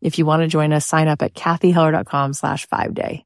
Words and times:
If 0.00 0.18
you 0.18 0.26
want 0.26 0.42
to 0.42 0.48
join 0.48 0.72
us, 0.72 0.86
sign 0.86 1.08
up 1.08 1.22
at 1.22 1.34
cathyheller.com 1.34 2.34
slash 2.34 2.66
five 2.66 2.94
day. 2.94 3.24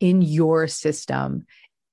In 0.00 0.22
your 0.22 0.66
system, 0.66 1.46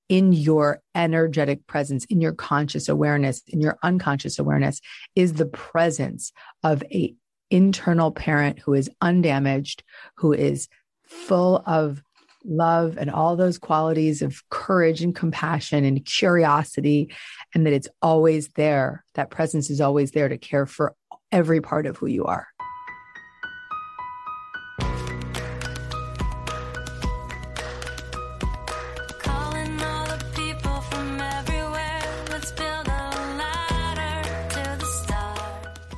in 0.08 0.32
your 0.32 0.82
energetic 0.94 1.66
presence, 1.66 2.04
in 2.06 2.20
your 2.20 2.32
conscious 2.34 2.88
awareness, 2.88 3.42
in 3.48 3.60
your 3.60 3.78
unconscious 3.82 4.38
awareness 4.38 4.80
is 5.14 5.34
the 5.34 5.46
presence 5.46 6.32
of 6.62 6.82
a 6.92 7.14
internal 7.50 8.10
parent 8.10 8.58
who 8.58 8.74
is 8.74 8.90
undamaged, 9.00 9.82
who 10.16 10.32
is 10.32 10.68
full 11.06 11.62
of 11.66 12.02
love 12.44 12.96
and 12.98 13.10
all 13.10 13.36
those 13.36 13.58
qualities 13.58 14.20
of 14.22 14.42
courage 14.50 15.02
and 15.02 15.14
compassion 15.14 15.84
and 15.84 16.04
curiosity, 16.04 17.12
and 17.54 17.64
that 17.64 17.72
it's 17.72 17.88
always 18.00 18.48
there. 18.48 19.04
That 19.14 19.30
presence 19.30 19.70
is 19.70 19.80
always 19.80 20.10
there 20.10 20.28
to 20.28 20.38
care 20.38 20.66
for 20.66 20.94
every 21.30 21.60
part 21.60 21.86
of 21.86 21.96
who 21.96 22.06
you 22.06 22.24
are. 22.24 22.48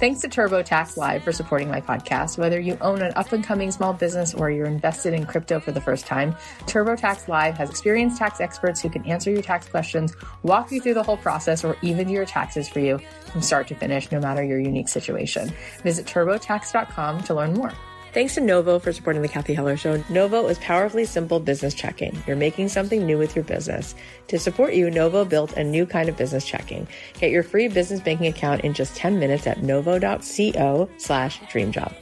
Thanks 0.04 0.20
to 0.20 0.28
TurboTax 0.28 0.98
Live 0.98 1.24
for 1.24 1.32
supporting 1.32 1.70
my 1.70 1.80
podcast. 1.80 2.36
Whether 2.36 2.60
you 2.60 2.76
own 2.82 3.00
an 3.00 3.14
up 3.16 3.32
and 3.32 3.42
coming 3.42 3.70
small 3.70 3.94
business 3.94 4.34
or 4.34 4.50
you're 4.50 4.66
invested 4.66 5.14
in 5.14 5.24
crypto 5.24 5.58
for 5.58 5.72
the 5.72 5.80
first 5.80 6.04
time, 6.04 6.34
TurboTax 6.66 7.26
Live 7.26 7.56
has 7.56 7.70
experienced 7.70 8.18
tax 8.18 8.38
experts 8.38 8.82
who 8.82 8.90
can 8.90 9.02
answer 9.06 9.30
your 9.30 9.40
tax 9.40 9.66
questions, 9.66 10.14
walk 10.42 10.70
you 10.70 10.82
through 10.82 10.92
the 10.92 11.02
whole 11.02 11.16
process, 11.16 11.64
or 11.64 11.78
even 11.80 12.08
do 12.08 12.12
your 12.12 12.26
taxes 12.26 12.68
for 12.68 12.80
you 12.80 13.00
from 13.32 13.40
start 13.40 13.66
to 13.68 13.74
finish, 13.74 14.12
no 14.12 14.20
matter 14.20 14.44
your 14.44 14.60
unique 14.60 14.88
situation. 14.88 15.50
Visit 15.84 16.04
turbotax.com 16.04 17.22
to 17.22 17.34
learn 17.34 17.54
more. 17.54 17.72
Thanks 18.14 18.36
to 18.36 18.40
Novo 18.40 18.78
for 18.78 18.92
supporting 18.92 19.22
the 19.22 19.28
Cathy 19.28 19.54
Heller 19.54 19.76
Show. 19.76 20.00
Novo 20.08 20.46
is 20.46 20.56
powerfully 20.60 21.04
simple 21.04 21.40
business 21.40 21.74
checking. 21.74 22.16
You're 22.28 22.36
making 22.36 22.68
something 22.68 23.04
new 23.04 23.18
with 23.18 23.34
your 23.34 23.44
business. 23.44 23.96
To 24.28 24.38
support 24.38 24.74
you, 24.74 24.88
Novo 24.88 25.24
built 25.24 25.54
a 25.54 25.64
new 25.64 25.84
kind 25.84 26.08
of 26.08 26.16
business 26.16 26.46
checking. 26.46 26.86
Get 27.14 27.32
your 27.32 27.42
free 27.42 27.66
business 27.66 28.00
banking 28.00 28.28
account 28.28 28.60
in 28.60 28.72
just 28.72 28.94
10 28.94 29.18
minutes 29.18 29.48
at 29.48 29.64
novo.co 29.64 30.88
slash 30.96 31.40
dreamjob. 31.40 31.92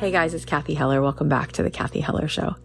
Hey 0.00 0.10
guys, 0.10 0.34
it's 0.34 0.44
Cathy 0.44 0.74
Heller. 0.74 1.00
Welcome 1.00 1.28
back 1.28 1.52
to 1.52 1.62
the 1.62 1.70
Cathy 1.70 2.00
Heller 2.00 2.26
Show. 2.26 2.56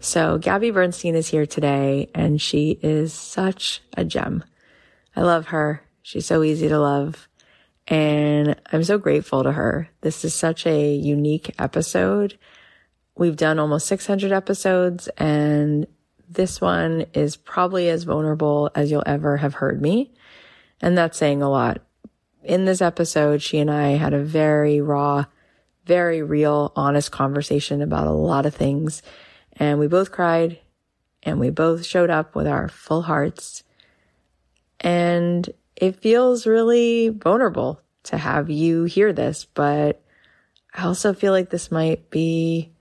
So 0.00 0.36
Gabby 0.36 0.70
Bernstein 0.70 1.14
is 1.14 1.28
here 1.28 1.46
today 1.46 2.10
and 2.14 2.42
she 2.42 2.78
is 2.82 3.14
such 3.14 3.80
a 3.96 4.04
gem. 4.04 4.44
I 5.16 5.22
love 5.22 5.46
her. 5.46 5.83
She's 6.04 6.26
so 6.26 6.42
easy 6.42 6.68
to 6.68 6.78
love. 6.78 7.30
And 7.88 8.60
I'm 8.70 8.84
so 8.84 8.98
grateful 8.98 9.42
to 9.42 9.52
her. 9.52 9.88
This 10.02 10.22
is 10.22 10.34
such 10.34 10.66
a 10.66 10.94
unique 10.94 11.54
episode. 11.58 12.38
We've 13.16 13.36
done 13.36 13.58
almost 13.58 13.86
600 13.86 14.30
episodes 14.30 15.08
and 15.16 15.86
this 16.28 16.60
one 16.60 17.06
is 17.14 17.36
probably 17.36 17.88
as 17.88 18.04
vulnerable 18.04 18.70
as 18.74 18.90
you'll 18.90 19.02
ever 19.06 19.38
have 19.38 19.54
heard 19.54 19.80
me. 19.80 20.12
And 20.82 20.96
that's 20.96 21.16
saying 21.16 21.40
a 21.40 21.48
lot. 21.48 21.80
In 22.42 22.66
this 22.66 22.82
episode, 22.82 23.40
she 23.40 23.58
and 23.58 23.70
I 23.70 23.92
had 23.92 24.12
a 24.12 24.22
very 24.22 24.82
raw, 24.82 25.24
very 25.86 26.22
real, 26.22 26.70
honest 26.76 27.12
conversation 27.12 27.80
about 27.80 28.06
a 28.06 28.12
lot 28.12 28.44
of 28.44 28.54
things. 28.54 29.00
And 29.52 29.78
we 29.78 29.86
both 29.86 30.12
cried 30.12 30.58
and 31.22 31.40
we 31.40 31.48
both 31.48 31.86
showed 31.86 32.10
up 32.10 32.34
with 32.34 32.46
our 32.46 32.68
full 32.68 33.02
hearts. 33.02 33.64
And 34.80 35.48
it 35.84 36.00
feels 36.00 36.46
really 36.46 37.10
vulnerable 37.10 37.78
to 38.04 38.16
have 38.16 38.48
you 38.48 38.84
hear 38.84 39.12
this, 39.12 39.44
but 39.44 40.02
I 40.72 40.84
also 40.84 41.12
feel 41.12 41.32
like 41.32 41.50
this 41.50 41.70
might 41.70 42.08
be 42.08 42.72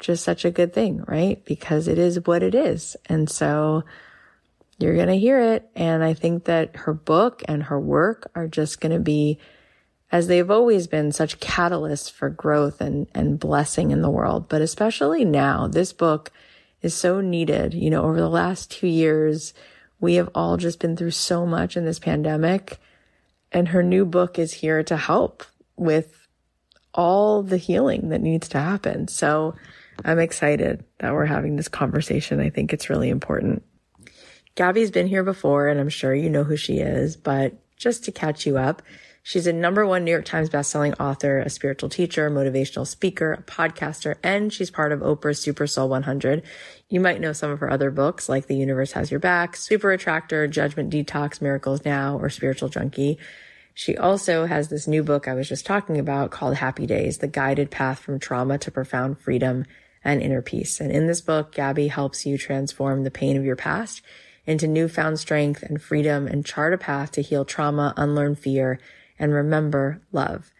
just 0.00 0.24
such 0.24 0.44
a 0.44 0.50
good 0.50 0.72
thing, 0.72 1.04
right? 1.06 1.44
Because 1.44 1.86
it 1.86 1.96
is 1.96 2.26
what 2.26 2.42
it 2.42 2.56
is. 2.56 2.96
And 3.06 3.30
so 3.30 3.84
you're 4.80 4.96
going 4.96 5.08
to 5.08 5.16
hear 5.16 5.40
it. 5.40 5.70
And 5.76 6.02
I 6.02 6.12
think 6.14 6.46
that 6.46 6.74
her 6.74 6.92
book 6.92 7.44
and 7.46 7.62
her 7.62 7.78
work 7.78 8.28
are 8.34 8.48
just 8.48 8.80
going 8.80 8.92
to 8.92 9.00
be, 9.00 9.38
as 10.10 10.26
they've 10.26 10.50
always 10.50 10.88
been, 10.88 11.12
such 11.12 11.38
catalysts 11.38 12.10
for 12.10 12.30
growth 12.30 12.80
and, 12.80 13.06
and 13.14 13.38
blessing 13.38 13.92
in 13.92 14.02
the 14.02 14.10
world. 14.10 14.48
But 14.48 14.60
especially 14.60 15.24
now, 15.24 15.68
this 15.68 15.92
book 15.92 16.32
is 16.82 16.94
so 16.94 17.20
needed. 17.20 17.74
You 17.74 17.90
know, 17.90 18.02
over 18.02 18.20
the 18.20 18.28
last 18.28 18.72
two 18.72 18.88
years, 18.88 19.54
we 20.04 20.16
have 20.16 20.28
all 20.34 20.58
just 20.58 20.80
been 20.80 20.96
through 20.96 21.10
so 21.10 21.46
much 21.46 21.78
in 21.78 21.86
this 21.86 21.98
pandemic. 21.98 22.78
And 23.50 23.68
her 23.68 23.82
new 23.82 24.04
book 24.04 24.38
is 24.38 24.52
here 24.52 24.82
to 24.84 24.98
help 24.98 25.44
with 25.76 26.28
all 26.92 27.42
the 27.42 27.56
healing 27.56 28.10
that 28.10 28.20
needs 28.20 28.48
to 28.50 28.60
happen. 28.60 29.08
So 29.08 29.54
I'm 30.04 30.18
excited 30.18 30.84
that 30.98 31.14
we're 31.14 31.24
having 31.24 31.56
this 31.56 31.68
conversation. 31.68 32.38
I 32.38 32.50
think 32.50 32.72
it's 32.72 32.90
really 32.90 33.08
important. 33.08 33.62
Gabby's 34.56 34.90
been 34.90 35.06
here 35.06 35.24
before 35.24 35.68
and 35.68 35.80
I'm 35.80 35.88
sure 35.88 36.14
you 36.14 36.28
know 36.28 36.44
who 36.44 36.56
she 36.56 36.80
is, 36.80 37.16
but 37.16 37.54
just 37.78 38.04
to 38.04 38.12
catch 38.12 38.44
you 38.44 38.58
up, 38.58 38.82
She's 39.26 39.46
a 39.46 39.54
number 39.54 39.86
one 39.86 40.04
New 40.04 40.10
York 40.10 40.26
Times 40.26 40.50
bestselling 40.50 41.00
author, 41.00 41.38
a 41.38 41.48
spiritual 41.48 41.88
teacher, 41.88 42.30
motivational 42.30 42.86
speaker, 42.86 43.32
a 43.32 43.42
podcaster, 43.42 44.16
and 44.22 44.52
she's 44.52 44.70
part 44.70 44.92
of 44.92 45.00
Oprah's 45.00 45.40
Super 45.40 45.66
Soul 45.66 45.88
100. 45.88 46.42
You 46.90 47.00
might 47.00 47.22
know 47.22 47.32
some 47.32 47.50
of 47.50 47.60
her 47.60 47.70
other 47.70 47.90
books 47.90 48.28
like 48.28 48.48
The 48.48 48.56
Universe 48.56 48.92
Has 48.92 49.10
Your 49.10 49.20
Back, 49.20 49.56
Super 49.56 49.92
Attractor, 49.92 50.46
Judgment 50.46 50.92
Detox, 50.92 51.40
Miracles 51.40 51.86
Now, 51.86 52.18
or 52.18 52.28
Spiritual 52.28 52.68
Junkie. 52.68 53.16
She 53.72 53.96
also 53.96 54.44
has 54.44 54.68
this 54.68 54.86
new 54.86 55.02
book 55.02 55.26
I 55.26 55.32
was 55.32 55.48
just 55.48 55.64
talking 55.64 55.98
about 55.98 56.30
called 56.30 56.56
Happy 56.56 56.86
Days, 56.86 57.16
The 57.16 57.26
Guided 57.26 57.70
Path 57.70 58.00
from 58.00 58.18
Trauma 58.20 58.58
to 58.58 58.70
Profound 58.70 59.18
Freedom 59.18 59.64
and 60.04 60.20
Inner 60.20 60.42
Peace. 60.42 60.82
And 60.82 60.92
in 60.92 61.06
this 61.06 61.22
book, 61.22 61.50
Gabby 61.50 61.88
helps 61.88 62.26
you 62.26 62.36
transform 62.36 63.04
the 63.04 63.10
pain 63.10 63.38
of 63.38 63.44
your 63.46 63.56
past 63.56 64.02
into 64.44 64.68
newfound 64.68 65.18
strength 65.18 65.62
and 65.62 65.80
freedom 65.80 66.26
and 66.26 66.44
chart 66.44 66.74
a 66.74 66.78
path 66.78 67.12
to 67.12 67.22
heal 67.22 67.46
trauma, 67.46 67.94
unlearn 67.96 68.34
fear, 68.34 68.78
and 69.18 69.32
remember 69.32 70.00
love. 70.12 70.52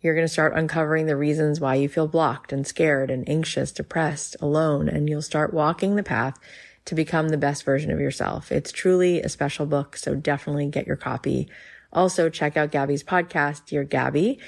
You're 0.00 0.14
going 0.14 0.26
to 0.26 0.32
start 0.32 0.52
uncovering 0.54 1.06
the 1.06 1.16
reasons 1.16 1.60
why 1.60 1.76
you 1.76 1.88
feel 1.88 2.06
blocked 2.06 2.52
and 2.52 2.66
scared 2.66 3.10
and 3.10 3.26
anxious, 3.28 3.72
depressed, 3.72 4.36
alone, 4.40 4.88
and 4.88 5.08
you'll 5.08 5.22
start 5.22 5.54
walking 5.54 5.96
the 5.96 6.02
path 6.02 6.38
to 6.84 6.94
become 6.94 7.30
the 7.30 7.38
best 7.38 7.64
version 7.64 7.90
of 7.90 8.00
yourself. 8.00 8.52
It's 8.52 8.70
truly 8.70 9.22
a 9.22 9.30
special 9.30 9.64
book, 9.64 9.96
so 9.96 10.14
definitely 10.14 10.66
get 10.66 10.86
your 10.86 10.96
copy. 10.96 11.48
Also, 11.92 12.28
check 12.28 12.56
out 12.56 12.70
Gabby's 12.70 13.02
podcast, 13.02 13.64
Dear 13.66 13.84
Gabby. 13.84 14.38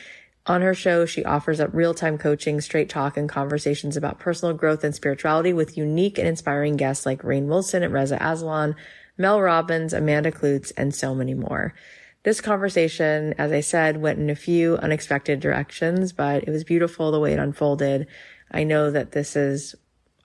On 0.44 0.60
her 0.60 0.74
show, 0.74 1.06
she 1.06 1.24
offers 1.24 1.58
up 1.58 1.70
real-time 1.72 2.18
coaching, 2.18 2.60
straight 2.60 2.90
talk, 2.90 3.16
and 3.16 3.28
conversations 3.28 3.96
about 3.96 4.18
personal 4.18 4.54
growth 4.54 4.84
and 4.84 4.94
spirituality 4.94 5.52
with 5.52 5.78
unique 5.78 6.18
and 6.18 6.28
inspiring 6.28 6.76
guests 6.76 7.06
like 7.06 7.22
Rainn 7.22 7.46
Wilson 7.46 7.82
and 7.82 7.94
Reza 7.94 8.18
Aslan, 8.20 8.76
Mel 9.16 9.40
Robbins, 9.40 9.94
Amanda 9.94 10.30
Kloots, 10.30 10.70
and 10.76 10.94
so 10.94 11.14
many 11.14 11.32
more. 11.34 11.72
This 12.26 12.40
conversation, 12.40 13.36
as 13.38 13.52
I 13.52 13.60
said, 13.60 14.02
went 14.02 14.18
in 14.18 14.30
a 14.30 14.34
few 14.34 14.78
unexpected 14.78 15.38
directions, 15.38 16.12
but 16.12 16.42
it 16.42 16.50
was 16.50 16.64
beautiful 16.64 17.12
the 17.12 17.20
way 17.20 17.32
it 17.32 17.38
unfolded. 17.38 18.08
I 18.50 18.64
know 18.64 18.90
that 18.90 19.12
this 19.12 19.36
is 19.36 19.76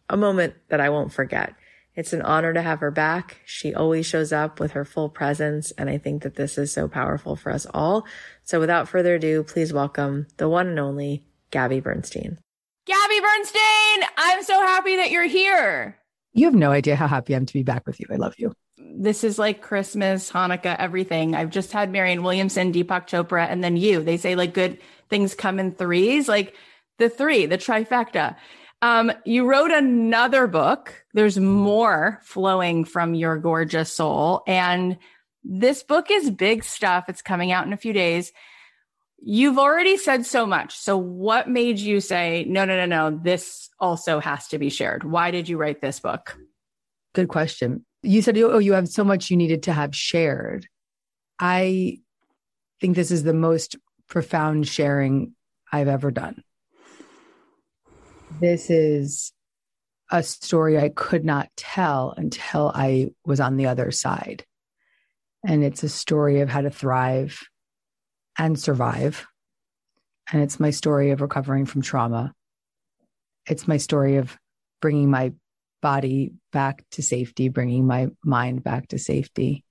a 0.10 0.18
moment 0.18 0.56
that 0.70 0.82
I 0.82 0.90
won't 0.90 1.14
forget. 1.14 1.54
It's 1.94 2.12
an 2.12 2.24
honor 2.24 2.54
to 2.54 2.62
have 2.64 2.80
her 2.80 2.90
back. 2.90 3.42
She 3.46 3.76
always 3.76 4.08
shows 4.08 4.34
up 4.34 4.60
with 4.60 4.72
her 4.72 4.84
full 4.84 5.10
presence, 5.10 5.70
and 5.78 5.92
I 5.92 6.00
think 6.00 6.24
that 6.24 6.38
this 6.38 6.58
is 6.58 6.74
so 6.74 6.88
powerful 6.88 7.36
for 7.36 7.52
us 7.52 7.68
all. 7.72 8.08
So 8.46 8.60
without 8.60 8.90
further 8.90 9.14
ado, 9.14 9.44
please 9.44 9.72
welcome 9.72 10.26
the 10.38 10.50
one 10.50 10.70
and 10.70 10.80
only 10.80 11.28
Gabby 11.52 11.82
Bernstein. 11.82 12.40
Gabby 12.88 13.20
Bernstein, 13.20 14.10
I'm 14.18 14.42
so 14.42 14.60
happy 14.60 14.96
that 14.96 15.12
you're 15.12 15.28
here. 15.28 16.00
You 16.34 16.46
have 16.46 16.56
no 16.56 16.72
idea 16.72 16.96
how 16.96 17.06
happy 17.06 17.36
I'm 17.36 17.46
to 17.46 17.54
be 17.54 17.62
back 17.62 17.86
with 17.86 18.00
you. 18.00 18.08
I 18.10 18.16
love 18.16 18.34
you 18.40 18.56
this 18.94 19.24
is 19.24 19.40
like 19.40 19.62
Christmas, 19.62 20.32
Hanukkah, 20.32 20.76
everything. 20.78 21.36
I've 21.36 21.50
just 21.50 21.72
had 21.72 21.92
Marianne 21.92 22.24
Williamson, 22.24 22.74
Deepak 22.74 23.08
Chopra, 23.08 23.48
and 23.50 23.64
then 23.64 23.78
you. 23.78 24.04
They 24.04 24.18
say 24.18 24.36
like 24.36 24.54
good 24.54 24.80
things 25.10 25.36
come 25.36 25.60
in 25.60 25.74
threes, 25.74 26.28
like 26.28 26.56
the 26.98 27.10
three, 27.10 27.46
the 27.46 27.58
trifecta. 27.58 28.36
Um, 28.82 29.12
you 29.26 29.46
wrote 29.46 29.72
another 29.72 30.48
book. 30.48 31.04
There's 31.14 31.38
more 31.38 32.20
flowing 32.24 32.86
from 32.86 33.14
your 33.14 33.38
gorgeous 33.38 33.94
soul. 33.94 34.44
And 34.48 34.98
this 35.44 35.84
book 35.84 36.10
is 36.10 36.32
big 36.32 36.64
stuff. 36.64 37.06
It's 37.08 37.22
coming 37.22 37.52
out 37.52 37.66
in 37.66 37.74
a 37.74 37.78
few 37.78 37.94
days. 37.94 38.32
You've 39.24 39.60
already 39.60 39.98
said 39.98 40.26
so 40.26 40.48
much. 40.48 40.76
So, 40.76 40.98
what 40.98 41.48
made 41.48 41.78
you 41.78 42.00
say, 42.00 42.44
no, 42.48 42.66
no, 42.66 42.76
no, 42.76 43.10
no, 43.10 43.20
this 43.22 43.70
also 43.80 44.20
has 44.20 44.48
to 44.48 44.58
be 44.58 44.72
shared? 44.72 45.04
Why 45.04 45.30
did 45.30 45.48
you 45.48 45.58
write 45.58 45.80
this 45.80 46.00
book? 46.00 46.36
Good 47.14 47.28
question. 47.28 47.86
You 48.04 48.22
said, 48.22 48.38
oh, 48.38 48.58
you 48.58 48.74
have 48.74 48.90
so 48.90 49.04
much 49.04 49.30
you 49.30 49.38
needed 49.38 49.64
to 49.64 49.74
have 49.74 49.96
shared. 49.96 50.68
I 51.40 52.00
think 52.80 52.96
this 52.96 53.12
is 53.12 53.24
the 53.24 53.34
most 53.34 53.76
profound 54.08 54.68
sharing 54.68 55.34
I've 55.72 55.88
ever 55.88 56.12
done. 56.12 56.44
This 58.40 58.70
is 58.70 59.32
a 60.10 60.24
story 60.24 60.78
I 60.78 60.90
could 60.90 61.24
not 61.24 61.50
tell 61.56 62.14
until 62.18 62.72
I 62.74 63.12
was 63.26 63.40
on 63.40 63.58
the 63.58 63.68
other 63.68 63.92
side. 63.92 64.46
And 65.46 65.64
it's 65.64 65.84
a 65.84 65.90
story 65.90 66.42
of 66.42 66.50
how 66.50 66.62
to 66.62 66.70
thrive 66.70 67.40
and 68.38 68.60
survive. 68.60 69.26
And 70.32 70.42
it's 70.42 70.60
my 70.60 70.72
story 70.72 71.12
of 71.12 71.22
recovering 71.22 71.66
from 71.66 71.82
trauma. 71.82 72.34
It's 73.48 73.68
my 73.68 73.78
story 73.78 74.18
of 74.18 74.38
bringing 74.82 75.10
my 75.10 75.34
body 75.82 76.34
back 76.52 76.84
to 76.92 77.04
safety, 77.04 77.50
bringing 77.50 77.86
my 77.86 78.10
mind 78.24 78.64
back 78.64 78.90
to 78.90 79.00
safety, 79.00 79.64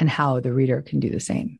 and 0.00 0.08
how 0.08 0.40
the 0.40 0.52
reader 0.52 0.82
can 0.82 1.00
do 1.00 1.10
the 1.10 1.20
same. 1.20 1.58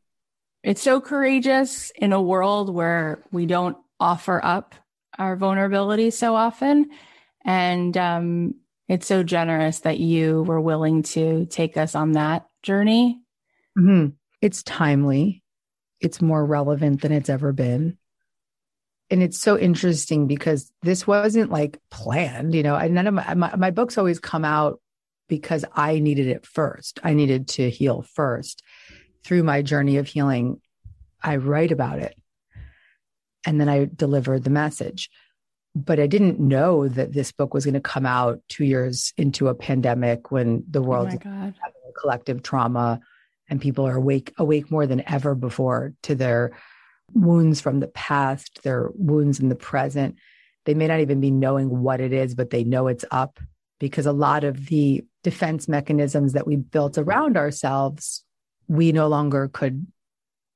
It's 0.63 0.81
so 0.81 0.99
courageous 0.99 1.91
in 1.95 2.11
a 2.11 2.21
world 2.21 2.73
where 2.73 3.23
we 3.31 3.45
don't 3.45 3.77
offer 3.99 4.43
up 4.43 4.75
our 5.17 5.35
vulnerability 5.35 6.11
so 6.11 6.35
often. 6.35 6.89
And 7.45 7.95
um, 7.97 8.55
it's 8.87 9.07
so 9.07 9.23
generous 9.23 9.79
that 9.81 9.99
you 9.99 10.43
were 10.43 10.59
willing 10.59 11.03
to 11.03 11.45
take 11.45 11.77
us 11.77 11.95
on 11.95 12.13
that 12.13 12.47
journey. 12.63 13.21
Mm-hmm. 13.77 14.09
It's 14.41 14.63
timely, 14.63 15.43
it's 16.01 16.21
more 16.21 16.45
relevant 16.45 17.01
than 17.01 17.11
it's 17.11 17.29
ever 17.29 17.51
been. 17.51 17.97
And 19.11 19.23
it's 19.23 19.39
so 19.39 19.57
interesting 19.57 20.27
because 20.27 20.71
this 20.83 21.07
wasn't 21.07 21.51
like 21.51 21.79
planned, 21.89 22.53
you 22.53 22.63
know. 22.63 22.75
And 22.75 22.93
none 22.93 23.07
of 23.07 23.13
my, 23.13 23.33
my, 23.33 23.55
my 23.55 23.71
books 23.71 23.97
always 23.97 24.19
come 24.19 24.45
out 24.45 24.79
because 25.27 25.65
I 25.73 25.99
needed 25.99 26.27
it 26.27 26.45
first. 26.45 26.99
I 27.03 27.13
needed 27.13 27.47
to 27.49 27.69
heal 27.69 28.03
first. 28.13 28.63
Through 29.23 29.43
my 29.43 29.61
journey 29.61 29.97
of 29.97 30.07
healing, 30.07 30.61
I 31.21 31.37
write 31.37 31.71
about 31.71 31.99
it 31.99 32.15
and 33.45 33.59
then 33.59 33.69
I 33.69 33.85
deliver 33.93 34.39
the 34.39 34.49
message 34.49 35.09
but 35.75 35.99
I 35.99 36.07
didn't 36.07 36.39
know 36.39 36.87
that 36.87 37.13
this 37.13 37.31
book 37.31 37.53
was 37.53 37.63
going 37.63 37.75
to 37.75 37.79
come 37.79 38.05
out 38.05 38.41
two 38.49 38.65
years 38.65 39.13
into 39.17 39.47
a 39.47 39.55
pandemic 39.55 40.31
when 40.31 40.63
the 40.69 40.79
oh 40.79 40.83
world 40.83 41.09
oh 41.09 41.13
is 41.13 41.19
having 41.23 41.53
a 41.53 41.99
collective 41.99 42.43
trauma 42.43 42.99
and 43.49 43.61
people 43.61 43.87
are 43.87 43.95
awake 43.95 44.33
awake 44.37 44.71
more 44.71 44.87
than 44.87 45.03
ever 45.07 45.35
before 45.35 45.93
to 46.03 46.15
their 46.15 46.51
wounds 47.13 47.61
from 47.61 47.79
the 47.79 47.87
past, 47.87 48.61
their 48.63 48.89
wounds 48.93 49.39
in 49.39 49.49
the 49.49 49.55
present. 49.55 50.15
They 50.65 50.73
may 50.73 50.87
not 50.87 50.99
even 50.99 51.21
be 51.21 51.31
knowing 51.31 51.81
what 51.81 52.01
it 52.01 52.13
is, 52.13 52.35
but 52.35 52.49
they 52.49 52.63
know 52.63 52.87
it's 52.87 53.05
up 53.11 53.39
because 53.79 54.05
a 54.05 54.11
lot 54.11 54.43
of 54.43 54.67
the 54.67 55.05
defense 55.23 55.67
mechanisms 55.67 56.33
that 56.33 56.45
we 56.45 56.55
built 56.55 56.97
around 56.97 57.37
ourselves, 57.37 58.23
we 58.67 58.91
no 58.91 59.07
longer 59.07 59.49
could 59.51 59.87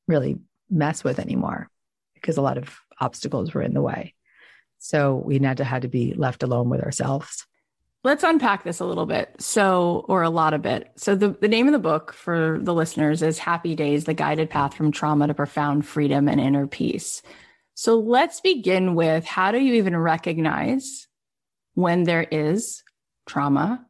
really 0.08 0.38
mess 0.70 1.04
with 1.04 1.20
anymore 1.20 1.70
because 2.16 2.38
a 2.38 2.42
lot 2.42 2.58
of 2.58 2.78
obstacles 3.00 3.54
were 3.54 3.62
in 3.62 3.74
the 3.74 3.82
way. 3.82 4.14
So 4.80 5.16
we 5.16 5.40
had 5.40 5.58
to 5.58 5.64
had 5.64 5.84
to 5.84 5.88
be 5.88 6.14
left 6.14 6.44
alone 6.44 6.70
with 6.70 6.82
ourselves. 6.82 7.46
Let's 8.04 8.24
unpack 8.24 8.66
this 8.66 8.82
a 8.82 8.86
little 8.86 9.06
bit. 9.06 9.34
So, 9.40 10.06
or 10.10 10.24
a 10.24 10.30
lot 10.30 10.54
of 10.54 10.66
it. 10.66 10.92
So, 10.98 11.16
the, 11.16 11.30
the 11.30 11.48
name 11.48 11.68
of 11.68 11.72
the 11.72 11.80
book 11.80 12.12
for 12.14 12.60
the 12.62 12.74
listeners 12.74 13.22
is 13.22 13.38
Happy 13.38 13.76
Days 13.76 14.04
The 14.04 14.14
Guided 14.14 14.50
Path 14.50 14.74
from 14.74 14.92
Trauma 14.92 15.28
to 15.28 15.34
Profound 15.34 15.86
Freedom 15.86 16.28
and 16.28 16.42
Inner 16.42 16.68
Peace. 16.68 17.22
So, 17.76 17.98
let's 17.98 18.42
begin 18.42 18.96
with 18.96 19.26
how 19.26 19.54
do 19.54 19.60
you 19.60 19.76
even 19.76 19.96
recognize 19.96 21.08
when 21.76 22.04
there 22.04 22.28
is 22.30 22.84
trauma? 23.26 23.86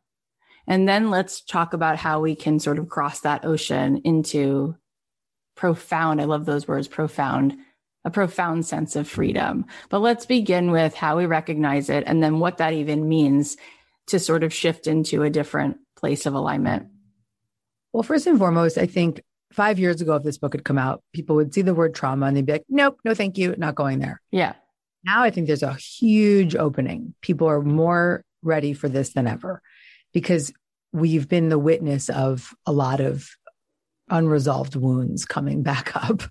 And 0.67 0.87
then 0.87 1.09
let's 1.09 1.41
talk 1.41 1.73
about 1.73 1.97
how 1.97 2.21
we 2.21 2.35
can 2.35 2.59
sort 2.59 2.77
of 2.77 2.89
cross 2.89 3.21
that 3.21 3.45
ocean 3.45 3.97
into 4.05 4.75
profound, 5.55 6.21
I 6.21 6.25
love 6.25 6.45
those 6.45 6.67
words, 6.67 6.87
profound 6.87 7.57
a 8.05 8.11
profound 8.11 8.65
sense 8.65 8.95
of 8.95 9.07
freedom. 9.07 9.65
But 9.89 9.99
let's 9.99 10.25
begin 10.25 10.71
with 10.71 10.93
how 10.93 11.17
we 11.17 11.25
recognize 11.25 11.89
it 11.89 12.03
and 12.05 12.21
then 12.21 12.39
what 12.39 12.57
that 12.57 12.73
even 12.73 13.07
means 13.07 13.55
to 14.07 14.19
sort 14.19 14.43
of 14.43 14.53
shift 14.53 14.87
into 14.87 15.23
a 15.23 15.29
different 15.29 15.77
place 15.95 16.25
of 16.25 16.33
alignment. 16.33 16.87
Well, 17.93 18.03
first 18.03 18.27
and 18.27 18.37
foremost, 18.37 18.77
I 18.77 18.85
think 18.85 19.21
five 19.53 19.79
years 19.79 20.01
ago, 20.01 20.15
if 20.15 20.23
this 20.23 20.37
book 20.37 20.53
had 20.53 20.65
come 20.65 20.77
out, 20.77 21.01
people 21.13 21.35
would 21.35 21.53
see 21.53 21.61
the 21.61 21.75
word 21.75 21.93
trauma 21.93 22.25
and 22.25 22.35
they'd 22.35 22.45
be 22.45 22.53
like, 22.53 22.65
nope, 22.67 22.99
no, 23.05 23.13
thank 23.13 23.37
you, 23.37 23.55
not 23.57 23.75
going 23.75 23.99
there. 23.99 24.21
Yeah. 24.31 24.53
Now 25.05 25.23
I 25.23 25.29
think 25.29 25.47
there's 25.47 25.63
a 25.63 25.73
huge 25.73 26.55
opening. 26.55 27.13
People 27.21 27.47
are 27.47 27.61
more 27.61 28.23
ready 28.41 28.73
for 28.73 28.89
this 28.89 29.13
than 29.13 29.27
ever 29.27 29.61
because 30.11 30.51
we've 30.91 31.27
been 31.27 31.49
the 31.49 31.59
witness 31.59 32.09
of 32.09 32.53
a 32.65 32.71
lot 32.71 32.99
of 32.99 33.29
unresolved 34.09 34.75
wounds 34.75 35.25
coming 35.25 35.63
back 35.63 35.95
up. 36.09 36.23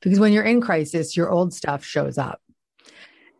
because 0.00 0.20
when 0.20 0.32
you're 0.32 0.44
in 0.44 0.60
crisis, 0.60 1.16
your 1.16 1.30
old 1.30 1.52
stuff 1.52 1.84
shows 1.84 2.18
up. 2.18 2.40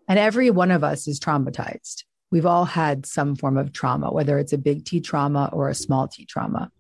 And 0.09 0.19
every 0.19 0.51
one 0.51 0.73
of 0.73 0.83
us 0.83 1.07
is 1.07 1.21
traumatized. 1.21 2.03
We've 2.31 2.47
all 2.47 2.65
had 2.65 3.07
some 3.07 3.35
form 3.35 3.57
of 3.57 3.73
trauma, 3.73 4.13
whether 4.13 4.39
it's 4.39 4.53
a 4.53 4.59
big 4.59 4.85
T 4.85 5.01
trauma 5.01 5.51
or 5.53 5.69
a 5.69 5.75
small 5.75 6.09
t 6.09 6.25
trauma. 6.25 6.71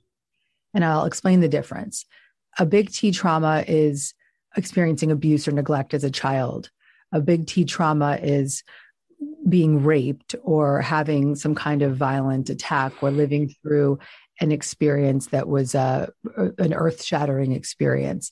And 0.74 0.84
I'll 0.84 1.04
explain 1.04 1.40
the 1.40 1.48
difference. 1.48 2.06
A 2.58 2.66
big 2.66 2.90
T 2.90 3.10
trauma 3.10 3.64
is 3.66 4.14
experiencing 4.56 5.10
abuse 5.10 5.48
or 5.48 5.52
neglect 5.52 5.94
as 5.94 6.04
a 6.04 6.10
child. 6.10 6.70
A 7.12 7.20
big 7.20 7.46
T 7.46 7.64
trauma 7.64 8.18
is 8.22 8.62
being 9.48 9.82
raped 9.82 10.34
or 10.42 10.80
having 10.80 11.34
some 11.34 11.54
kind 11.54 11.82
of 11.82 11.96
violent 11.96 12.50
attack 12.50 12.92
or 13.02 13.10
living 13.10 13.52
through 13.62 13.98
an 14.40 14.52
experience 14.52 15.26
that 15.26 15.48
was 15.48 15.74
uh, 15.74 16.06
an 16.58 16.72
earth 16.72 17.02
shattering 17.04 17.52
experience. 17.52 18.30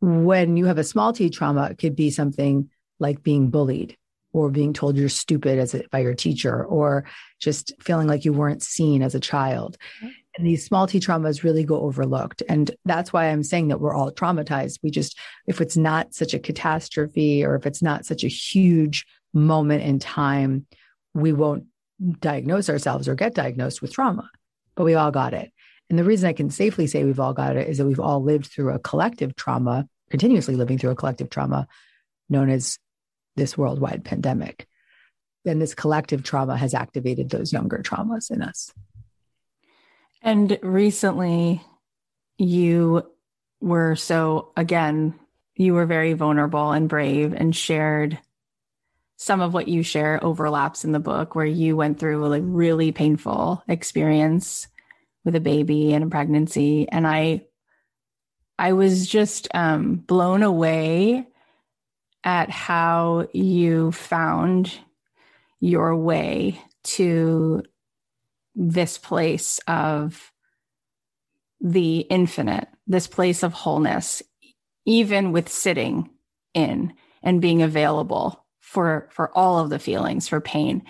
When 0.00 0.56
you 0.56 0.66
have 0.66 0.78
a 0.78 0.84
small 0.84 1.12
t 1.12 1.30
trauma, 1.30 1.70
it 1.70 1.78
could 1.78 1.96
be 1.96 2.10
something 2.10 2.70
like 3.00 3.22
being 3.22 3.50
bullied 3.50 3.96
or 4.38 4.50
being 4.50 4.72
told 4.72 4.96
you're 4.96 5.08
stupid 5.08 5.58
as 5.58 5.74
a, 5.74 5.84
by 5.90 6.00
your 6.00 6.14
teacher 6.14 6.64
or 6.64 7.04
just 7.40 7.72
feeling 7.80 8.06
like 8.06 8.24
you 8.24 8.32
weren't 8.32 8.62
seen 8.62 9.02
as 9.02 9.14
a 9.14 9.20
child. 9.20 9.76
Mm-hmm. 9.98 10.08
And 10.36 10.46
these 10.46 10.64
small 10.64 10.86
t 10.86 11.00
traumas 11.00 11.42
really 11.42 11.64
go 11.64 11.80
overlooked. 11.80 12.42
And 12.48 12.70
that's 12.84 13.12
why 13.12 13.26
I'm 13.26 13.42
saying 13.42 13.68
that 13.68 13.80
we're 13.80 13.94
all 13.94 14.12
traumatized. 14.12 14.78
We 14.82 14.90
just, 14.90 15.18
if 15.46 15.60
it's 15.60 15.76
not 15.76 16.14
such 16.14 16.32
a 16.32 16.38
catastrophe 16.38 17.44
or 17.44 17.56
if 17.56 17.66
it's 17.66 17.82
not 17.82 18.06
such 18.06 18.22
a 18.22 18.28
huge 18.28 19.04
moment 19.34 19.82
in 19.82 19.98
time, 19.98 20.66
we 21.14 21.32
won't 21.32 21.64
diagnose 22.20 22.70
ourselves 22.70 23.08
or 23.08 23.16
get 23.16 23.34
diagnosed 23.34 23.82
with 23.82 23.92
trauma 23.92 24.30
but 24.78 24.84
we 24.84 24.94
all 24.94 25.10
got 25.10 25.34
it. 25.34 25.52
And 25.90 25.98
the 25.98 26.04
reason 26.04 26.28
I 26.28 26.32
can 26.32 26.50
safely 26.50 26.86
say 26.86 27.02
we've 27.02 27.18
all 27.18 27.34
got 27.34 27.56
it 27.56 27.68
is 27.68 27.78
that 27.78 27.86
we've 27.86 27.98
all 27.98 28.22
lived 28.22 28.46
through 28.46 28.72
a 28.72 28.78
collective 28.78 29.34
trauma, 29.34 29.88
continuously 30.08 30.54
living 30.54 30.78
through 30.78 30.90
a 30.90 30.94
collective 30.94 31.30
trauma 31.30 31.66
known 32.28 32.48
as 32.48 32.78
this 33.38 33.56
worldwide 33.56 34.04
pandemic. 34.04 34.66
Then 35.44 35.58
this 35.58 35.74
collective 35.74 36.22
trauma 36.22 36.56
has 36.56 36.74
activated 36.74 37.30
those 37.30 37.52
younger 37.52 37.78
traumas 37.78 38.30
in 38.30 38.42
us. 38.42 38.72
And 40.20 40.58
recently, 40.62 41.62
you 42.36 43.04
were 43.60 43.96
so, 43.96 44.52
again, 44.56 45.14
you 45.54 45.74
were 45.74 45.86
very 45.86 46.12
vulnerable 46.12 46.72
and 46.72 46.88
brave 46.88 47.32
and 47.32 47.54
shared 47.54 48.18
some 49.16 49.40
of 49.40 49.52
what 49.52 49.66
you 49.66 49.82
share 49.82 50.24
overlaps 50.24 50.84
in 50.84 50.92
the 50.92 51.00
book 51.00 51.34
where 51.34 51.44
you 51.44 51.76
went 51.76 51.98
through 51.98 52.32
a 52.32 52.40
really 52.40 52.92
painful 52.92 53.62
experience 53.66 54.68
with 55.24 55.34
a 55.34 55.40
baby 55.40 55.92
and 55.92 56.04
a 56.04 56.08
pregnancy 56.08 56.88
and 56.88 57.06
i 57.06 57.44
i 58.58 58.72
was 58.72 59.08
just 59.08 59.48
um, 59.54 59.96
blown 59.96 60.44
away 60.44 61.26
at 62.24 62.50
how 62.50 63.28
you 63.32 63.92
found 63.92 64.78
your 65.60 65.96
way 65.96 66.60
to 66.84 67.62
this 68.54 68.98
place 68.98 69.60
of 69.66 70.32
the 71.60 71.98
infinite 71.98 72.68
this 72.86 73.06
place 73.06 73.42
of 73.42 73.52
wholeness 73.52 74.22
even 74.84 75.32
with 75.32 75.48
sitting 75.48 76.08
in 76.54 76.92
and 77.22 77.40
being 77.40 77.62
available 77.62 78.44
for 78.60 79.08
for 79.12 79.36
all 79.36 79.58
of 79.58 79.70
the 79.70 79.78
feelings 79.78 80.28
for 80.28 80.40
pain 80.40 80.82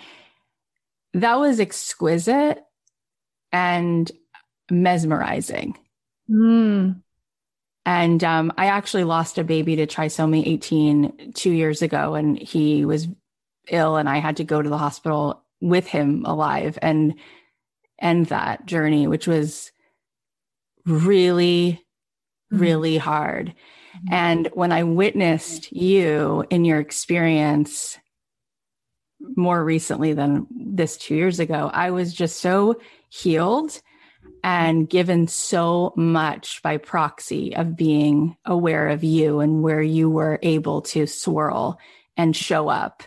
that 1.13 1.39
was 1.39 1.59
exquisite 1.59 2.63
and 3.51 4.11
mesmerizing 4.69 5.75
mm. 6.29 7.01
And 7.89 8.23
um, 8.23 8.51
i 8.57 8.67
actually 8.67 9.03
lost 9.03 9.37
a 9.37 9.43
baby 9.43 9.75
to 9.75 9.87
trisomy 9.87 10.45
18 10.45 11.33
two 11.33 11.51
years 11.51 11.81
ago 11.81 12.15
and 12.15 12.37
he 12.37 12.85
was 12.85 13.07
ill 13.69 13.95
and 13.97 14.07
i 14.09 14.17
had 14.17 14.37
to 14.37 14.43
go 14.43 14.61
to 14.61 14.69
the 14.69 14.77
hospital 14.77 15.43
with 15.61 15.87
him 15.87 16.23
alive 16.25 16.77
and 16.81 17.15
end 18.01 18.27
that 18.27 18.65
journey 18.65 19.07
which 19.07 19.27
was 19.27 19.71
really, 20.89 21.81
mm-hmm. 22.51 22.61
really 22.61 22.97
hard. 22.97 23.47
Mm-hmm. 23.47 24.13
And 24.13 24.49
when 24.53 24.71
I 24.71 24.83
witnessed 24.83 25.71
you 25.71 26.45
in 26.49 26.65
your 26.65 26.79
experience 26.79 27.97
more 29.35 29.63
recently 29.63 30.13
than 30.13 30.47
this 30.51 30.97
two 30.97 31.15
years 31.15 31.39
ago, 31.39 31.69
I 31.73 31.91
was 31.91 32.13
just 32.13 32.39
so 32.39 32.79
healed 33.09 33.81
and 34.43 34.89
given 34.89 35.27
so 35.27 35.93
much 35.95 36.61
by 36.61 36.77
proxy 36.77 37.55
of 37.55 37.75
being 37.75 38.37
aware 38.45 38.89
of 38.89 39.03
you 39.03 39.39
and 39.39 39.61
where 39.61 39.81
you 39.81 40.09
were 40.09 40.39
able 40.41 40.81
to 40.81 41.05
swirl 41.07 41.79
and 42.15 42.35
show 42.35 42.69
up. 42.69 43.03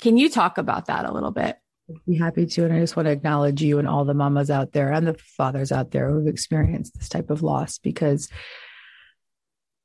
Can 0.00 0.16
you 0.16 0.28
talk 0.28 0.58
about 0.58 0.86
that 0.86 1.04
a 1.04 1.12
little 1.12 1.30
bit? 1.30 1.56
I'd 1.88 2.04
be 2.06 2.18
happy 2.18 2.46
to. 2.46 2.64
And 2.64 2.72
I 2.72 2.80
just 2.80 2.96
want 2.96 3.06
to 3.06 3.12
acknowledge 3.12 3.62
you 3.62 3.78
and 3.78 3.88
all 3.88 4.04
the 4.04 4.14
mamas 4.14 4.50
out 4.50 4.72
there 4.72 4.92
and 4.92 5.06
the 5.06 5.14
fathers 5.14 5.72
out 5.72 5.90
there 5.90 6.10
who've 6.10 6.26
experienced 6.26 6.94
this 6.94 7.08
type 7.08 7.30
of 7.30 7.42
loss 7.42 7.78
because 7.78 8.28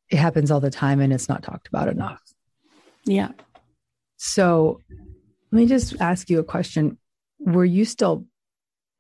it 0.10 0.18
happens 0.18 0.52
all 0.52 0.60
the 0.60 0.70
time 0.70 1.00
and 1.00 1.12
it's 1.12 1.30
not 1.30 1.44
talked 1.44 1.68
about 1.68 1.90
enough. 1.90 2.22
Yeah. 3.06 3.30
So 4.18 4.82
let 5.52 5.60
me 5.60 5.66
just 5.66 6.00
ask 6.00 6.30
you 6.30 6.40
a 6.40 6.44
question. 6.44 6.98
Were 7.40 7.66
you 7.66 7.86
still 7.86 8.26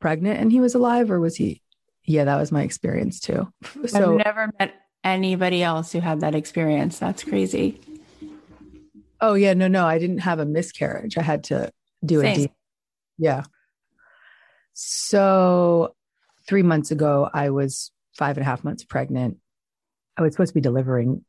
pregnant 0.05 0.39
and 0.39 0.51
he 0.51 0.61
was 0.61 0.75
alive, 0.75 1.09
or 1.09 1.19
was 1.19 1.35
he? 1.35 1.63
Yeah, 2.03 2.25
that 2.25 2.35
was 2.35 2.51
my 2.51 2.61
experience 2.61 3.19
too. 3.19 3.51
So 3.87 4.19
I've 4.19 4.23
never 4.23 4.51
met 4.59 4.75
anybody 5.03 5.63
else 5.63 5.91
who 5.91 5.99
had 5.99 6.19
that 6.19 6.35
experience. 6.35 6.99
That's 6.99 7.23
crazy. 7.23 7.81
Oh 9.19 9.33
yeah, 9.33 9.55
no, 9.55 9.67
no, 9.67 9.87
I 9.87 9.97
didn't 9.97 10.19
have 10.19 10.37
a 10.37 10.45
miscarriage. 10.45 11.17
I 11.17 11.23
had 11.23 11.45
to 11.45 11.71
do 12.05 12.21
Same. 12.21 12.45
a 12.45 12.47
yeah. 13.17 13.43
So 14.73 15.95
three 16.47 16.61
months 16.61 16.91
ago, 16.91 17.27
I 17.33 17.49
was 17.49 17.91
five 18.15 18.37
and 18.37 18.45
a 18.45 18.47
half 18.47 18.63
months 18.63 18.83
pregnant. 18.83 19.37
I 20.17 20.21
was 20.21 20.33
supposed 20.33 20.51
to 20.51 20.53
be 20.53 20.61
delivering 20.61 21.25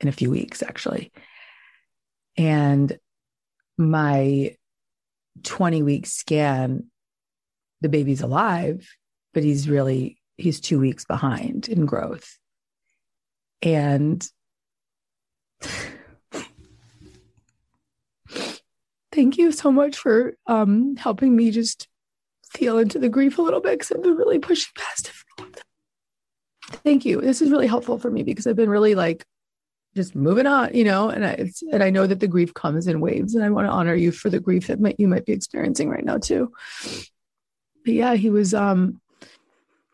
in 0.00 0.08
a 0.08 0.12
few 0.12 0.30
weeks, 0.30 0.62
actually. 0.62 1.12
And 2.38 2.98
my 3.76 4.56
20 5.42 5.82
week 5.82 6.06
scan 6.06 6.86
the 7.84 7.88
baby's 7.90 8.22
alive, 8.22 8.88
but 9.34 9.42
he's 9.42 9.68
really, 9.68 10.16
he's 10.38 10.58
two 10.58 10.80
weeks 10.80 11.04
behind 11.04 11.68
in 11.68 11.84
growth. 11.84 12.38
And 13.60 14.26
thank 19.12 19.36
you 19.36 19.52
so 19.52 19.70
much 19.70 19.98
for 19.98 20.34
um, 20.46 20.96
helping 20.96 21.36
me 21.36 21.50
just 21.50 21.86
feel 22.50 22.78
into 22.78 22.98
the 22.98 23.10
grief 23.10 23.36
a 23.36 23.42
little 23.42 23.60
bit 23.60 23.72
because 23.72 23.92
I've 23.92 24.02
been 24.02 24.16
really 24.16 24.38
pushing 24.38 24.72
past 24.78 25.10
it. 25.10 25.62
Thank 26.84 27.04
you. 27.04 27.20
This 27.20 27.42
is 27.42 27.50
really 27.50 27.66
helpful 27.66 27.98
for 27.98 28.10
me 28.10 28.22
because 28.22 28.46
I've 28.46 28.56
been 28.56 28.70
really 28.70 28.94
like 28.94 29.26
just 29.94 30.14
moving 30.14 30.46
on, 30.46 30.74
you 30.74 30.84
know, 30.84 31.10
and 31.10 31.26
I 31.26 31.50
and 31.70 31.82
I 31.82 31.90
know 31.90 32.06
that 32.06 32.20
the 32.20 32.28
grief 32.28 32.54
comes 32.54 32.86
in 32.86 33.00
waves, 33.00 33.34
and 33.34 33.44
I 33.44 33.50
want 33.50 33.68
to 33.68 33.72
honor 33.72 33.94
you 33.94 34.10
for 34.10 34.30
the 34.30 34.40
grief 34.40 34.68
that 34.68 34.80
might, 34.80 34.98
you 34.98 35.06
might 35.06 35.26
be 35.26 35.34
experiencing 35.34 35.90
right 35.90 36.04
now 36.04 36.16
too 36.16 36.50
yeah, 37.84 38.14
he 38.14 38.30
was 38.30 38.54
um 38.54 39.00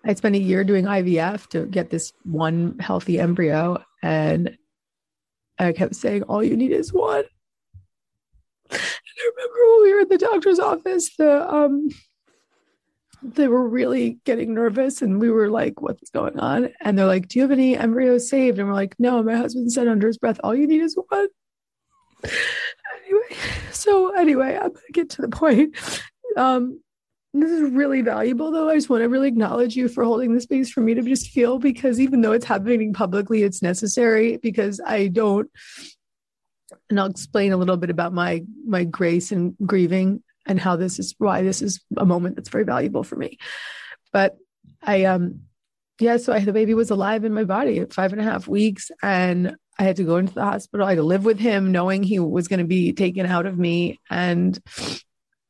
I 0.04 0.14
spent 0.14 0.34
a 0.36 0.40
year 0.40 0.64
doing 0.64 0.86
IVF 0.86 1.48
to 1.48 1.66
get 1.66 1.90
this 1.90 2.12
one 2.24 2.78
healthy 2.78 3.20
embryo 3.20 3.82
and 4.02 4.56
I 5.58 5.72
kept 5.72 5.94
saying, 5.94 6.22
all 6.22 6.42
you 6.42 6.56
need 6.56 6.72
is 6.72 6.92
one. 6.92 7.24
And 8.70 8.80
I 8.80 9.30
remember 9.36 9.58
when 9.58 9.82
we 9.82 9.94
were 9.94 10.00
in 10.00 10.08
the 10.08 10.18
doctor's 10.18 10.58
office, 10.58 11.14
the 11.16 11.52
um 11.52 11.90
they 13.22 13.48
were 13.48 13.68
really 13.68 14.18
getting 14.24 14.54
nervous 14.54 15.02
and 15.02 15.20
we 15.20 15.28
were 15.28 15.50
like, 15.50 15.82
what's 15.82 16.08
going 16.10 16.38
on? 16.38 16.70
And 16.80 16.98
they're 16.98 17.06
like, 17.06 17.28
Do 17.28 17.38
you 17.38 17.42
have 17.42 17.50
any 17.50 17.76
embryos 17.76 18.30
saved? 18.30 18.58
And 18.58 18.68
we're 18.68 18.74
like, 18.74 18.94
No, 18.98 19.22
my 19.22 19.36
husband 19.36 19.70
said 19.72 19.88
under 19.88 20.06
his 20.06 20.16
breath, 20.16 20.40
all 20.42 20.54
you 20.54 20.66
need 20.66 20.80
is 20.80 20.96
one. 21.08 21.28
Anyway, 23.04 23.36
so 23.72 24.14
anyway, 24.16 24.56
I'm 24.56 24.72
gonna 24.72 24.92
get 24.92 25.10
to 25.10 25.22
the 25.22 25.28
point. 25.28 25.76
Um, 26.36 26.80
this 27.32 27.50
is 27.50 27.70
really 27.70 28.02
valuable 28.02 28.50
though. 28.50 28.68
I 28.68 28.74
just 28.74 28.90
want 28.90 29.02
to 29.02 29.08
really 29.08 29.28
acknowledge 29.28 29.76
you 29.76 29.88
for 29.88 30.04
holding 30.04 30.34
the 30.34 30.40
space 30.40 30.70
for 30.70 30.80
me 30.80 30.94
to 30.94 31.02
just 31.02 31.30
feel 31.30 31.58
because 31.58 32.00
even 32.00 32.20
though 32.20 32.32
it's 32.32 32.44
happening 32.44 32.92
publicly, 32.92 33.42
it's 33.42 33.62
necessary 33.62 34.36
because 34.38 34.80
I 34.84 35.08
don't 35.08 35.48
and 36.88 36.98
I'll 36.98 37.06
explain 37.06 37.52
a 37.52 37.56
little 37.56 37.76
bit 37.76 37.90
about 37.90 38.12
my 38.12 38.42
my 38.66 38.84
grace 38.84 39.32
and 39.32 39.54
grieving 39.64 40.22
and 40.46 40.58
how 40.58 40.76
this 40.76 40.98
is 40.98 41.14
why 41.18 41.42
this 41.42 41.62
is 41.62 41.80
a 41.96 42.04
moment 42.04 42.36
that's 42.36 42.48
very 42.48 42.64
valuable 42.64 43.04
for 43.04 43.16
me. 43.16 43.38
But 44.12 44.36
I 44.82 45.04
um 45.04 45.42
yeah, 46.00 46.16
so 46.16 46.32
I 46.32 46.40
the 46.40 46.52
baby 46.52 46.74
was 46.74 46.90
alive 46.90 47.24
in 47.24 47.34
my 47.34 47.44
body 47.44 47.78
at 47.78 47.92
five 47.92 48.12
and 48.12 48.20
a 48.20 48.24
half 48.24 48.48
weeks 48.48 48.90
and 49.02 49.54
I 49.78 49.84
had 49.84 49.96
to 49.96 50.04
go 50.04 50.16
into 50.16 50.34
the 50.34 50.44
hospital. 50.44 50.84
I 50.84 50.90
had 50.90 50.96
to 50.96 51.02
live 51.02 51.24
with 51.24 51.38
him 51.38 51.72
knowing 51.72 52.02
he 52.02 52.18
was 52.18 52.48
going 52.48 52.58
to 52.58 52.66
be 52.66 52.92
taken 52.92 53.24
out 53.24 53.46
of 53.46 53.58
me 53.58 53.98
and 54.10 54.58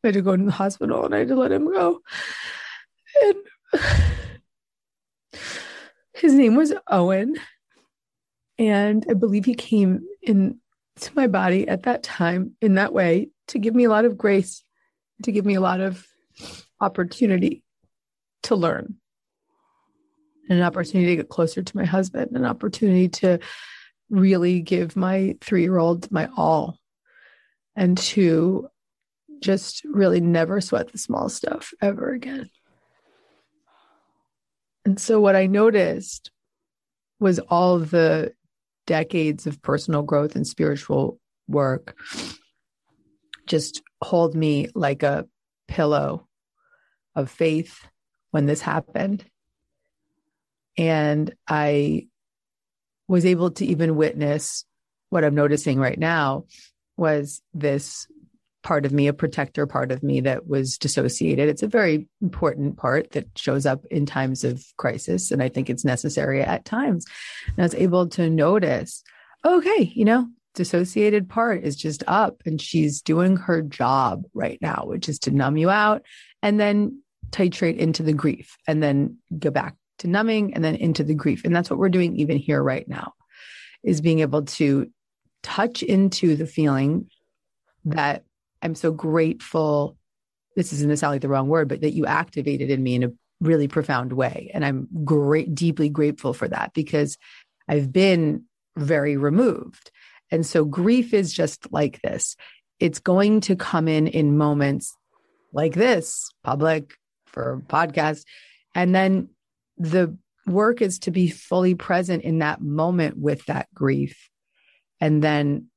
I 0.02 0.08
had 0.08 0.14
to 0.14 0.22
go 0.22 0.36
to 0.36 0.44
the 0.44 0.50
hospital 0.50 1.04
and 1.04 1.14
I 1.14 1.18
had 1.18 1.28
to 1.28 1.36
let 1.36 1.52
him 1.52 1.70
go. 1.70 2.00
And 3.22 3.36
his 6.14 6.34
name 6.34 6.54
was 6.54 6.72
Owen. 6.88 7.36
And 8.58 9.04
I 9.08 9.14
believe 9.14 9.44
he 9.44 9.54
came 9.54 10.06
in 10.22 10.60
to 11.00 11.10
my 11.14 11.26
body 11.26 11.66
at 11.66 11.84
that 11.84 12.02
time 12.02 12.56
in 12.60 12.74
that 12.74 12.92
way 12.92 13.30
to 13.48 13.58
give 13.58 13.74
me 13.74 13.84
a 13.84 13.90
lot 13.90 14.04
of 14.04 14.18
grace, 14.18 14.62
to 15.22 15.32
give 15.32 15.46
me 15.46 15.54
a 15.54 15.60
lot 15.60 15.80
of 15.80 16.06
opportunity 16.80 17.62
to 18.44 18.54
learn, 18.54 18.96
an 20.48 20.62
opportunity 20.62 21.10
to 21.10 21.16
get 21.16 21.28
closer 21.28 21.62
to 21.62 21.76
my 21.76 21.84
husband, 21.84 22.36
an 22.36 22.44
opportunity 22.44 23.08
to 23.08 23.38
really 24.10 24.60
give 24.60 24.96
my 24.96 25.36
three 25.40 25.62
year 25.62 25.78
old 25.78 26.10
my 26.10 26.28
all, 26.36 26.78
and 27.76 27.96
to 27.96 28.68
just 29.40 29.84
really 29.84 30.20
never 30.20 30.60
sweat 30.60 30.92
the 30.92 30.98
small 30.98 31.28
stuff 31.28 31.72
ever 31.80 32.12
again. 32.12 32.50
And 34.84 34.98
so, 34.98 35.20
what 35.20 35.36
I 35.36 35.46
noticed 35.46 36.30
was 37.18 37.38
all 37.38 37.78
the 37.78 38.32
decades 38.86 39.46
of 39.46 39.62
personal 39.62 40.02
growth 40.02 40.34
and 40.36 40.46
spiritual 40.46 41.20
work 41.46 41.96
just 43.46 43.82
hold 44.02 44.34
me 44.34 44.68
like 44.74 45.02
a 45.02 45.26
pillow 45.68 46.26
of 47.14 47.30
faith 47.30 47.86
when 48.30 48.46
this 48.46 48.60
happened. 48.60 49.24
And 50.78 51.34
I 51.48 52.06
was 53.08 53.26
able 53.26 53.50
to 53.52 53.66
even 53.66 53.96
witness 53.96 54.64
what 55.10 55.24
I'm 55.24 55.34
noticing 55.34 55.78
right 55.78 55.98
now 55.98 56.44
was 56.96 57.42
this 57.52 58.06
part 58.62 58.84
of 58.84 58.92
me, 58.92 59.06
a 59.06 59.12
protector 59.12 59.66
part 59.66 59.90
of 59.90 60.02
me 60.02 60.20
that 60.20 60.46
was 60.46 60.76
dissociated. 60.76 61.48
It's 61.48 61.62
a 61.62 61.68
very 61.68 62.08
important 62.20 62.76
part 62.76 63.12
that 63.12 63.26
shows 63.36 63.66
up 63.66 63.84
in 63.90 64.06
times 64.06 64.44
of 64.44 64.62
crisis. 64.76 65.30
And 65.30 65.42
I 65.42 65.48
think 65.48 65.70
it's 65.70 65.84
necessary 65.84 66.42
at 66.42 66.64
times. 66.64 67.06
And 67.46 67.58
I 67.58 67.62
was 67.62 67.74
able 67.74 68.08
to 68.10 68.28
notice, 68.28 69.02
okay, 69.44 69.90
you 69.94 70.04
know, 70.04 70.28
dissociated 70.54 71.28
part 71.28 71.62
is 71.62 71.76
just 71.76 72.02
up 72.06 72.42
and 72.44 72.60
she's 72.60 73.00
doing 73.00 73.36
her 73.36 73.62
job 73.62 74.24
right 74.34 74.58
now, 74.60 74.82
which 74.84 75.08
is 75.08 75.18
to 75.20 75.30
numb 75.30 75.56
you 75.56 75.70
out 75.70 76.02
and 76.42 76.58
then 76.58 77.02
titrate 77.30 77.76
into 77.76 78.02
the 78.02 78.12
grief 78.12 78.56
and 78.66 78.82
then 78.82 79.16
go 79.38 79.50
back 79.50 79.76
to 79.98 80.08
numbing 80.08 80.54
and 80.54 80.64
then 80.64 80.74
into 80.74 81.04
the 81.04 81.14
grief. 81.14 81.44
And 81.44 81.54
that's 81.54 81.70
what 81.70 81.78
we're 81.78 81.88
doing 81.88 82.16
even 82.16 82.36
here 82.36 82.62
right 82.62 82.88
now 82.88 83.12
is 83.82 84.00
being 84.00 84.20
able 84.20 84.42
to 84.42 84.90
touch 85.42 85.82
into 85.82 86.36
the 86.36 86.46
feeling 86.46 87.08
that 87.84 88.24
I'm 88.62 88.74
so 88.74 88.92
grateful. 88.92 89.96
This 90.56 90.72
isn't 90.72 90.88
necessarily 90.88 91.18
the 91.18 91.28
wrong 91.28 91.48
word, 91.48 91.68
but 91.68 91.80
that 91.80 91.92
you 91.92 92.06
activated 92.06 92.70
in 92.70 92.82
me 92.82 92.96
in 92.96 93.04
a 93.04 93.12
really 93.40 93.68
profound 93.68 94.12
way. 94.12 94.50
And 94.52 94.64
I'm 94.64 94.88
great, 95.04 95.54
deeply 95.54 95.88
grateful 95.88 96.34
for 96.34 96.48
that 96.48 96.72
because 96.74 97.16
I've 97.68 97.92
been 97.92 98.44
very 98.76 99.16
removed. 99.16 99.90
And 100.30 100.44
so 100.44 100.64
grief 100.64 101.14
is 101.14 101.32
just 101.32 101.72
like 101.72 102.00
this. 102.02 102.36
It's 102.78 102.98
going 102.98 103.40
to 103.42 103.56
come 103.56 103.88
in 103.88 104.06
in 104.06 104.38
moments 104.38 104.94
like 105.52 105.74
this, 105.74 106.30
public 106.44 106.94
for 107.26 107.62
podcast. 107.66 108.24
And 108.74 108.94
then 108.94 109.30
the 109.76 110.16
work 110.46 110.82
is 110.82 110.98
to 111.00 111.10
be 111.10 111.28
fully 111.28 111.74
present 111.74 112.22
in 112.22 112.38
that 112.38 112.60
moment 112.60 113.18
with 113.18 113.44
that 113.46 113.68
grief. 113.74 114.28
And 115.00 115.22
then 115.22 115.69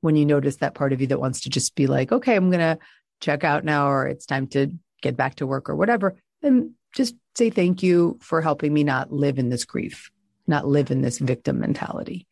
when 0.00 0.16
you 0.16 0.24
notice 0.24 0.56
that 0.56 0.74
part 0.74 0.92
of 0.92 1.00
you 1.00 1.06
that 1.08 1.20
wants 1.20 1.40
to 1.42 1.50
just 1.50 1.74
be 1.74 1.86
like, 1.86 2.12
okay, 2.12 2.36
I'm 2.36 2.50
going 2.50 2.60
to 2.60 2.78
check 3.20 3.44
out 3.44 3.64
now, 3.64 3.88
or 3.88 4.06
it's 4.06 4.26
time 4.26 4.46
to 4.48 4.72
get 5.02 5.16
back 5.16 5.36
to 5.36 5.46
work 5.46 5.68
or 5.68 5.76
whatever, 5.76 6.16
then 6.42 6.74
just 6.94 7.14
say 7.36 7.50
thank 7.50 7.82
you 7.82 8.18
for 8.20 8.40
helping 8.40 8.72
me 8.72 8.84
not 8.84 9.12
live 9.12 9.38
in 9.38 9.48
this 9.48 9.64
grief, 9.64 10.10
not 10.46 10.66
live 10.66 10.90
in 10.90 11.02
this 11.02 11.18
victim 11.18 11.60
mentality. 11.60 12.26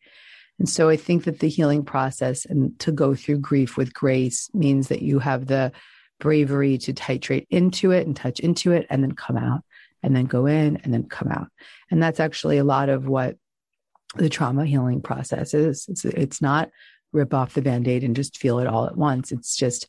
And 0.59 0.67
so 0.67 0.89
I 0.89 0.97
think 0.97 1.25
that 1.25 1.39
the 1.39 1.49
healing 1.49 1.83
process 1.83 2.45
and 2.45 2.77
to 2.79 2.91
go 2.91 3.13
through 3.13 3.39
grief 3.39 3.77
with 3.77 3.93
grace 3.93 4.49
means 4.53 4.87
that 4.87 5.01
you 5.01 5.19
have 5.19 5.45
the 5.45 5.71
bravery 6.19 6.77
to 6.79 6.93
titrate 6.93 7.45
into 7.49 7.91
it 7.91 8.07
and 8.07 8.15
touch 8.15 8.39
into 8.39 8.71
it 8.71 8.87
and 8.89 9.03
then 9.03 9.11
come 9.11 9.37
out 9.37 9.61
and 10.01 10.15
then 10.15 10.25
go 10.25 10.45
in 10.47 10.77
and 10.77 10.93
then 10.93 11.03
come 11.03 11.27
out. 11.31 11.47
And 11.91 12.01
that's 12.01 12.19
actually 12.19 12.57
a 12.57 12.63
lot 12.63 12.89
of 12.89 13.07
what 13.07 13.37
the 14.15 14.29
trauma 14.29 14.65
healing 14.65 15.01
process 15.01 15.53
is. 15.53 15.85
It's, 15.89 16.05
it's 16.05 16.41
not 16.41 16.69
rip 17.13 17.33
off 17.33 17.53
the 17.53 17.61
band 17.61 17.87
aid 17.87 18.03
and 18.03 18.15
just 18.15 18.37
feel 18.37 18.59
it 18.59 18.67
all 18.67 18.85
at 18.85 18.97
once. 18.97 19.31
It's 19.31 19.55
just 19.55 19.87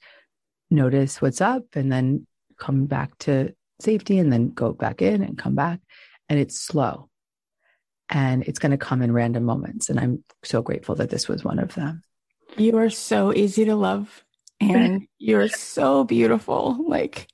notice 0.70 1.20
what's 1.20 1.40
up 1.40 1.64
and 1.74 1.90
then 1.90 2.26
come 2.58 2.86
back 2.86 3.16
to 3.18 3.54
safety 3.80 4.18
and 4.18 4.32
then 4.32 4.50
go 4.50 4.72
back 4.72 5.02
in 5.02 5.22
and 5.22 5.38
come 5.38 5.54
back. 5.54 5.80
And 6.28 6.38
it's 6.38 6.60
slow 6.60 7.08
and 8.10 8.42
it's 8.44 8.58
going 8.58 8.72
to 8.72 8.78
come 8.78 9.02
in 9.02 9.12
random 9.12 9.44
moments. 9.44 9.88
And 9.88 9.98
I'm 9.98 10.24
so 10.44 10.62
grateful 10.62 10.94
that 10.96 11.10
this 11.10 11.28
was 11.28 11.44
one 11.44 11.58
of 11.58 11.74
them. 11.74 12.02
You 12.56 12.76
are 12.78 12.90
so 12.90 13.32
easy 13.34 13.64
to 13.66 13.76
love 13.76 14.24
and 14.60 15.06
you're 15.18 15.48
so 15.48 16.04
beautiful, 16.04 16.84
like 16.88 17.28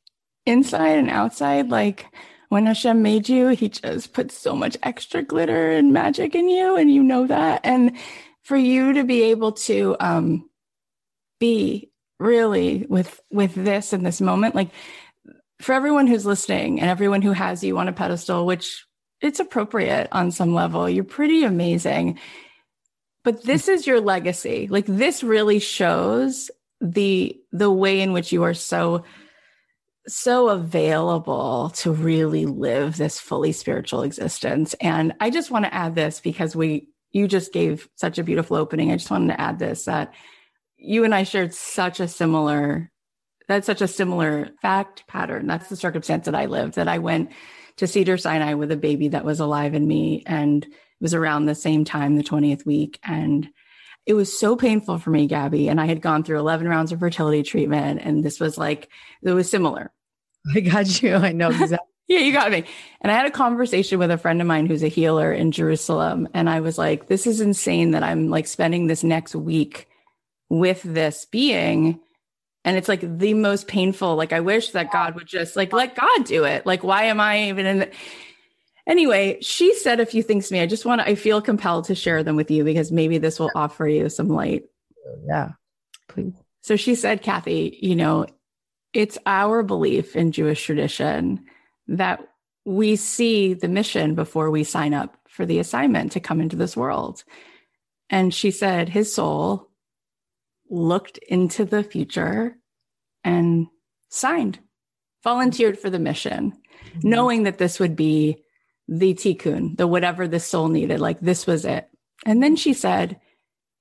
inside 0.47 0.99
and 0.99 1.11
outside. 1.11 1.71
Like 1.71 2.07
when 2.49 2.67
Hashem 2.67 3.03
made 3.03 3.29
you, 3.29 3.49
he 3.49 3.69
just 3.69 4.12
put 4.12 4.31
so 4.31 4.55
much 4.55 4.76
extra 4.83 5.23
glitter 5.23 5.71
and 5.71 5.93
magic 5.93 6.35
in 6.35 6.49
you, 6.49 6.76
and 6.76 6.91
you 6.91 7.03
know 7.03 7.26
that. 7.26 7.61
And 7.64 7.97
for 8.45 8.57
you 8.57 8.95
to 8.95 9.05
be 9.05 9.25
able 9.25 9.53
to 9.53 9.97
um, 10.01 10.49
be 11.41 11.91
really 12.21 12.87
with 12.89 13.21
with 13.31 13.55
this 13.55 13.93
in 13.93 14.03
this 14.03 14.21
moment, 14.21 14.55
like 14.55 14.71
for 15.61 15.73
everyone 15.73 16.07
who's 16.07 16.27
listening 16.27 16.81
and 16.81 16.91
everyone 16.91 17.23
who 17.23 17.33
has 17.33 17.65
you 17.65 17.79
on 17.79 17.89
a 17.89 17.93
pedestal, 17.93 18.47
which 18.47 18.87
it's 19.21 19.41
appropriate 19.41 20.09
on 20.13 20.31
some 20.31 20.55
level, 20.55 20.89
you're 20.89 21.05
pretty 21.05 21.45
amazing. 21.45 22.19
But 23.23 23.43
this 23.43 23.69
is 23.69 23.87
your 23.87 24.01
legacy. 24.01 24.69
Like 24.69 24.85
this 24.87 25.23
really 25.23 25.59
shows 25.59 26.51
the 26.81 27.39
the 27.53 27.71
way 27.71 28.01
in 28.01 28.13
which 28.13 28.33
you 28.33 28.43
are 28.43 28.55
so 28.55 29.05
so 30.07 30.51
available 30.51 31.71
to 31.71 31.91
really 31.91 32.45
live 32.45 32.99
this 32.99 33.19
fully 33.19 33.53
spiritual 33.53 34.03
existence 34.03 34.75
and 34.83 35.15
i 35.19 35.31
just 35.31 35.51
want 35.51 35.65
to 35.65 35.73
add 35.73 35.95
this 35.95 36.21
because 36.21 36.55
we 36.55 36.89
you 37.14 37.26
just 37.26 37.52
gave 37.52 37.88
such 37.94 38.18
a 38.18 38.25
beautiful 38.25 38.56
opening 38.56 38.90
i 38.90 38.97
just 38.97 39.11
wanted 39.11 39.28
to 39.28 39.40
add 39.40 39.59
this 39.59 39.87
that 39.87 40.12
you 40.76 41.04
and 41.04 41.14
i 41.14 41.23
shared 41.23 41.54
such 41.54 42.00
a 42.00 42.09
similar 42.09 42.90
that's 43.49 43.66
such 43.66 43.80
a 43.80 43.88
similar 43.88 44.50
fact 44.61 45.06
pattern 45.09 45.47
that's 45.47 45.68
the 45.68 45.76
circumstance 45.76 46.26
that 46.26 46.35
i 46.35 46.44
lived 46.44 46.75
that 46.75 46.88
i 46.88 46.99
went 46.99 47.30
to 47.76 47.87
cedar 47.87 48.18
sinai 48.18 48.52
with 48.52 48.71
a 48.71 48.76
baby 48.76 49.09
that 49.09 49.25
was 49.25 49.40
alive 49.40 49.75
in 49.75 49.87
me 49.87 50.23
and 50.26 50.64
it 50.64 50.71
was 51.00 51.14
around 51.14 51.47
the 51.47 51.54
same 51.54 51.85
time 51.85 52.16
the 52.16 52.23
20th 52.23 52.66
week 52.66 52.99
and 53.02 53.49
it 54.06 54.14
was 54.14 54.38
so 54.38 54.54
painful 54.54 54.99
for 54.99 55.11
me, 55.11 55.26
Gabby. 55.26 55.68
And 55.68 55.80
I 55.80 55.87
had 55.87 56.02
gone 56.02 56.25
through 56.25 56.38
11 56.38 56.68
rounds 56.68 56.92
of 56.92 57.00
fertility 57.00 57.42
treatment. 57.42 58.00
And 58.02 58.23
this 58.23 58.38
was 58.38 58.59
like, 58.59 58.90
it 59.23 59.33
was 59.33 59.50
similar. 59.50 59.92
I 60.54 60.61
got 60.61 61.02
you. 61.02 61.14
I 61.14 61.33
know 61.33 61.49
exactly. 61.49 61.94
Yeah, 62.14 62.21
you 62.21 62.33
got 62.33 62.52
me. 62.52 62.62
And 63.00 63.11
I 63.11 63.16
had 63.16 63.26
a 63.26 63.30
conversation 63.30 63.99
with 63.99 64.12
a 64.12 64.18
friend 64.18 64.40
of 64.40 64.47
mine 64.47 64.66
who's 64.66 64.85
a 64.85 64.88
healer 64.88 65.33
in 65.33 65.50
Jerusalem. 65.50 66.28
And 66.33 66.49
I 66.49 66.61
was 66.61 66.78
like, 66.78 67.09
this 67.09 67.26
is 67.26 67.40
insane 67.40 67.90
that 67.90 68.04
I'm 68.04 68.30
like 68.30 68.47
spending 68.47 68.87
this 68.87 69.02
next 69.02 69.35
week 69.35 69.88
with 70.49 70.80
this 70.85 71.25
being. 71.25 71.99
And 72.64 72.76
it's 72.76 72.88
like 72.88 73.18
the 73.18 73.35
most 73.35 73.66
painful. 73.66 74.14
Like, 74.14 74.33
I 74.33 74.38
wish 74.38 74.71
that 74.71 74.92
God 74.92 75.16
would 75.16 75.26
just 75.26 75.56
like 75.56 75.73
let 75.73 75.97
God 75.97 76.25
do 76.25 76.44
it. 76.44 76.64
Like, 76.64 76.85
why 76.85 77.06
am 77.06 77.18
I 77.18 77.49
even 77.49 77.66
in 77.66 77.78
the, 77.80 77.90
Anyway, 78.87 79.38
she 79.40 79.75
said 79.75 79.99
a 79.99 80.06
few 80.06 80.23
things 80.23 80.47
to 80.49 80.54
me. 80.54 80.61
I 80.61 80.66
just 80.66 80.85
want 80.85 81.00
to, 81.00 81.09
I 81.09 81.16
feel 81.16 81.42
compelled 81.42 81.87
to 81.87 81.97
share 81.97 82.23
them 82.23 82.37
with 82.37 82.50
you 82.50 82.62
because 82.62 82.92
maybe 82.92 83.18
this 83.18 83.40
will 83.40 83.50
offer 83.56 83.88
you 83.88 84.09
some 84.09 84.28
light. 84.28 84.64
Yeah, 85.26 85.52
please. 86.09 86.35
So 86.61 86.76
she 86.76 86.94
said, 86.94 87.23
Cathy, 87.23 87.76
you 87.83 87.97
know, 87.97 88.26
it's 88.92 89.18
our 89.26 89.64
belief 89.64 90.14
in 90.14 90.33
Jewish 90.33 90.62
tradition 90.62 91.44
that 91.88 92.21
we 92.64 92.97
see 92.97 93.55
the 93.55 93.69
mission 93.69 94.14
before 94.14 94.50
we 94.50 94.64
sign 94.64 94.95
up 94.95 95.17
for 95.29 95.45
the 95.45 95.59
assignment 95.59 96.12
to 96.12 96.21
come 96.21 96.41
into 96.41 96.57
this 96.57 96.76
world. 96.76 97.25
And 98.09 98.33
she 98.33 98.50
said 98.50 98.88
his 98.88 99.14
soul 99.14 99.69
looked 100.71 101.19
into 101.19 101.64
the 101.64 101.82
future 101.82 102.56
and 103.23 103.67
signed, 104.08 104.61
volunteered 105.23 105.78
for 105.78 105.91
the 105.91 105.99
mission, 105.99 106.52
mm-hmm. 106.52 107.08
knowing 107.08 107.43
that 107.43 107.58
this 107.58 107.78
would 107.78 107.97
be 107.97 108.43
the 108.89 109.15
tikkun, 109.15 109.76
the 109.76 109.87
whatever 109.87 110.28
the 110.28 110.41
soul 110.41 110.69
needed. 110.69 111.00
Like 111.00 111.21
this 111.21 111.47
was 111.47 111.65
it. 111.65 111.89
And 112.25 112.43
then 112.43 112.56
she 112.56 112.73
said, 112.73 113.21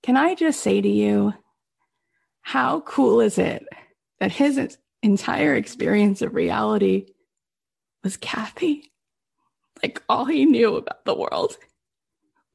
Can 0.01 0.17
I 0.17 0.35
just 0.35 0.61
say 0.61 0.81
to 0.81 0.89
you, 0.89 1.33
how 2.41 2.81
cool 2.81 3.21
is 3.21 3.37
it 3.37 3.63
that 4.19 4.31
his 4.31 4.77
entire 5.01 5.55
experience 5.55 6.21
of 6.21 6.33
reality 6.33 7.07
was 8.03 8.17
Cathy? 8.17 8.91
Like 9.81 10.01
all 10.07 10.25
he 10.25 10.45
knew 10.45 10.75
about 10.75 11.05
the 11.05 11.15
world 11.15 11.57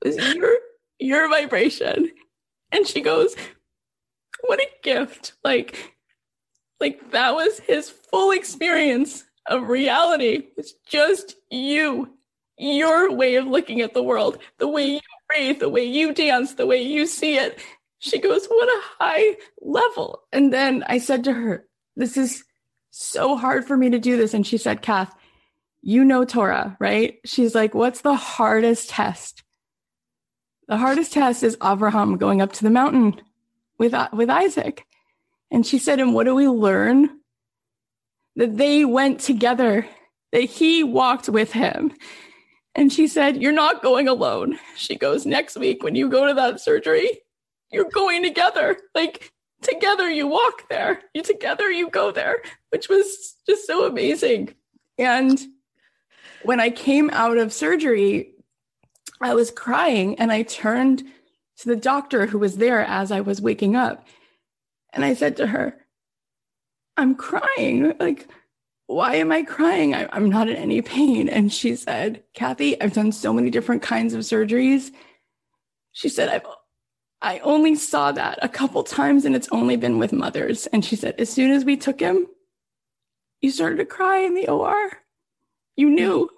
was 0.05 0.17
your 0.35 0.59
your 0.99 1.29
vibration. 1.29 2.11
And 2.73 2.87
she 2.87 3.01
goes, 3.01 3.35
What 4.43 4.61
a 4.61 4.69
gift. 4.83 5.35
Like, 5.45 5.95
like 6.81 7.11
that 7.13 7.35
was 7.35 7.61
his 7.61 7.91
full 7.91 8.31
experience 8.33 9.25
of 9.47 9.69
reality. 9.69 10.49
It's 10.57 10.75
just 10.87 11.37
you 11.51 12.15
your 12.59 13.13
way 13.13 13.37
of 13.37 13.47
looking 13.47 13.81
at 13.81 13.95
the 13.95 14.03
world, 14.03 14.39
the 14.59 14.69
way 14.69 14.85
you 14.85 15.01
breathe, 15.29 15.61
the 15.61 15.69
way 15.69 15.85
you 15.85 16.13
dance, 16.13 16.55
the 16.55 16.67
way 16.67 16.83
you 16.83 17.07
see 17.07 17.37
it. 17.37 17.59
She 18.01 18.19
goes, 18.19 18.47
What 18.47 18.69
a 18.69 18.83
high 18.99 19.37
level. 19.61 20.23
And 20.33 20.53
then 20.53 20.85
I 20.87 20.99
said 20.99 21.25
to 21.25 21.33
her, 21.33 21.67
This 21.97 22.17
is 22.17 22.45
so 22.91 23.37
hard 23.37 23.67
for 23.67 23.77
me 23.77 23.91
to 23.91 23.99
do 23.99 24.17
this. 24.17 24.35
And 24.35 24.47
she 24.47 24.59
said, 24.59 24.83
Cath, 24.83 25.15
you 25.83 26.05
know 26.05 26.25
Torah, 26.25 26.77
right? 26.81 27.19
She's 27.25 27.55
like, 27.55 27.75
What's 27.75 28.01
the 28.01 28.17
hardest 28.17 28.91
test? 28.91 29.43
The 30.67 30.77
hardest 30.77 31.13
test 31.13 31.43
is 31.43 31.57
Abraham 31.65 32.19
going 32.19 32.43
up 32.43 32.53
to 32.55 32.63
the 32.63 32.71
mountain 32.71 33.21
with, 33.79 33.95
with 34.13 34.29
Isaac. 34.29 34.85
And 35.51 35.65
she 35.67 35.79
said, 35.79 35.99
And 36.01 36.15
what 36.15 36.25
do 36.25 36.35
we 36.35 36.49
learn? 36.49 37.11
That 38.37 38.57
they 38.57 38.85
went 38.85 39.21
together, 39.21 39.87
that 40.33 40.43
he 40.43 40.85
walked 40.85 41.29
with 41.29 41.53
him, 41.53 41.93
and 42.79 42.93
she 42.93 43.09
said, 43.09 43.43
You're 43.43 43.51
not 43.51 43.83
going 43.83 44.07
alone. 44.07 44.57
She 44.77 44.95
goes, 44.95 45.27
Next 45.27 45.57
week, 45.57 45.83
when 45.83 45.97
you 45.97 46.09
go 46.09 46.29
to 46.29 46.35
that 46.35 46.61
surgery, 46.61 47.11
you're 47.73 47.91
going 47.91 48.23
together. 48.23 48.79
Like 48.95 49.33
together, 49.63 50.09
you 50.09 50.29
walk 50.29 50.69
there. 50.69 51.03
You 51.13 51.23
together, 51.23 51.71
you 51.73 51.91
go 51.91 52.13
there, 52.13 52.41
which 52.71 52.89
was 52.89 53.35
just 53.49 53.67
so 53.67 53.87
amazing. 53.87 54.55
And 54.97 55.45
when 56.43 56.61
I 56.61 56.71
came 56.71 57.11
out 57.11 57.39
of 57.39 57.53
surgery, 57.53 58.33
I 59.21 59.35
was 59.35 59.51
crying 59.51 60.19
and 60.19 60.31
I 60.31 60.43
turned 60.43 61.03
to 61.59 61.69
the 61.69 61.77
doctor 61.77 62.27
who 62.27 62.39
was 62.39 62.57
there 62.57 62.81
as 62.81 63.11
I 63.11 63.21
was 63.21 63.41
waking 63.41 63.77
up. 63.77 64.07
And 64.93 65.05
I 65.05 65.15
said 65.15 65.37
to 65.37 65.47
her, 65.47 65.77
I'm 66.97 67.15
crying. 67.15 67.95
Like, 67.99 68.29
why 68.87 69.17
am 69.17 69.33
I 69.33 69.43
crying? 69.43 69.95
I, 69.95 70.09
am 70.17 70.31
not 70.31 70.49
in 70.49 70.57
any 70.57 70.83
pain. 70.83 71.29
And 71.29 71.53
she 71.53 71.77
said, 71.77 72.23
Cathy, 72.35 72.81
I've 72.81 72.95
done 72.95 73.13
so 73.13 73.33
many 73.33 73.51
different 73.51 73.83
kinds 73.83 74.15
of 74.15 74.21
surgeries. 74.21 74.91
She 75.93 76.09
said, 76.09 76.29
I've 76.29 76.47
I 77.21 77.41
only 77.41 77.75
saw 77.75 78.13
that 78.13 78.39
a 78.43 78.49
couple 78.49 78.85
times 78.85 79.25
and 79.25 79.35
it's 79.35 79.49
only 79.51 79.77
been 79.77 79.99
with 79.99 80.13
mothers. 80.13 80.69
And 80.69 80.85
she 80.85 80.95
said, 80.95 81.17
as 81.19 81.29
soon 81.29 81.51
as 81.51 81.65
we 81.65 81.77
took 81.77 81.99
him, 81.99 82.29
you 83.41 83.51
started 83.51 83.79
to 83.79 83.85
cry 83.85 84.19
in 84.21 84.35
the 84.35 84.49
OR. 84.49 84.91
You 85.79 85.89
knew. 85.89 86.29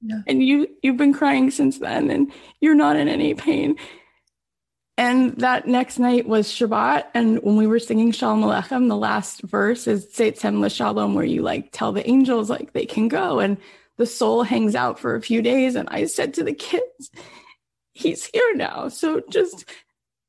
Yeah. 0.00 0.20
And 0.26 0.42
you 0.42 0.68
you've 0.82 0.96
been 0.96 1.12
crying 1.12 1.50
since 1.50 1.78
then 1.78 2.10
and 2.10 2.32
you're 2.60 2.74
not 2.74 2.96
in 2.96 3.08
any 3.08 3.34
pain. 3.34 3.76
And 4.98 5.36
that 5.40 5.66
next 5.66 5.98
night 5.98 6.26
was 6.26 6.48
Shabbat. 6.48 7.04
And 7.12 7.42
when 7.42 7.56
we 7.56 7.66
were 7.66 7.78
singing 7.78 8.12
Shalom 8.12 8.42
Aleichem, 8.42 8.88
the 8.88 8.96
last 8.96 9.42
verse 9.42 9.86
is 9.86 10.06
Tzeitchem 10.06 10.64
L'Shalom, 10.64 11.14
where 11.14 11.24
you 11.24 11.42
like 11.42 11.70
tell 11.72 11.92
the 11.92 12.08
angels 12.08 12.48
like 12.48 12.72
they 12.72 12.86
can 12.86 13.08
go. 13.08 13.40
And 13.40 13.58
the 13.98 14.06
soul 14.06 14.42
hangs 14.42 14.74
out 14.74 14.98
for 14.98 15.14
a 15.14 15.20
few 15.20 15.42
days. 15.42 15.74
And 15.74 15.88
I 15.90 16.06
said 16.06 16.32
to 16.34 16.44
the 16.44 16.54
kids, 16.54 17.10
he's 17.92 18.24
here 18.26 18.54
now. 18.54 18.88
So 18.88 19.20
just 19.28 19.66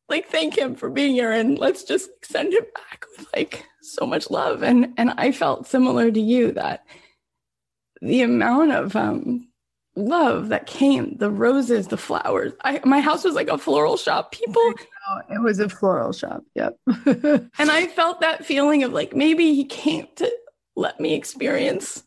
like 0.09 0.27
thank 0.27 0.57
him 0.57 0.75
for 0.75 0.89
being 0.89 1.13
here 1.13 1.31
and 1.31 1.59
let's 1.59 1.83
just 1.83 2.09
send 2.23 2.53
him 2.53 2.65
back 2.73 3.05
with 3.17 3.27
like 3.35 3.65
so 3.81 4.05
much 4.05 4.29
love. 4.29 4.63
And 4.63 4.93
and 4.97 5.11
I 5.17 5.31
felt 5.31 5.67
similar 5.67 6.11
to 6.11 6.19
you 6.19 6.51
that 6.53 6.85
the 8.01 8.21
amount 8.21 8.71
of 8.71 8.95
um 8.95 9.47
love 9.95 10.49
that 10.49 10.67
came 10.67 11.17
the 11.17 11.29
roses 11.29 11.87
the 11.87 11.97
flowers. 11.97 12.53
I, 12.63 12.79
my 12.85 12.99
house 12.99 13.23
was 13.23 13.33
like 13.33 13.47
a 13.47 13.57
floral 13.57 13.97
shop 13.97 14.31
people. 14.31 14.61
It 15.29 15.41
was 15.41 15.59
a 15.59 15.69
floral 15.69 16.13
shop. 16.13 16.43
Yep. 16.55 16.77
And 17.59 17.71
i 17.71 17.87
felt 17.87 18.21
that 18.21 18.45
feeling 18.45 18.83
of 18.83 18.93
like 18.93 19.15
maybe 19.15 19.55
he 19.55 19.65
came 19.65 20.07
to 20.17 20.31
let 20.75 20.99
me 20.99 21.13
experience 21.13 22.03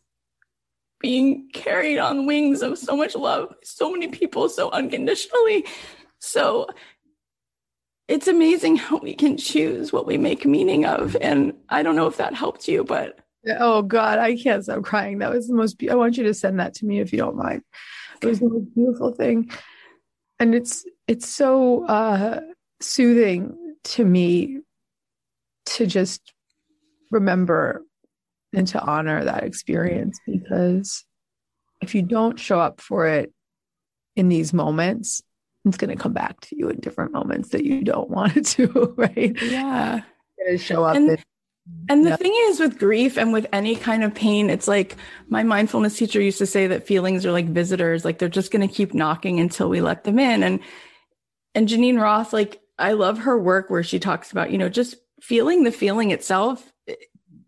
being 0.99 1.49
carried 1.51 1.97
on 1.97 2.27
wings 2.27 2.61
of 2.61 2.77
so 2.77 2.95
much 2.95 3.15
love 3.15 3.53
so 3.63 3.91
many 3.91 4.07
people 4.07 4.47
so 4.49 4.69
unconditionally. 4.71 5.65
So 6.19 6.67
it's 8.07 8.27
amazing 8.27 8.75
how 8.75 8.97
we 8.97 9.13
can 9.13 9.37
choose 9.37 9.93
what 9.93 10.05
we 10.05 10.17
make 10.17 10.45
meaning 10.45 10.85
of 10.85 11.15
and 11.21 11.53
i 11.69 11.81
don't 11.81 11.95
know 11.95 12.07
if 12.07 12.17
that 12.17 12.33
helped 12.33 12.67
you 12.67 12.83
but 12.83 13.20
Oh 13.47 13.81
God, 13.81 14.19
I 14.19 14.35
can't 14.37 14.63
stop 14.63 14.83
crying. 14.83 15.19
That 15.19 15.31
was 15.31 15.47
the 15.47 15.55
most. 15.55 15.77
Be- 15.77 15.89
I 15.89 15.95
want 15.95 16.17
you 16.17 16.23
to 16.23 16.33
send 16.33 16.59
that 16.59 16.75
to 16.75 16.85
me 16.85 16.99
if 16.99 17.11
you 17.11 17.17
don't 17.17 17.37
mind. 17.37 17.63
It 18.21 18.27
was 18.27 18.39
the 18.39 18.49
most 18.49 18.75
beautiful 18.75 19.13
thing, 19.13 19.49
and 20.39 20.53
it's 20.53 20.85
it's 21.07 21.27
so 21.27 21.85
uh, 21.85 22.41
soothing 22.79 23.75
to 23.83 24.05
me 24.05 24.59
to 25.65 25.85
just 25.87 26.33
remember 27.09 27.83
and 28.53 28.67
to 28.67 28.81
honor 28.81 29.23
that 29.23 29.43
experience 29.43 30.19
because 30.27 31.05
if 31.81 31.95
you 31.95 32.01
don't 32.01 32.39
show 32.39 32.59
up 32.59 32.81
for 32.81 33.07
it 33.07 33.33
in 34.15 34.29
these 34.29 34.53
moments, 34.53 35.21
it's 35.65 35.77
going 35.77 35.95
to 35.95 36.01
come 36.01 36.13
back 36.13 36.39
to 36.41 36.57
you 36.57 36.69
in 36.69 36.79
different 36.79 37.11
moments 37.11 37.49
that 37.49 37.63
you 37.63 37.83
don't 37.83 38.09
want 38.09 38.37
it 38.37 38.45
to, 38.47 38.93
right? 38.97 39.35
Yeah. 39.41 40.01
It's 40.37 40.37
going 40.37 40.57
to 40.57 40.63
show 40.63 40.83
up. 40.83 40.95
And, 40.95 41.09
in, 41.11 41.17
and 41.89 42.05
the 42.05 42.11
yeah. 42.11 42.15
thing 42.15 42.33
is 42.47 42.59
with 42.59 42.79
grief 42.79 43.17
and 43.17 43.33
with 43.33 43.47
any 43.51 43.75
kind 43.75 44.03
of 44.03 44.13
pain, 44.13 44.49
it's 44.49 44.67
like 44.67 44.95
my 45.27 45.43
mindfulness 45.43 45.97
teacher 45.97 46.21
used 46.21 46.37
to 46.37 46.45
say 46.45 46.67
that 46.67 46.87
feelings 46.87 47.25
are 47.25 47.31
like 47.31 47.47
visitors, 47.47 48.05
like 48.05 48.17
they're 48.17 48.29
just 48.29 48.51
going 48.51 48.65
to 48.65 48.73
keep 48.73 48.93
knocking 48.93 49.39
until 49.39 49.67
we 49.67 49.81
let 49.81 50.03
them 50.03 50.17
in. 50.17 50.43
And, 50.43 50.59
and 51.53 51.67
Geneen 51.67 52.01
Roth, 52.01 52.33
like 52.33 52.61
I 52.79 52.93
love 52.93 53.19
her 53.19 53.37
work 53.37 53.69
where 53.69 53.83
she 53.83 53.99
talks 53.99 54.31
about, 54.31 54.51
you 54.51 54.57
know, 54.57 54.69
just 54.69 54.95
feeling 55.21 55.63
the 55.63 55.71
feeling 55.71 56.11
itself. 56.11 56.71
Eh, 56.87 56.95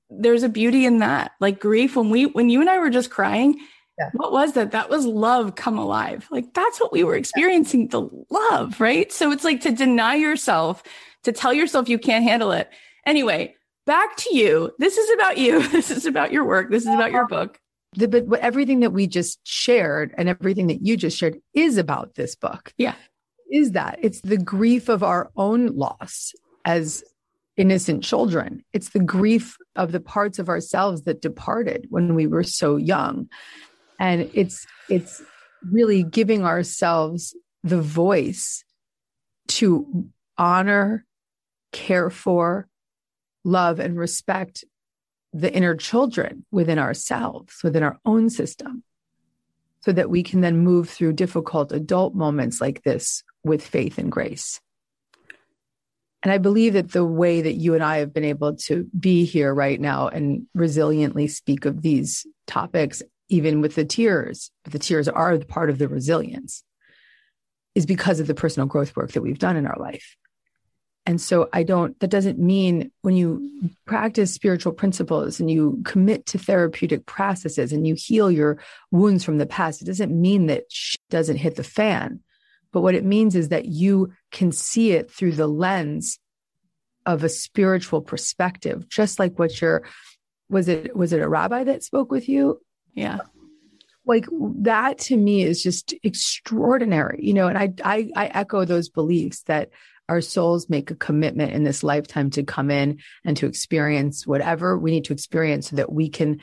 there's 0.10 0.44
a 0.44 0.50
beauty 0.50 0.86
in 0.86 1.00
that. 1.00 1.32
Like 1.40 1.60
grief, 1.60 1.96
when 1.96 2.10
we, 2.10 2.26
when 2.26 2.50
you 2.50 2.60
and 2.60 2.70
I 2.70 2.80
were 2.80 2.90
just 2.90 3.12
crying, 3.12 3.60
Yeah. 3.98 4.10
what 4.14 4.32
was 4.32 4.54
that? 4.54 4.72
That 4.72 4.90
was 4.90 5.06
love 5.06 5.56
come 5.56 5.78
alive. 5.78 6.28
Like 6.32 6.54
that's 6.54 6.82
what 6.82 6.92
we 6.92 7.04
were 7.04 7.16
experiencing 7.16 7.88
the 7.88 8.10
love, 8.30 8.82
right? 8.82 9.12
So 9.12 9.32
it's 9.32 9.44
like 9.44 9.62
to 9.62 9.72
deny 9.72 10.16
yourself, 10.16 10.84
to 11.24 11.32
tell 11.32 11.54
yourself 11.54 11.88
you 11.88 11.98
can't 11.98 12.26
handle 12.26 12.52
it. 12.52 12.70
Anyway, 13.06 13.56
back 13.86 14.16
to 14.18 14.36
you. 14.36 14.72
This 14.80 14.98
is 14.98 15.10
about 15.12 15.38
you. 15.38 15.68
This 15.72 15.92
is 15.92 16.06
about 16.06 16.32
your 16.32 16.46
work. 16.46 16.70
This 16.72 16.84
is 16.84 16.94
about 16.94 17.12
your 17.12 17.28
book. 17.28 17.60
the, 17.96 18.08
but 18.08 18.26
what- 18.26 18.40
everything 18.42 18.82
that 18.82 18.92
we 18.92 19.08
just 19.08 19.40
shared 19.46 20.14
and 20.18 20.30
everything 20.30 20.68
that 20.68 20.82
you 20.82 20.98
just 20.98 21.18
shared 21.18 21.38
is 21.54 21.78
about 21.78 22.16
this 22.16 22.36
book. 22.36 22.74
Yeah. 22.78 22.96
Is 23.52 23.72
that 23.72 24.00
it's 24.02 24.22
the 24.22 24.38
grief 24.38 24.90
of 24.90 25.04
our 25.04 25.30
own 25.36 25.68
loss 25.68 26.34
as 26.66 27.04
innocent 27.56 28.04
children. 28.04 28.64
It's 28.74 28.90
the 28.90 29.00
grief 29.00 29.58
of 29.76 29.92
the 29.92 30.00
parts 30.00 30.40
of 30.40 30.50
ourselves 30.50 31.04
that 31.04 31.22
departed 31.22 31.86
when 31.90 32.16
we 32.16 32.26
were 32.26 32.44
so 32.44 32.78
young. 32.78 33.30
And 34.00 34.30
it's 34.34 34.66
it's 34.90 35.22
really 35.72 36.02
giving 36.04 36.46
ourselves 36.46 37.36
the 37.64 37.80
voice 37.82 38.64
to 39.50 40.10
honor, 40.38 41.06
care 41.72 42.10
for, 42.10 42.68
love 43.44 43.80
and 43.80 43.98
respect 43.98 44.64
the 45.34 45.54
inner 45.54 45.76
children 45.76 46.46
within 46.52 46.78
ourselves, 46.80 47.56
within 47.64 47.84
our 47.84 47.98
own 48.06 48.30
system, 48.30 48.84
so 49.82 49.92
that 49.92 50.10
we 50.10 50.24
can 50.24 50.42
then 50.42 50.60
move 50.60 50.90
through 50.90 51.14
difficult 51.14 51.72
adult 51.72 52.14
moments 52.16 52.62
like 52.62 52.84
this 52.84 53.24
with 53.44 53.66
faith 53.66 53.98
and 53.98 54.12
grace. 54.12 54.62
And 56.22 56.32
I 56.32 56.38
believe 56.38 56.74
that 56.74 56.94
the 56.94 57.04
way 57.04 57.42
that 57.42 57.56
you 57.56 57.74
and 57.74 57.84
I 57.84 57.98
have 57.98 58.14
been 58.14 58.24
able 58.24 58.56
to 58.56 58.88
be 58.98 59.26
here 59.26 59.54
right 59.54 59.80
now 59.80 60.08
and 60.08 60.48
resiliently 60.56 61.30
speak 61.30 61.66
of 61.66 61.82
these 61.82 62.26
topics, 62.48 63.04
even 63.28 63.60
with 63.60 63.76
the 63.76 63.84
tears, 63.84 64.50
but 64.64 64.72
the 64.72 64.80
tears 64.80 65.10
are 65.10 65.38
part 65.40 65.70
of 65.70 65.80
the 65.80 65.90
resilience, 65.90 66.64
is 67.76 67.86
because 67.86 68.22
of 68.22 68.28
the 68.28 68.36
personal 68.36 68.68
growth 68.68 68.96
work 68.96 69.12
that 69.12 69.22
we've 69.22 69.40
done 69.40 69.58
in 69.58 69.66
our 69.66 69.78
life. 69.78 70.16
And 71.06 71.20
so 71.20 71.50
I 71.52 71.64
don't, 71.64 72.00
that 72.00 72.10
doesn't 72.10 72.40
mean 72.40 72.90
when 73.02 73.18
you 73.18 73.70
practice 73.86 74.34
spiritual 74.34 74.72
principles 74.72 75.40
and 75.40 75.52
you 75.52 75.82
commit 75.84 76.26
to 76.28 76.38
therapeutic 76.38 77.06
processes 77.06 77.74
and 77.74 77.86
you 77.86 77.96
heal 77.96 78.32
your 78.32 78.60
wounds 78.92 79.24
from 79.24 79.38
the 79.38 79.46
past, 79.46 79.82
it 79.82 79.86
doesn't 79.86 80.14
mean 80.14 80.46
that 80.48 80.64
shit 80.70 81.02
doesn't 81.10 81.38
hit 81.38 81.56
the 81.56 81.64
fan. 81.64 82.22
But 82.72 82.82
what 82.82 82.96
it 82.96 83.04
means 83.04 83.36
is 83.36 83.50
that 83.50 83.66
you 83.66 84.14
can 84.32 84.52
see 84.54 84.94
it 84.94 85.12
through 85.12 85.34
the 85.34 85.48
lens 85.48 86.20
of 87.06 87.24
a 87.24 87.30
spiritual 87.30 88.02
perspective, 88.02 88.88
just 88.88 89.20
like 89.20 89.38
what 89.38 89.60
your, 89.62 89.84
was 90.50 90.70
it, 90.70 90.96
was 90.96 91.12
it 91.12 91.22
a 91.22 91.28
rabbi 91.28 91.66
that 91.66 91.84
spoke 91.84 92.12
with 92.12 92.30
you? 92.30 92.62
Yeah. 92.96 93.20
like 94.06 94.26
that 94.32 95.00
to 95.00 95.18
me 95.18 95.42
is 95.44 95.64
just 95.64 95.96
extraordinary 96.04 97.20
you 97.24 97.34
know 97.34 97.48
and 97.48 97.58
I, 97.58 97.74
I 97.84 98.12
i 98.16 98.26
echo 98.28 98.64
those 98.66 98.88
beliefs 98.88 99.42
that 99.44 99.70
our 100.10 100.22
souls 100.22 100.70
make 100.70 100.92
a 100.92 100.96
commitment 100.96 101.54
in 101.54 101.64
this 101.64 101.84
lifetime 101.84 102.30
to 102.32 102.44
come 102.44 102.70
in 102.70 103.00
and 103.26 103.38
to 103.38 103.48
experience 103.48 104.28
whatever 104.28 104.78
we 104.78 104.92
need 104.92 105.06
to 105.06 105.14
experience 105.14 105.70
so 105.70 105.76
that 105.78 105.92
we 105.92 106.10
can 106.10 106.42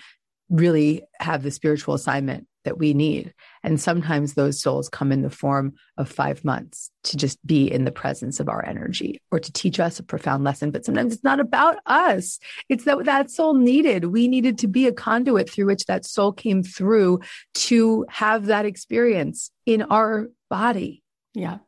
really 0.49 1.03
have 1.21 1.43
the 1.43 1.51
spiritual 1.51 1.95
assignment 1.95 2.47
that 2.65 2.77
we 2.77 2.93
need. 2.93 3.33
And 3.63 3.81
sometimes 3.81 4.35
those 4.35 4.61
souls 4.61 4.89
come 4.91 5.13
in 5.13 5.23
the 5.23 5.31
form 5.31 5.75
of 5.97 6.11
five 6.11 6.45
months 6.45 6.91
to 7.05 7.17
just 7.17 7.45
be 7.47 7.71
in 7.71 7.85
the 7.85 7.93
presence 7.93 8.39
of 8.39 8.51
our 8.51 8.63
energy 8.67 9.21
or 9.31 9.41
to 9.41 9.53
teach 9.53 9.81
us 9.81 9.99
a 9.99 10.03
profound 10.03 10.45
lesson. 10.45 10.71
But 10.71 10.85
sometimes 10.85 11.15
it's 11.15 11.25
not 11.25 11.41
about 11.41 11.77
us. 11.87 12.39
It's 12.69 12.85
that 12.85 13.05
that 13.05 13.31
soul 13.31 13.55
needed. 13.55 14.07
We 14.07 14.29
needed 14.29 14.59
to 14.59 14.69
be 14.69 14.87
a 14.87 14.93
conduit 14.93 15.49
through 15.49 15.67
which 15.67 15.87
that 15.87 16.05
soul 16.05 16.33
came 16.33 16.63
through 16.63 17.21
to 17.55 18.05
have 18.11 18.47
that 18.47 18.67
experience 18.67 19.51
in 19.65 19.83
our 19.83 20.29
body. 20.51 21.03
Yeah. 21.33 21.59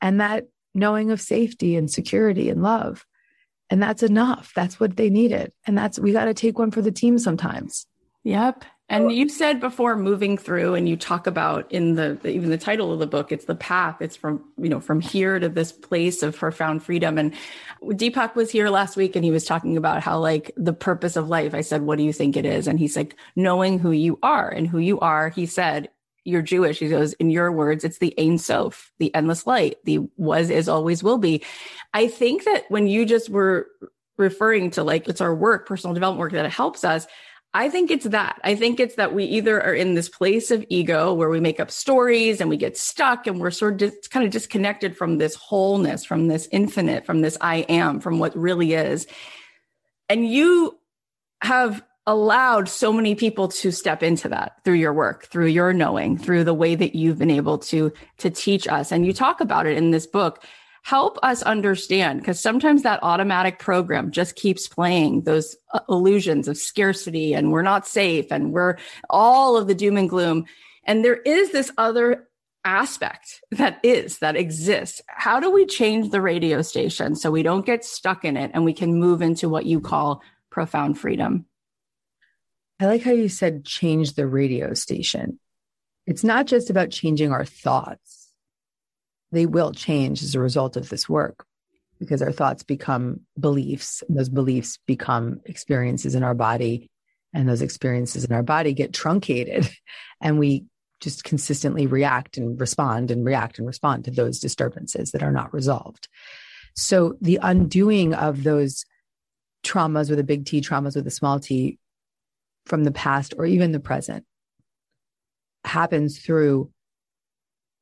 and 0.00 0.20
that 0.20 0.46
knowing 0.74 1.10
of 1.10 1.20
safety 1.20 1.76
and 1.76 1.90
security 1.90 2.50
and 2.50 2.62
love 2.62 3.04
and 3.70 3.82
that's 3.82 4.02
enough 4.02 4.52
that's 4.54 4.78
what 4.78 4.96
they 4.96 5.10
needed 5.10 5.52
and 5.66 5.76
that's 5.76 5.98
we 5.98 6.12
got 6.12 6.26
to 6.26 6.34
take 6.34 6.58
one 6.58 6.70
for 6.70 6.82
the 6.82 6.92
team 6.92 7.18
sometimes 7.18 7.86
Yep. 8.24 8.64
And 8.90 9.10
you 9.10 9.30
said 9.30 9.60
before 9.60 9.96
moving 9.96 10.36
through, 10.36 10.74
and 10.74 10.86
you 10.86 10.96
talk 10.96 11.26
about 11.26 11.72
in 11.72 11.94
the 11.94 12.18
even 12.28 12.50
the 12.50 12.58
title 12.58 12.92
of 12.92 12.98
the 12.98 13.06
book, 13.06 13.32
it's 13.32 13.46
the 13.46 13.54
path. 13.54 13.96
It's 14.00 14.14
from 14.14 14.44
you 14.58 14.68
know 14.68 14.78
from 14.78 15.00
here 15.00 15.38
to 15.38 15.48
this 15.48 15.72
place 15.72 16.22
of 16.22 16.36
profound 16.36 16.82
freedom. 16.82 17.16
And 17.16 17.32
Deepak 17.82 18.34
was 18.34 18.50
here 18.50 18.68
last 18.68 18.96
week, 18.96 19.16
and 19.16 19.24
he 19.24 19.30
was 19.30 19.46
talking 19.46 19.78
about 19.78 20.02
how 20.02 20.18
like 20.18 20.52
the 20.58 20.74
purpose 20.74 21.16
of 21.16 21.30
life. 21.30 21.54
I 21.54 21.62
said, 21.62 21.80
"What 21.80 21.96
do 21.96 22.04
you 22.04 22.12
think 22.12 22.36
it 22.36 22.44
is?" 22.44 22.68
And 22.68 22.78
he's 22.78 22.94
like, 22.94 23.16
"Knowing 23.34 23.78
who 23.78 23.90
you 23.90 24.18
are, 24.22 24.50
and 24.50 24.68
who 24.68 24.78
you 24.78 25.00
are." 25.00 25.30
He 25.30 25.46
said, 25.46 25.88
"You're 26.24 26.42
Jewish." 26.42 26.78
He 26.78 26.88
goes, 26.88 27.12
"In 27.14 27.30
your 27.30 27.52
words, 27.52 27.84
it's 27.84 27.98
the 27.98 28.14
Ein 28.18 28.38
Sof, 28.38 28.92
the 28.98 29.14
endless 29.14 29.46
light, 29.46 29.76
the 29.84 30.00
was, 30.16 30.50
is, 30.50 30.68
always 30.68 31.02
will 31.02 31.18
be." 31.18 31.42
I 31.92 32.08
think 32.08 32.44
that 32.44 32.64
when 32.68 32.86
you 32.86 33.06
just 33.06 33.30
were 33.30 33.68
referring 34.16 34.70
to 34.70 34.82
like 34.82 35.08
it's 35.08 35.20
our 35.20 35.34
work, 35.34 35.66
personal 35.66 35.94
development 35.94 36.20
work 36.20 36.32
that 36.32 36.50
helps 36.50 36.84
us. 36.84 37.06
I 37.56 37.68
think 37.68 37.92
it's 37.92 38.06
that. 38.06 38.40
I 38.42 38.56
think 38.56 38.80
it's 38.80 38.96
that 38.96 39.14
we 39.14 39.24
either 39.24 39.62
are 39.62 39.74
in 39.74 39.94
this 39.94 40.08
place 40.08 40.50
of 40.50 40.64
ego 40.68 41.14
where 41.14 41.30
we 41.30 41.38
make 41.38 41.60
up 41.60 41.70
stories 41.70 42.40
and 42.40 42.50
we 42.50 42.56
get 42.56 42.76
stuck 42.76 43.28
and 43.28 43.40
we're 43.40 43.52
sort 43.52 43.74
of 43.74 43.78
dis- 43.78 44.08
kind 44.08 44.26
of 44.26 44.32
disconnected 44.32 44.96
from 44.96 45.18
this 45.18 45.36
wholeness, 45.36 46.04
from 46.04 46.26
this 46.26 46.48
infinite, 46.50 47.06
from 47.06 47.20
this 47.20 47.38
I 47.40 47.58
am, 47.68 48.00
from 48.00 48.18
what 48.18 48.36
really 48.36 48.74
is. 48.74 49.06
And 50.08 50.28
you 50.28 50.78
have 51.42 51.84
allowed 52.06 52.68
so 52.68 52.92
many 52.92 53.14
people 53.14 53.48
to 53.48 53.70
step 53.70 54.02
into 54.02 54.28
that 54.28 54.62
through 54.64 54.74
your 54.74 54.92
work, 54.92 55.26
through 55.26 55.46
your 55.46 55.72
knowing, 55.72 56.18
through 56.18 56.44
the 56.44 56.54
way 56.54 56.74
that 56.74 56.94
you've 56.94 57.18
been 57.18 57.30
able 57.30 57.58
to 57.58 57.92
to 58.18 58.30
teach 58.30 58.68
us. 58.68 58.92
And 58.92 59.06
you 59.06 59.12
talk 59.12 59.40
about 59.40 59.66
it 59.66 59.76
in 59.76 59.90
this 59.90 60.06
book. 60.06 60.44
Help 60.82 61.18
us 61.22 61.42
understand 61.42 62.20
because 62.20 62.38
sometimes 62.38 62.82
that 62.82 63.02
automatic 63.02 63.58
program 63.58 64.10
just 64.10 64.36
keeps 64.36 64.68
playing 64.68 65.22
those 65.22 65.56
uh, 65.72 65.80
illusions 65.88 66.46
of 66.46 66.58
scarcity 66.58 67.32
and 67.32 67.52
we're 67.52 67.62
not 67.62 67.86
safe 67.86 68.30
and 68.30 68.52
we're 68.52 68.76
all 69.08 69.56
of 69.56 69.66
the 69.66 69.74
doom 69.74 69.96
and 69.96 70.10
gloom. 70.10 70.44
And 70.84 71.02
there 71.02 71.16
is 71.16 71.52
this 71.52 71.70
other 71.78 72.28
aspect 72.66 73.42
that 73.52 73.80
is 73.82 74.18
that 74.18 74.36
exists. 74.36 75.00
How 75.06 75.40
do 75.40 75.50
we 75.50 75.64
change 75.64 76.10
the 76.10 76.20
radio 76.20 76.60
station 76.60 77.16
so 77.16 77.30
we 77.30 77.42
don't 77.42 77.64
get 77.64 77.82
stuck 77.82 78.22
in 78.22 78.36
it 78.36 78.50
and 78.52 78.62
we 78.62 78.74
can 78.74 78.94
move 78.94 79.22
into 79.22 79.48
what 79.48 79.64
you 79.64 79.80
call 79.80 80.22
profound 80.50 80.98
freedom 80.98 81.46
I 82.80 82.86
like 82.86 83.02
how 83.02 83.12
you 83.12 83.28
said 83.28 83.64
change 83.64 84.14
the 84.14 84.26
radio 84.26 84.74
station. 84.74 85.38
It's 86.06 86.24
not 86.24 86.46
just 86.46 86.70
about 86.70 86.90
changing 86.90 87.32
our 87.32 87.44
thoughts. 87.44 88.32
They 89.32 89.46
will 89.46 89.72
change 89.72 90.22
as 90.22 90.34
a 90.34 90.40
result 90.40 90.76
of 90.76 90.88
this 90.88 91.08
work 91.08 91.46
because 91.98 92.20
our 92.20 92.32
thoughts 92.32 92.62
become 92.62 93.20
beliefs 93.38 94.02
and 94.08 94.18
those 94.18 94.28
beliefs 94.28 94.78
become 94.86 95.40
experiences 95.44 96.14
in 96.14 96.22
our 96.22 96.34
body 96.34 96.90
and 97.32 97.48
those 97.48 97.62
experiences 97.62 98.24
in 98.24 98.32
our 98.32 98.42
body 98.42 98.72
get 98.72 98.92
truncated 98.92 99.68
and 100.20 100.38
we 100.38 100.64
just 101.00 101.24
consistently 101.24 101.86
react 101.86 102.36
and 102.38 102.60
respond 102.60 103.10
and 103.10 103.24
react 103.24 103.58
and 103.58 103.66
respond 103.66 104.04
to 104.04 104.10
those 104.10 104.40
disturbances 104.40 105.12
that 105.12 105.22
are 105.22 105.32
not 105.32 105.52
resolved. 105.52 106.08
So 106.74 107.16
the 107.20 107.38
undoing 107.42 108.14
of 108.14 108.42
those 108.42 108.84
traumas 109.64 110.10
with 110.10 110.18
a 110.18 110.24
big 110.24 110.46
T, 110.46 110.60
traumas 110.60 110.96
with 110.96 111.06
a 111.06 111.10
small 111.10 111.40
t 111.40 111.78
from 112.66 112.84
the 112.84 112.92
past 112.92 113.34
or 113.38 113.46
even 113.46 113.72
the 113.72 113.80
present 113.80 114.24
happens 115.64 116.18
through 116.18 116.70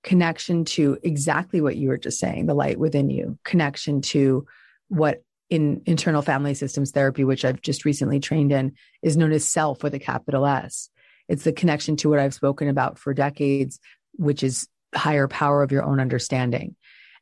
connection 0.02 0.64
to 0.64 0.98
exactly 1.02 1.60
what 1.60 1.76
you 1.76 1.88
were 1.88 1.98
just 1.98 2.18
saying 2.18 2.46
the 2.46 2.54
light 2.54 2.78
within 2.78 3.10
you, 3.10 3.38
connection 3.44 4.00
to 4.00 4.46
what 4.88 5.22
in 5.50 5.82
internal 5.86 6.22
family 6.22 6.54
systems 6.54 6.92
therapy, 6.92 7.24
which 7.24 7.44
I've 7.44 7.60
just 7.60 7.84
recently 7.84 8.20
trained 8.20 8.52
in, 8.52 8.72
is 9.02 9.16
known 9.16 9.32
as 9.32 9.46
self 9.46 9.82
with 9.82 9.94
a 9.94 9.98
capital 9.98 10.46
S. 10.46 10.88
It's 11.28 11.44
the 11.44 11.52
connection 11.52 11.96
to 11.96 12.08
what 12.08 12.18
I've 12.18 12.34
spoken 12.34 12.68
about 12.68 12.98
for 12.98 13.12
decades, 13.14 13.78
which 14.14 14.42
is 14.42 14.68
higher 14.94 15.28
power 15.28 15.62
of 15.62 15.70
your 15.70 15.84
own 15.84 16.00
understanding. 16.00 16.74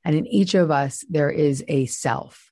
And 0.04 0.14
in 0.14 0.26
each 0.26 0.54
of 0.54 0.70
us, 0.70 1.04
there 1.10 1.30
is 1.30 1.64
a 1.68 1.86
self. 1.86 2.50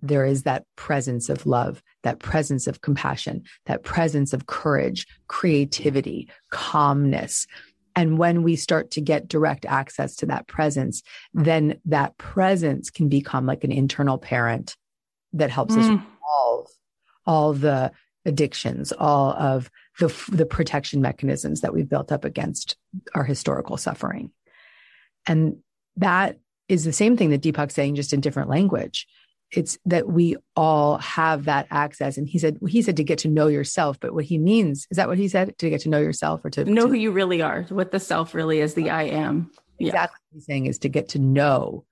There 0.00 0.24
is 0.24 0.42
that 0.42 0.64
presence 0.76 1.28
of 1.28 1.46
love, 1.46 1.82
that 2.04 2.20
presence 2.20 2.66
of 2.66 2.80
compassion, 2.80 3.42
that 3.66 3.82
presence 3.82 4.32
of 4.32 4.46
courage, 4.46 5.06
creativity, 5.26 6.28
calmness. 6.50 7.46
And 7.96 8.18
when 8.18 8.42
we 8.42 8.56
start 8.56 8.92
to 8.92 9.00
get 9.00 9.28
direct 9.28 9.64
access 9.64 10.16
to 10.16 10.26
that 10.26 10.46
presence, 10.46 11.02
then 11.32 11.80
that 11.86 12.16
presence 12.18 12.90
can 12.90 13.08
become 13.08 13.46
like 13.46 13.64
an 13.64 13.72
internal 13.72 14.18
parent 14.18 14.76
that 15.32 15.50
helps 15.50 15.74
mm. 15.74 15.78
us 15.78 15.88
resolve 15.88 16.66
all 17.26 17.52
the 17.52 17.90
addictions, 18.24 18.92
all 18.92 19.32
of 19.32 19.70
the, 19.98 20.08
the 20.30 20.46
protection 20.46 21.00
mechanisms 21.00 21.60
that 21.60 21.74
we've 21.74 21.88
built 21.88 22.12
up 22.12 22.24
against 22.24 22.76
our 23.14 23.24
historical 23.24 23.76
suffering. 23.76 24.30
And 25.26 25.58
that 25.96 26.38
is 26.68 26.84
the 26.84 26.92
same 26.92 27.16
thing 27.16 27.30
that 27.30 27.42
Deepak's 27.42 27.74
saying, 27.74 27.94
just 27.94 28.12
in 28.12 28.20
different 28.20 28.48
language. 28.48 29.06
It's 29.56 29.78
that 29.86 30.08
we 30.08 30.36
all 30.56 30.98
have 30.98 31.44
that 31.44 31.66
access. 31.70 32.18
And 32.18 32.28
he 32.28 32.38
said, 32.38 32.58
he 32.68 32.82
said 32.82 32.96
to 32.96 33.04
get 33.04 33.18
to 33.20 33.28
know 33.28 33.46
yourself, 33.46 33.98
but 34.00 34.12
what 34.12 34.24
he 34.24 34.38
means, 34.38 34.86
is 34.90 34.96
that 34.96 35.08
what 35.08 35.18
he 35.18 35.28
said? 35.28 35.56
To 35.58 35.70
get 35.70 35.82
to 35.82 35.88
know 35.88 36.00
yourself 36.00 36.44
or 36.44 36.50
to 36.50 36.64
know 36.64 36.82
to, 36.82 36.88
who 36.88 36.94
you 36.94 37.12
really 37.12 37.40
are, 37.40 37.62
what 37.68 37.92
the 37.92 38.00
self 38.00 38.34
really 38.34 38.60
is, 38.60 38.74
the 38.74 38.90
I 38.90 39.04
am. 39.04 39.50
Yeah. 39.78 39.88
Exactly 39.88 40.18
what 40.30 40.36
he's 40.36 40.46
saying 40.46 40.66
is 40.66 40.78
to 40.80 40.88
get 40.88 41.10
to 41.10 41.18
know 41.18 41.84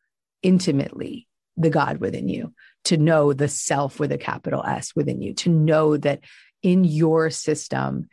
intimately 0.42 1.28
the 1.56 1.70
God 1.70 1.98
within 1.98 2.28
you, 2.28 2.52
to 2.84 2.96
know 2.96 3.32
the 3.32 3.48
self 3.48 4.00
with 4.00 4.12
a 4.12 4.18
capital 4.18 4.64
S 4.64 4.94
within 4.96 5.22
you, 5.22 5.34
to 5.34 5.50
know 5.50 5.96
that 5.96 6.20
in 6.62 6.84
your 6.84 7.30
system, 7.30 8.08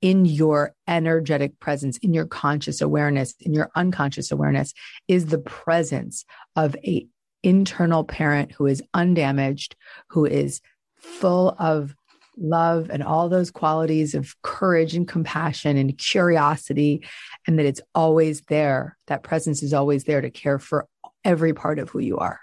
in 0.00 0.24
your 0.24 0.74
energetic 0.88 1.58
presence, 1.60 1.98
in 1.98 2.14
your 2.14 2.26
conscious 2.26 2.80
awareness, 2.80 3.34
in 3.40 3.52
your 3.52 3.70
unconscious 3.74 4.30
awareness 4.32 4.72
is 5.08 5.26
the 5.26 5.38
presence 5.38 6.24
of 6.56 6.74
a 6.84 7.06
internal 7.42 8.04
parent 8.04 8.52
who 8.52 8.66
is 8.66 8.82
undamaged, 8.94 9.76
who 10.08 10.24
is 10.24 10.60
full 10.96 11.54
of 11.58 11.94
love 12.36 12.90
and 12.90 13.02
all 13.02 13.28
those 13.28 13.50
qualities 13.50 14.14
of 14.14 14.34
courage 14.42 14.94
and 14.94 15.06
compassion 15.06 15.76
and 15.76 15.98
curiosity, 15.98 17.04
and 17.46 17.58
that 17.58 17.66
it's 17.66 17.80
always 17.94 18.40
there. 18.42 18.96
That 19.06 19.22
presence 19.22 19.62
is 19.62 19.74
always 19.74 20.04
there 20.04 20.20
to 20.20 20.30
care 20.30 20.58
for 20.58 20.86
every 21.24 21.52
part 21.52 21.78
of 21.78 21.90
who 21.90 21.98
you 21.98 22.18
are. 22.18 22.40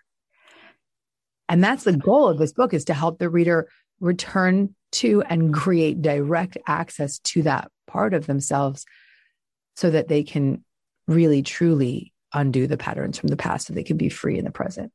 And 1.49 1.63
that's 1.63 1.83
the 1.83 1.95
goal 1.95 2.27
of 2.27 2.37
this 2.37 2.53
book 2.53 2.73
is 2.73 2.85
to 2.85 2.93
help 2.93 3.19
the 3.19 3.29
reader 3.29 3.69
return 3.99 4.75
to 4.91 5.21
and 5.23 5.53
create 5.53 6.01
direct 6.01 6.57
access 6.67 7.19
to 7.19 7.43
that 7.43 7.71
part 7.87 8.13
of 8.13 8.27
themselves 8.27 8.85
so 9.75 9.89
that 9.89 10.07
they 10.07 10.23
can 10.23 10.63
really 11.07 11.41
truly 11.41 12.13
undo 12.37 12.67
the 12.67 12.77
patterns 12.77 13.17
from 13.17 13.29
the 13.29 13.37
past 13.37 13.67
so 13.67 13.73
they 13.73 13.83
can 13.83 13.97
be 13.97 14.09
free 14.09 14.37
in 14.37 14.45
the 14.45 14.51
present. 14.51 14.91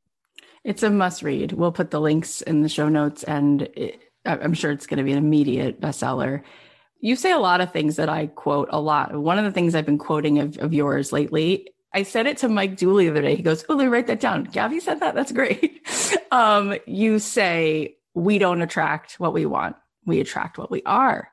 It's 0.65 0.83
a 0.83 0.91
must 0.91 1.23
read. 1.23 1.53
We'll 1.53 1.73
put 1.73 1.91
the 1.91 2.01
links 2.01 2.41
in 2.41 2.63
the 2.63 2.69
show 2.69 2.89
notes 2.89 3.25
and 3.25 3.63
it, 3.63 4.01
I'm 4.25 4.55
sure 4.55 4.71
it's 4.71 4.87
going 4.87 4.99
to 4.99 5.05
be 5.05 5.13
an 5.13 5.19
immediate 5.19 5.81
bestseller. 5.81 6.43
You 7.01 7.17
say 7.17 7.33
a 7.33 7.39
lot 7.39 7.61
of 7.61 7.73
things 7.73 7.97
that 7.97 8.09
I 8.09 8.29
quote 8.29 8.69
a 8.71 8.81
lot. 8.81 9.15
One 9.15 9.39
of 9.39 9.45
the 9.45 9.51
things 9.51 9.75
I've 9.75 9.87
been 9.87 9.99
quoting 9.99 10.39
of, 10.39 10.57
of 10.59 10.73
yours 10.73 11.13
lately, 11.13 11.69
I 11.93 12.05
said 12.05 12.27
it 12.27 12.39
to 12.39 12.49
Mike 12.49 12.77
Dooley 12.77 13.07
the 13.07 13.11
other 13.11 13.23
day. 13.23 13.35
He 13.35 13.43
goes, 13.43 13.65
Oh, 13.69 13.75
let 13.75 13.85
me 13.85 13.91
write 13.91 14.07
that 14.07 14.21
down. 14.21 14.45
Gabby 14.45 14.79
said 14.79 15.01
that. 15.01 15.15
That's 15.15 15.33
great. 15.33 15.81
Um, 16.33 16.79
you 16.87 17.19
say, 17.19 17.97
We 18.15 18.39
don't 18.39 18.63
attract 18.63 19.21
what 19.21 19.35
we 19.35 19.45
want 19.45 19.77
we 20.05 20.21
attract 20.21 20.59
what 20.59 20.71
we 20.71 20.83
are. 20.85 21.29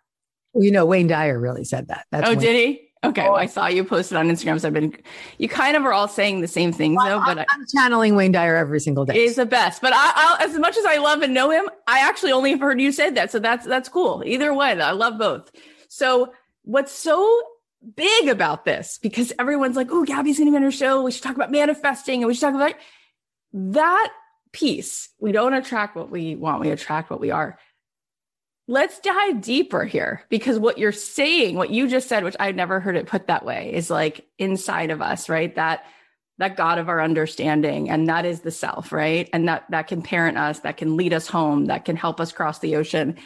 Well, 0.53 0.63
you 0.63 0.71
know, 0.71 0.85
Wayne 0.85 1.07
Dyer 1.07 1.39
really 1.39 1.63
said 1.63 1.87
that. 1.87 2.05
That's 2.11 2.27
oh, 2.27 2.31
Wayne. 2.31 2.39
did 2.39 2.55
he? 2.55 2.88
Okay, 3.01 3.25
oh, 3.25 3.31
well, 3.31 3.35
I 3.39 3.45
saw 3.45 3.67
you 3.67 3.85
posted 3.85 4.17
on 4.17 4.27
Instagram. 4.27 4.59
So 4.59 4.67
I've 4.67 4.73
been, 4.73 4.93
you 5.37 5.47
kind 5.47 5.77
of 5.77 5.85
are 5.85 5.93
all 5.93 6.09
saying 6.09 6.41
the 6.41 6.49
same 6.49 6.73
things 6.73 6.97
well, 6.97 7.19
though. 7.19 7.25
But 7.25 7.39
I'm, 7.39 7.45
I'm, 7.49 7.65
channeling 7.73 8.15
Wayne 8.15 8.33
Dyer 8.33 8.57
every 8.57 8.81
single 8.81 9.05
day. 9.05 9.13
He's 9.13 9.37
the 9.37 9.45
best. 9.45 9.81
But 9.81 9.93
I, 9.93 10.11
I'll, 10.15 10.49
as 10.49 10.59
much 10.59 10.75
as 10.75 10.83
I 10.83 10.97
love 10.97 11.21
and 11.21 11.33
know 11.33 11.49
him, 11.49 11.69
I 11.87 11.99
actually 11.99 12.33
only 12.33 12.51
have 12.51 12.59
heard 12.59 12.81
you 12.81 12.91
say 12.91 13.09
that. 13.11 13.31
So 13.31 13.39
that's 13.39 13.65
that's 13.65 13.87
cool. 13.87 14.21
Either 14.25 14.53
way, 14.53 14.81
I 14.81 14.91
love 14.91 15.17
both. 15.17 15.49
So 15.87 16.33
what's 16.63 16.91
so 16.91 17.41
big 17.95 18.27
about 18.27 18.65
this? 18.65 18.99
Because 19.01 19.31
everyone's 19.39 19.77
like, 19.77 19.87
"Oh, 19.91 20.03
Gabby's 20.03 20.37
going 20.37 20.47
to 20.47 20.51
be 20.51 20.57
on 20.57 20.63
her 20.63 20.71
show. 20.71 21.01
We 21.03 21.11
should 21.11 21.23
talk 21.23 21.37
about 21.37 21.51
manifesting, 21.51 22.21
and 22.21 22.27
we 22.27 22.33
should 22.33 22.41
talk 22.41 22.55
about 22.55 22.75
that 23.53 24.09
piece. 24.51 25.07
We 25.21 25.31
don't 25.31 25.53
attract 25.53 25.95
what 25.95 26.11
we 26.11 26.35
want. 26.35 26.59
We 26.59 26.69
attract 26.71 27.09
what 27.09 27.21
we 27.21 27.31
are 27.31 27.57
let's 28.69 28.99
dive 28.99 29.41
deeper 29.41 29.83
here 29.83 30.23
because 30.29 30.59
what 30.59 30.77
you're 30.77 30.91
saying, 30.91 31.55
what 31.55 31.71
you 31.71 31.87
just 31.87 32.07
said, 32.07 32.23
which 32.23 32.35
I'd 32.39 32.55
never 32.55 32.79
heard 32.79 32.95
it 32.95 33.07
put 33.07 33.25
that 33.25 33.43
way, 33.43 33.73
is 33.73 33.89
like 33.89 34.27
inside 34.37 34.91
of 34.91 35.01
us, 35.01 35.27
right? 35.27 35.53
That 35.55 35.83
that 36.37 36.55
God 36.55 36.77
of 36.77 36.87
our 36.87 37.01
understanding, 37.01 37.89
and 37.89 38.07
that 38.07 38.25
is 38.25 38.41
the 38.41 38.51
self, 38.51 38.91
right? 38.93 39.27
And 39.33 39.47
that 39.47 39.65
that 39.71 39.87
can 39.87 40.03
parent 40.03 40.37
us, 40.37 40.59
that 40.59 40.77
can 40.77 40.95
lead 40.95 41.13
us 41.13 41.27
home, 41.27 41.65
that 41.65 41.83
can 41.83 41.95
help 41.95 42.21
us 42.21 42.31
cross 42.31 42.59
the 42.59 42.75
ocean. 42.75 43.17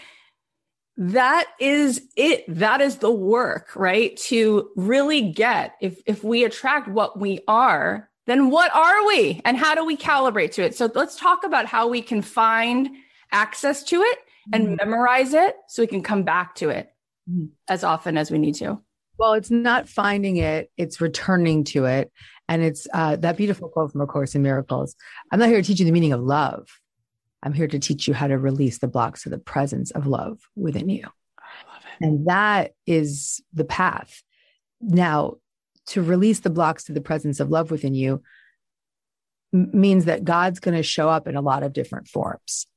That 0.96 1.46
is 1.60 2.02
it. 2.16 2.46
That 2.48 2.80
is 2.80 2.98
the 2.98 3.12
work, 3.12 3.76
right? 3.76 4.16
To 4.28 4.70
really 4.78 5.30
get 5.34 5.76
if 5.82 6.02
if 6.06 6.24
we 6.24 6.46
attract 6.46 6.88
what 6.88 7.20
we 7.20 7.42
are, 7.50 8.10
then 8.28 8.50
what 8.50 8.74
are 8.74 9.06
we, 9.08 9.42
and 9.44 9.58
how 9.58 9.76
do 9.76 9.84
we 9.84 9.98
calibrate 9.98 10.52
to 10.54 10.64
it? 10.64 10.74
So 10.74 10.90
let's 10.96 11.20
talk 11.20 11.44
about 11.44 11.66
how 11.66 11.90
we 11.90 12.02
can 12.02 12.22
find 12.22 12.90
access 13.34 13.84
to 13.86 14.02
it 14.02 14.20
and 14.52 14.66
mm-hmm. 14.66 14.76
memorize 14.76 15.34
it 15.34 15.56
so 15.68 15.82
we 15.82 15.88
can 15.88 16.04
come 16.04 16.24
back 16.24 16.56
to 16.56 16.70
it 16.70 16.90
mm-hmm. 17.30 17.46
as 17.70 17.84
often 17.84 18.18
as 18.18 18.32
we 18.32 18.38
need 18.38 18.56
to. 18.56 18.80
Well, 19.18 19.34
it's 19.34 19.52
not 19.52 19.88
finding 19.88 20.38
it, 20.38 20.72
it's 20.76 21.00
returning 21.00 21.64
to 21.66 21.86
it. 21.86 22.12
And 22.50 22.62
it's 22.62 22.88
uh, 22.94 23.16
that 23.18 23.38
beautiful 23.38 23.70
quote 23.70 23.92
from 23.92 24.02
A 24.02 24.08
Course 24.08 24.36
in 24.36 24.42
Miracles 24.42 24.96
I'm 25.32 25.40
not 25.40 25.50
here 25.50 25.62
to 25.62 25.68
teach 25.68 25.80
you 25.80 25.86
the 25.86 25.92
meaning 25.92 26.14
of 26.14 26.22
love. 26.22 26.68
I'm 27.42 27.54
here 27.54 27.68
to 27.68 27.80
teach 27.80 28.08
you 28.08 28.14
how 28.14 28.28
to 28.28 28.38
release 28.38 28.80
the 28.80 28.88
blocks 28.88 29.26
of 29.26 29.32
the 29.32 29.38
presence 29.38 29.92
of 29.92 30.08
love 30.08 30.40
within 30.56 30.90
you. 30.90 31.08
And 32.02 32.28
that 32.28 32.72
is 32.88 33.42
the 33.54 33.66
path. 33.66 34.24
Now, 34.82 35.36
to 35.88 36.02
release 36.02 36.40
the 36.40 36.50
blocks 36.50 36.86
to 36.86 36.94
the 36.94 37.02
presence 37.02 37.40
of 37.40 37.50
love 37.50 37.70
within 37.70 37.94
you 37.94 38.22
means 39.52 40.06
that 40.06 40.24
God's 40.24 40.60
going 40.60 40.76
to 40.76 40.84
show 40.84 41.10
up 41.10 41.28
in 41.28 41.36
a 41.36 41.42
lot 41.42 41.64
of 41.64 41.74
different 41.74 42.08
forms 42.08 42.68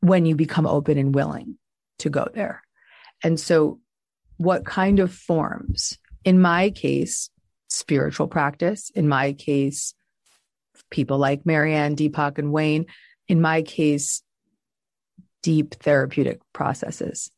when 0.00 0.26
you 0.26 0.36
become 0.36 0.66
open 0.66 0.98
and 0.98 1.14
willing 1.14 1.58
to 1.98 2.10
go 2.10 2.28
there. 2.34 2.62
And 3.22 3.40
so, 3.40 3.80
what 4.36 4.64
kind 4.64 5.00
of 5.00 5.12
forms? 5.12 5.98
In 6.24 6.40
my 6.40 6.70
case, 6.70 7.30
spiritual 7.68 8.28
practice. 8.28 8.90
In 8.90 9.08
my 9.08 9.32
case, 9.32 9.94
people 10.90 11.18
like 11.18 11.46
Marianne, 11.46 11.96
Deepak, 11.96 12.38
and 12.38 12.52
Wayne. 12.52 12.86
In 13.28 13.40
my 13.40 13.62
case, 13.62 14.22
deep 15.42 15.74
therapeutic 15.76 16.40
processes 16.52 17.30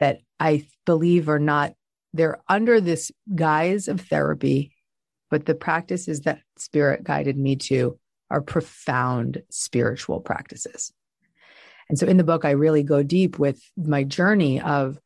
that 0.00 0.20
I 0.40 0.66
believe 0.86 1.28
are 1.28 1.38
not, 1.38 1.74
they're 2.12 2.40
under 2.48 2.80
this 2.80 3.10
guise 3.34 3.88
of 3.88 4.00
therapy, 4.00 4.72
but 5.30 5.44
the 5.44 5.54
practices 5.54 6.20
that 6.22 6.40
spirit 6.56 7.04
guided 7.04 7.36
me 7.36 7.56
to 7.56 7.98
are 8.30 8.40
profound 8.40 9.42
spiritual 9.50 10.20
practices. 10.20 10.92
And 11.88 11.98
so 11.98 12.06
in 12.06 12.16
the 12.16 12.24
book, 12.24 12.44
I 12.44 12.50
really 12.50 12.82
go 12.82 13.02
deep 13.02 13.38
with 13.38 13.62
my 13.76 14.04
journey 14.04 14.60
of 14.60 14.98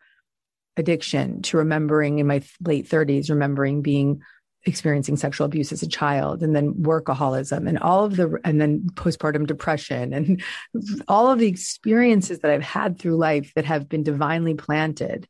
addiction 0.76 1.42
to 1.42 1.58
remembering 1.58 2.18
in 2.18 2.26
my 2.26 2.42
late 2.60 2.88
30s, 2.88 3.30
remembering 3.30 3.82
being 3.82 4.22
experiencing 4.64 5.16
sexual 5.16 5.44
abuse 5.44 5.72
as 5.72 5.82
a 5.82 5.88
child 5.88 6.42
and 6.42 6.54
then 6.54 6.72
workaholism 6.74 7.68
and 7.68 7.78
all 7.80 8.04
of 8.04 8.16
the 8.16 8.38
and 8.44 8.60
then 8.60 8.80
postpartum 8.94 9.44
depression 9.44 10.12
and 10.12 10.42
all 11.08 11.30
of 11.30 11.40
the 11.40 11.48
experiences 11.48 12.38
that 12.40 12.50
I've 12.50 12.62
had 12.62 12.98
through 12.98 13.16
life 13.16 13.52
that 13.54 13.64
have 13.64 13.88
been 13.88 14.04
divinely 14.04 14.54
planted 14.54 15.26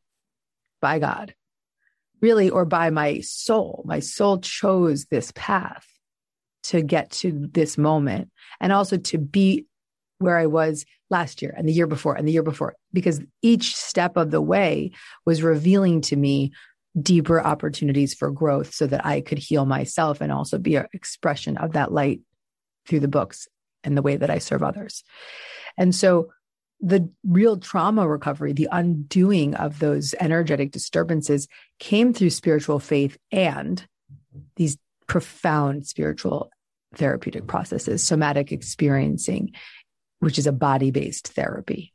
by 0.82 0.98
God 0.98 1.34
really 2.20 2.48
or 2.48 2.64
by 2.64 2.90
my 2.90 3.20
soul. 3.20 3.82
My 3.86 3.98
soul 3.98 4.38
chose 4.38 5.06
this 5.06 5.32
path 5.34 5.86
to 6.64 6.80
get 6.80 7.10
to 7.10 7.48
this 7.52 7.76
moment 7.76 8.30
and 8.60 8.72
also 8.72 8.96
to 8.96 9.18
be 9.18 9.66
where 10.18 10.38
I 10.38 10.46
was 10.46 10.84
last 11.12 11.42
year 11.42 11.54
and 11.56 11.68
the 11.68 11.72
year 11.72 11.86
before 11.86 12.16
and 12.16 12.26
the 12.26 12.32
year 12.32 12.42
before, 12.42 12.74
because 12.92 13.20
each 13.42 13.76
step 13.76 14.16
of 14.16 14.32
the 14.32 14.40
way 14.40 14.90
was 15.24 15.42
revealing 15.42 16.00
to 16.00 16.16
me 16.16 16.52
deeper 17.00 17.40
opportunities 17.40 18.14
for 18.14 18.30
growth 18.30 18.74
so 18.74 18.86
that 18.86 19.06
I 19.06 19.20
could 19.20 19.38
heal 19.38 19.64
myself 19.64 20.20
and 20.20 20.32
also 20.32 20.58
be 20.58 20.74
an 20.74 20.86
expression 20.92 21.56
of 21.56 21.74
that 21.74 21.92
light 21.92 22.20
through 22.86 23.00
the 23.00 23.08
books 23.08 23.46
and 23.84 23.96
the 23.96 24.02
way 24.02 24.16
that 24.16 24.30
I 24.30 24.38
serve 24.38 24.62
others. 24.62 25.04
And 25.76 25.94
so 25.94 26.32
the 26.80 27.08
real 27.24 27.58
trauma 27.58 28.08
recovery, 28.08 28.52
the 28.52 28.68
undoing 28.72 29.54
of 29.54 29.78
those 29.78 30.14
energetic 30.18 30.72
disturbances 30.72 31.46
came 31.78 32.12
through 32.12 32.30
spiritual 32.30 32.80
faith 32.80 33.16
and 33.30 33.86
these 34.56 34.76
profound 35.06 35.86
spiritual 35.86 36.50
therapeutic 36.94 37.46
processes, 37.46 38.02
somatic 38.02 38.52
experiencing, 38.52 39.52
which 40.22 40.38
is 40.38 40.46
a 40.46 40.52
body 40.52 40.92
based 40.92 41.28
therapy. 41.28 41.92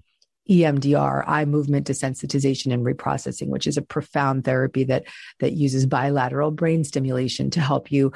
EMDR, 0.49 1.23
eye 1.25 1.45
movement 1.45 1.87
desensitization 1.87 2.73
and 2.73 2.85
reprocessing, 2.85 3.47
which 3.47 3.67
is 3.67 3.77
a 3.77 3.81
profound 3.81 4.43
therapy 4.43 4.83
that 4.83 5.05
that 5.39 5.53
uses 5.53 5.85
bilateral 5.85 6.51
brain 6.51 6.83
stimulation 6.83 7.49
to 7.51 7.61
help 7.61 7.89
you 7.89 8.11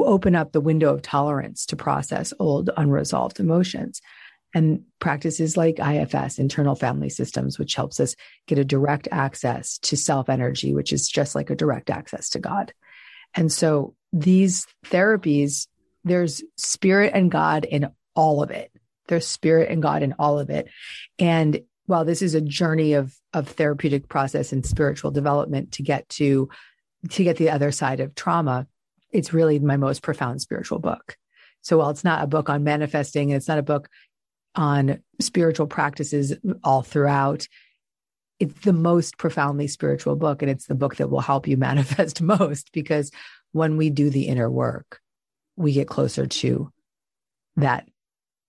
open 0.00 0.34
up 0.34 0.50
the 0.50 0.60
window 0.60 0.92
of 0.92 1.02
tolerance 1.02 1.66
to 1.66 1.76
process 1.76 2.34
old 2.40 2.70
unresolved 2.76 3.38
emotions. 3.38 4.00
And 4.52 4.82
practices 4.98 5.56
like 5.56 5.78
IFS, 5.78 6.38
internal 6.40 6.74
family 6.74 7.10
systems, 7.10 7.56
which 7.56 7.74
helps 7.74 8.00
us 8.00 8.16
get 8.48 8.58
a 8.58 8.64
direct 8.64 9.06
access 9.12 9.78
to 9.80 9.96
self 9.96 10.28
energy, 10.28 10.74
which 10.74 10.92
is 10.92 11.06
just 11.06 11.36
like 11.36 11.50
a 11.50 11.56
direct 11.56 11.88
access 11.88 12.30
to 12.30 12.40
God. 12.40 12.72
And 13.36 13.52
so 13.52 13.94
these 14.12 14.66
therapies, 14.86 15.68
there's 16.02 16.42
spirit 16.56 17.12
and 17.14 17.30
God 17.30 17.64
in 17.64 17.90
all 18.18 18.42
of 18.42 18.50
it. 18.50 18.72
There's 19.08 19.26
spirit 19.26 19.70
and 19.70 19.82
God 19.82 20.02
in 20.02 20.14
all 20.18 20.38
of 20.38 20.50
it. 20.50 20.68
And 21.18 21.60
while 21.86 22.04
this 22.04 22.22
is 22.22 22.34
a 22.34 22.40
journey 22.40 22.92
of, 22.92 23.14
of 23.32 23.48
therapeutic 23.48 24.08
process 24.08 24.52
and 24.52 24.64
spiritual 24.64 25.10
development 25.10 25.72
to 25.72 25.82
get 25.82 26.08
to, 26.10 26.48
to 27.10 27.24
get 27.24 27.36
the 27.36 27.50
other 27.50 27.72
side 27.72 28.00
of 28.00 28.14
trauma, 28.14 28.66
it's 29.10 29.32
really 29.32 29.58
my 29.58 29.76
most 29.76 30.02
profound 30.02 30.40
spiritual 30.40 30.78
book. 30.78 31.16
So 31.62 31.78
while 31.78 31.90
it's 31.90 32.04
not 32.04 32.22
a 32.22 32.28
book 32.28 32.48
on 32.48 32.62
manifesting, 32.62 33.30
and 33.30 33.36
it's 33.36 33.48
not 33.48 33.58
a 33.58 33.62
book 33.62 33.88
on 34.54 35.02
spiritual 35.20 35.66
practices 35.66 36.34
all 36.62 36.82
throughout, 36.82 37.48
it's 38.38 38.60
the 38.60 38.72
most 38.72 39.18
profoundly 39.18 39.66
spiritual 39.66 40.16
book. 40.16 40.42
And 40.42 40.50
it's 40.50 40.66
the 40.66 40.74
book 40.74 40.96
that 40.96 41.10
will 41.10 41.20
help 41.20 41.48
you 41.48 41.56
manifest 41.58 42.20
most 42.20 42.72
because 42.72 43.10
when 43.52 43.76
we 43.76 43.90
do 43.90 44.10
the 44.10 44.28
inner 44.28 44.50
work, 44.50 45.00
we 45.56 45.72
get 45.72 45.88
closer 45.88 46.26
to 46.26 46.70
that 47.56 47.88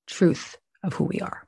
truth 0.10 0.58
of 0.84 0.94
who 0.94 1.06
we 1.06 1.20
are. 1.22 1.44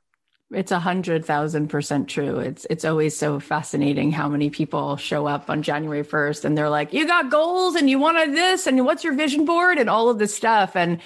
It's 0.54 0.72
a 0.72 0.80
hundred 0.80 1.24
thousand 1.24 1.70
percent 1.70 2.10
true. 2.10 2.40
It's 2.40 2.68
it's 2.70 2.84
always 2.84 3.16
so 3.16 3.40
fascinating 3.40 4.12
how 4.12 4.28
many 4.28 4.50
people 4.50 4.98
show 4.98 5.26
up 5.26 5.50
on 5.50 5.64
January 5.64 6.04
first 6.04 6.44
and 6.44 6.58
they're 6.58 6.70
like, 6.70 6.94
"You 6.94 7.08
got 7.08 7.32
goals 7.32 7.76
and 7.76 7.90
you 7.90 8.00
wanted 8.00 8.34
this 8.34 8.68
and 8.68 8.86
what's 8.86 9.04
your 9.04 9.14
vision 9.14 9.46
board 9.46 9.78
and 9.78 9.90
all 9.90 10.10
of 10.10 10.20
this 10.20 10.36
stuff." 10.36 10.76
And 10.76 11.00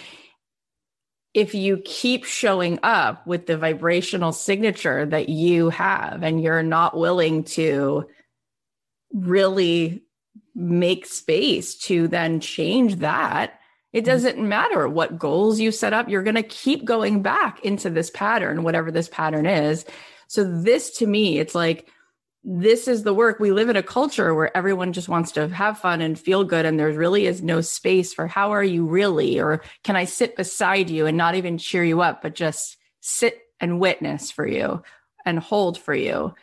if 1.36 1.54
you 1.54 1.78
keep 1.86 2.26
showing 2.26 2.80
up 2.82 3.28
with 3.28 3.46
the 3.46 3.58
vibrational 3.58 4.32
signature 4.32 5.06
that 5.06 5.30
you 5.30 5.70
have 5.70 6.24
and 6.24 6.42
you're 6.42 6.64
not 6.64 6.98
willing 6.98 7.44
to 7.44 8.08
really 9.14 10.02
make 10.56 11.06
space 11.06 11.76
to 11.76 12.08
then 12.08 12.40
change 12.40 12.96
that, 12.96 13.60
it 13.96 14.00
mm-hmm. 14.00 14.12
doesn't 14.12 14.38
matter 14.38 14.90
what 14.90 15.18
goals 15.18 15.60
you 15.60 15.72
set 15.72 15.94
up, 15.94 16.10
you're 16.10 16.22
going 16.22 16.36
to 16.36 16.44
keep 16.44 16.84
going 16.84 17.22
back 17.22 17.64
into 17.64 17.90
this 17.90 18.10
pattern, 18.10 18.64
whatever 18.64 18.92
this 18.92 19.08
pattern 19.08 19.46
is. 19.46 19.86
So, 20.28 20.44
this 20.44 20.92
to 20.98 21.08
me, 21.08 21.40
it's 21.40 21.56
like 21.56 21.90
this 22.44 22.88
is 22.88 23.04
the 23.04 23.14
work. 23.14 23.40
We 23.40 23.52
live 23.52 23.70
in 23.70 23.78
a 23.78 23.82
culture 23.82 24.36
where 24.36 24.56
everyone 24.56 24.92
just 24.92 25.08
wants 25.10 25.32
to 25.32 25.48
have 25.48 25.80
fun 25.80 26.02
and 26.02 26.20
feel 26.20 26.44
good. 26.44 26.66
And 26.66 26.78
there 26.78 26.92
really 26.92 27.26
is 27.26 27.42
no 27.42 27.62
space 27.62 28.14
for 28.14 28.28
how 28.28 28.52
are 28.52 28.64
you 28.64 28.86
really? 28.86 29.40
Or 29.40 29.64
can 29.84 29.96
I 29.96 30.06
sit 30.06 30.36
beside 30.36 30.90
you 30.90 31.06
and 31.06 31.18
not 31.18 31.36
even 31.36 31.58
cheer 31.58 31.84
you 31.84 32.02
up, 32.02 32.22
but 32.22 32.36
just 32.36 32.78
sit 33.00 33.40
and 33.60 33.80
witness 33.80 34.30
for 34.30 34.46
you 34.46 34.84
and 35.26 35.40
hold 35.40 35.80
for 35.80 35.96
you 35.96 36.36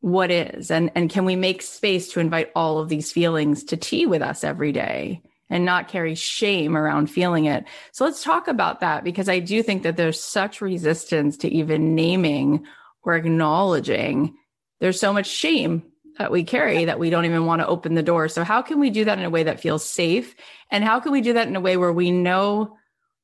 what 0.00 0.30
is? 0.30 0.70
And, 0.70 0.90
and 0.94 1.08
can 1.08 1.24
we 1.24 1.34
make 1.34 1.62
space 1.62 2.12
to 2.12 2.20
invite 2.20 2.50
all 2.54 2.78
of 2.78 2.90
these 2.90 3.10
feelings 3.10 3.64
to 3.64 3.76
tea 3.78 4.04
with 4.04 4.20
us 4.20 4.44
every 4.44 4.70
day? 4.70 5.22
And 5.50 5.64
not 5.64 5.88
carry 5.88 6.14
shame 6.14 6.76
around 6.76 7.10
feeling 7.10 7.44
it. 7.44 7.64
So 7.92 8.04
let's 8.04 8.22
talk 8.22 8.48
about 8.48 8.80
that 8.80 9.04
because 9.04 9.28
I 9.28 9.40
do 9.40 9.62
think 9.62 9.82
that 9.82 9.96
there's 9.96 10.22
such 10.22 10.60
resistance 10.60 11.36
to 11.38 11.48
even 11.48 11.94
naming 11.94 12.66
or 13.02 13.14
acknowledging 13.14 14.36
there's 14.80 14.98
so 14.98 15.12
much 15.12 15.26
shame 15.26 15.82
that 16.18 16.30
we 16.30 16.44
carry 16.44 16.84
that 16.86 16.98
we 16.98 17.10
don't 17.10 17.24
even 17.24 17.46
want 17.46 17.60
to 17.60 17.66
open 17.66 17.94
the 17.94 18.02
door. 18.02 18.28
So 18.28 18.44
how 18.44 18.62
can 18.62 18.78
we 18.78 18.90
do 18.90 19.04
that 19.04 19.18
in 19.18 19.24
a 19.24 19.30
way 19.30 19.44
that 19.44 19.60
feels 19.60 19.84
safe? 19.84 20.34
And 20.70 20.84
how 20.84 21.00
can 21.00 21.12
we 21.12 21.20
do 21.20 21.32
that 21.34 21.48
in 21.48 21.56
a 21.56 21.60
way 21.60 21.76
where 21.76 21.92
we 21.92 22.10
know 22.10 22.76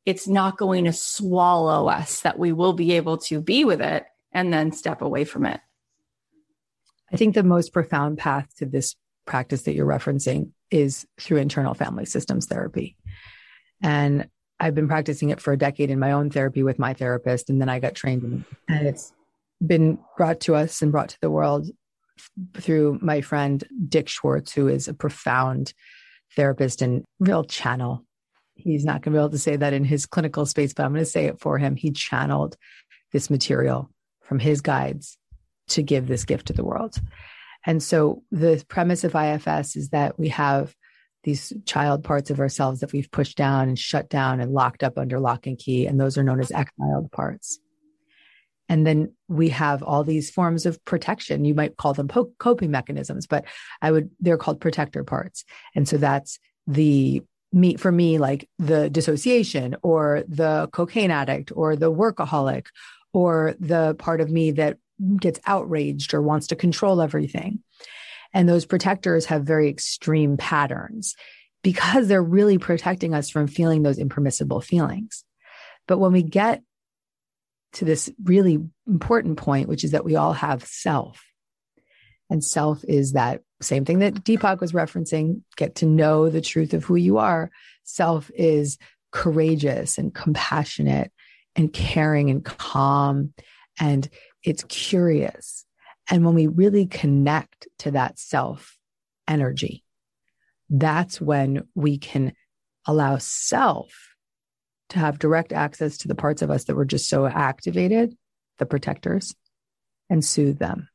it's 0.04 0.26
not 0.26 0.58
going 0.58 0.84
to 0.84 0.92
swallow 0.92 1.88
us, 1.88 2.22
that 2.22 2.38
we 2.38 2.52
will 2.52 2.72
be 2.72 2.92
able 2.92 3.18
to 3.18 3.40
be 3.40 3.64
with 3.64 3.80
it 3.80 4.06
and 4.32 4.52
then 4.52 4.72
step 4.72 5.02
away 5.02 5.24
from 5.24 5.46
it? 5.46 5.60
I 7.12 7.16
think 7.16 7.34
the 7.34 7.42
most 7.42 7.72
profound 7.72 8.18
path 8.18 8.48
to 8.56 8.66
this 8.66 8.96
practice 9.26 9.62
that 9.62 9.74
you're 9.74 9.86
referencing 9.86 10.50
is 10.70 11.06
through 11.18 11.38
internal 11.38 11.74
family 11.74 12.04
systems 12.04 12.46
therapy. 12.46 12.96
And 13.82 14.28
I've 14.58 14.74
been 14.74 14.88
practicing 14.88 15.30
it 15.30 15.40
for 15.40 15.52
a 15.52 15.58
decade 15.58 15.90
in 15.90 15.98
my 15.98 16.12
own 16.12 16.30
therapy 16.30 16.62
with 16.62 16.78
my 16.78 16.94
therapist. 16.94 17.48
And 17.48 17.60
then 17.60 17.68
I 17.68 17.78
got 17.78 17.94
trained 17.94 18.24
in 18.24 18.32
it. 18.40 18.56
And 18.68 18.86
it's 18.86 19.12
been 19.66 19.98
brought 20.16 20.40
to 20.40 20.54
us 20.54 20.82
and 20.82 20.92
brought 20.92 21.10
to 21.10 21.20
the 21.20 21.30
world 21.30 21.70
through 22.54 22.98
my 23.00 23.20
friend 23.22 23.64
Dick 23.88 24.08
Schwartz, 24.08 24.52
who 24.52 24.68
is 24.68 24.88
a 24.88 24.94
profound 24.94 25.72
therapist 26.36 26.82
and 26.82 27.04
real 27.18 27.44
channel. 27.44 28.04
He's 28.54 28.84
not 28.84 29.02
going 29.02 29.12
to 29.12 29.18
be 29.18 29.20
able 29.20 29.30
to 29.30 29.38
say 29.38 29.56
that 29.56 29.72
in 29.72 29.84
his 29.84 30.04
clinical 30.04 30.44
space, 30.44 30.74
but 30.74 30.84
I'm 30.84 30.92
going 30.92 31.04
to 31.04 31.10
say 31.10 31.26
it 31.26 31.40
for 31.40 31.56
him. 31.58 31.76
He 31.76 31.90
channeled 31.90 32.56
this 33.12 33.30
material 33.30 33.90
from 34.22 34.38
his 34.38 34.60
guides 34.60 35.16
to 35.68 35.82
give 35.82 36.06
this 36.06 36.24
gift 36.24 36.46
to 36.46 36.52
the 36.52 36.64
world. 36.64 36.96
And 37.66 37.82
so 37.82 38.22
the 38.30 38.64
premise 38.68 39.04
of 39.04 39.14
IFS 39.14 39.76
is 39.76 39.90
that 39.90 40.18
we 40.18 40.28
have 40.28 40.74
these 41.22 41.52
child 41.66 42.02
parts 42.02 42.30
of 42.30 42.40
ourselves 42.40 42.80
that 42.80 42.92
we've 42.92 43.10
pushed 43.10 43.36
down 43.36 43.68
and 43.68 43.78
shut 43.78 44.08
down 44.08 44.40
and 44.40 44.52
locked 44.52 44.82
up 44.82 44.96
under 44.96 45.20
lock 45.20 45.46
and 45.46 45.58
key. 45.58 45.86
And 45.86 46.00
those 46.00 46.16
are 46.16 46.22
known 46.22 46.40
as 46.40 46.50
exiled 46.50 47.12
parts. 47.12 47.60
And 48.70 48.86
then 48.86 49.12
we 49.28 49.48
have 49.48 49.82
all 49.82 50.04
these 50.04 50.30
forms 50.30 50.64
of 50.64 50.82
protection. 50.84 51.44
You 51.44 51.54
might 51.54 51.76
call 51.76 51.92
them 51.92 52.08
po- 52.08 52.32
coping 52.38 52.70
mechanisms, 52.70 53.26
but 53.26 53.44
I 53.82 53.90
would, 53.90 54.10
they're 54.20 54.38
called 54.38 54.60
protector 54.60 55.02
parts. 55.02 55.44
And 55.74 55.88
so 55.88 55.98
that's 55.98 56.38
the 56.66 57.22
me, 57.52 57.74
for 57.76 57.90
me, 57.90 58.18
like 58.18 58.48
the 58.60 58.88
dissociation 58.88 59.76
or 59.82 60.22
the 60.28 60.68
cocaine 60.72 61.10
addict 61.10 61.50
or 61.54 61.74
the 61.74 61.92
workaholic 61.92 62.66
or 63.12 63.56
the 63.58 63.96
part 63.98 64.20
of 64.20 64.30
me 64.30 64.52
that 64.52 64.78
gets 65.16 65.40
outraged 65.46 66.14
or 66.14 66.22
wants 66.22 66.48
to 66.48 66.56
control 66.56 67.00
everything. 67.00 67.60
And 68.32 68.48
those 68.48 68.66
protectors 68.66 69.26
have 69.26 69.44
very 69.44 69.68
extreme 69.68 70.36
patterns 70.36 71.16
because 71.62 72.08
they're 72.08 72.22
really 72.22 72.58
protecting 72.58 73.14
us 73.14 73.30
from 73.30 73.46
feeling 73.46 73.82
those 73.82 73.98
impermissible 73.98 74.60
feelings. 74.60 75.24
But 75.86 75.98
when 75.98 76.12
we 76.12 76.22
get 76.22 76.62
to 77.74 77.84
this 77.84 78.10
really 78.24 78.58
important 78.86 79.36
point, 79.36 79.68
which 79.68 79.84
is 79.84 79.92
that 79.92 80.04
we 80.04 80.16
all 80.16 80.32
have 80.32 80.64
self. 80.64 81.22
And 82.28 82.44
self 82.44 82.84
is 82.84 83.12
that 83.12 83.42
same 83.60 83.84
thing 83.84 83.98
that 84.00 84.14
Deepak 84.14 84.60
was 84.60 84.72
referencing 84.72 85.42
get 85.56 85.76
to 85.76 85.86
know 85.86 86.28
the 86.28 86.40
truth 86.40 86.74
of 86.74 86.84
who 86.84 86.96
you 86.96 87.18
are. 87.18 87.50
Self 87.84 88.30
is 88.34 88.78
courageous 89.12 89.98
and 89.98 90.14
compassionate 90.14 91.12
and 91.56 91.72
caring 91.72 92.30
and 92.30 92.44
calm. 92.44 93.32
And 93.78 94.08
it's 94.42 94.64
curious. 94.64 95.64
And 96.08 96.24
when 96.24 96.34
we 96.34 96.46
really 96.46 96.86
connect 96.86 97.68
to 97.80 97.92
that 97.92 98.18
self 98.18 98.76
energy, 99.28 99.84
that's 100.68 101.20
when 101.20 101.66
we 101.74 101.98
can 101.98 102.32
allow 102.86 103.18
self 103.18 104.14
to 104.90 104.98
have 104.98 105.18
direct 105.18 105.52
access 105.52 105.98
to 105.98 106.08
the 106.08 106.14
parts 106.14 106.42
of 106.42 106.50
us 106.50 106.64
that 106.64 106.74
were 106.74 106.84
just 106.84 107.08
so 107.08 107.26
activated, 107.26 108.16
the 108.58 108.66
protectors, 108.66 109.34
and 110.08 110.24
soothe 110.24 110.58
them. 110.58 110.88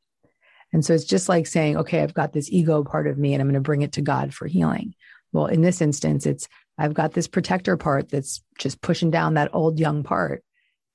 And 0.72 0.84
so 0.84 0.92
it's 0.92 1.04
just 1.04 1.28
like 1.28 1.46
saying, 1.46 1.76
okay, 1.78 2.02
I've 2.02 2.14
got 2.14 2.32
this 2.32 2.50
ego 2.50 2.84
part 2.84 3.06
of 3.06 3.16
me 3.16 3.32
and 3.32 3.40
I'm 3.40 3.48
going 3.48 3.54
to 3.54 3.60
bring 3.60 3.82
it 3.82 3.92
to 3.92 4.02
God 4.02 4.34
for 4.34 4.46
healing. 4.46 4.94
Well, 5.32 5.46
in 5.46 5.62
this 5.62 5.80
instance, 5.80 6.26
it's 6.26 6.48
I've 6.78 6.94
got 6.94 7.12
this 7.12 7.28
protector 7.28 7.76
part 7.76 8.10
that's 8.10 8.42
just 8.58 8.82
pushing 8.82 9.10
down 9.10 9.34
that 9.34 9.54
old 9.54 9.78
young 9.78 10.02
part. 10.02 10.44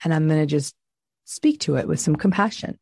And 0.03 0.13
I'm 0.13 0.27
going 0.27 0.39
to 0.39 0.45
just 0.45 0.75
speak 1.25 1.59
to 1.61 1.75
it 1.75 1.87
with 1.87 1.99
some 1.99 2.15
compassion 2.15 2.77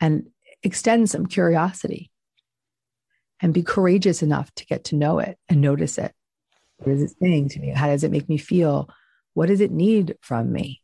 and 0.00 0.28
extend 0.62 1.10
some 1.10 1.26
curiosity 1.26 2.10
and 3.40 3.52
be 3.52 3.62
courageous 3.62 4.22
enough 4.22 4.54
to 4.54 4.66
get 4.66 4.84
to 4.84 4.96
know 4.96 5.18
it 5.18 5.38
and 5.48 5.60
notice 5.60 5.98
it. 5.98 6.12
What 6.78 6.92
is 6.92 7.02
it 7.02 7.16
saying 7.20 7.50
to 7.50 7.60
me? 7.60 7.70
How 7.70 7.88
does 7.88 8.04
it 8.04 8.10
make 8.10 8.28
me 8.28 8.38
feel? 8.38 8.88
What 9.34 9.46
does 9.46 9.60
it 9.60 9.70
need 9.70 10.16
from 10.20 10.52
me? 10.52 10.80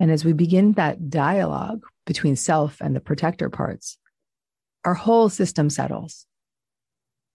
And 0.00 0.10
as 0.10 0.24
we 0.24 0.32
begin 0.32 0.72
that 0.72 1.08
dialogue 1.08 1.84
between 2.06 2.36
self 2.36 2.80
and 2.80 2.94
the 2.94 3.00
protector 3.00 3.48
parts, 3.48 3.98
our 4.84 4.94
whole 4.94 5.28
system 5.28 5.70
settles. 5.70 6.26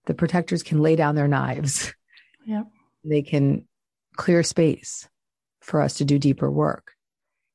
The 0.06 0.14
protectors 0.14 0.62
can 0.62 0.80
lay 0.80 0.96
down 0.96 1.14
their 1.14 1.28
knives. 1.28 1.92
Yep. 2.46 2.66
They 3.04 3.22
can 3.22 3.66
clear 4.16 4.42
space 4.42 5.08
for 5.60 5.80
us 5.80 5.94
to 5.94 6.04
do 6.04 6.18
deeper 6.18 6.50
work. 6.50 6.94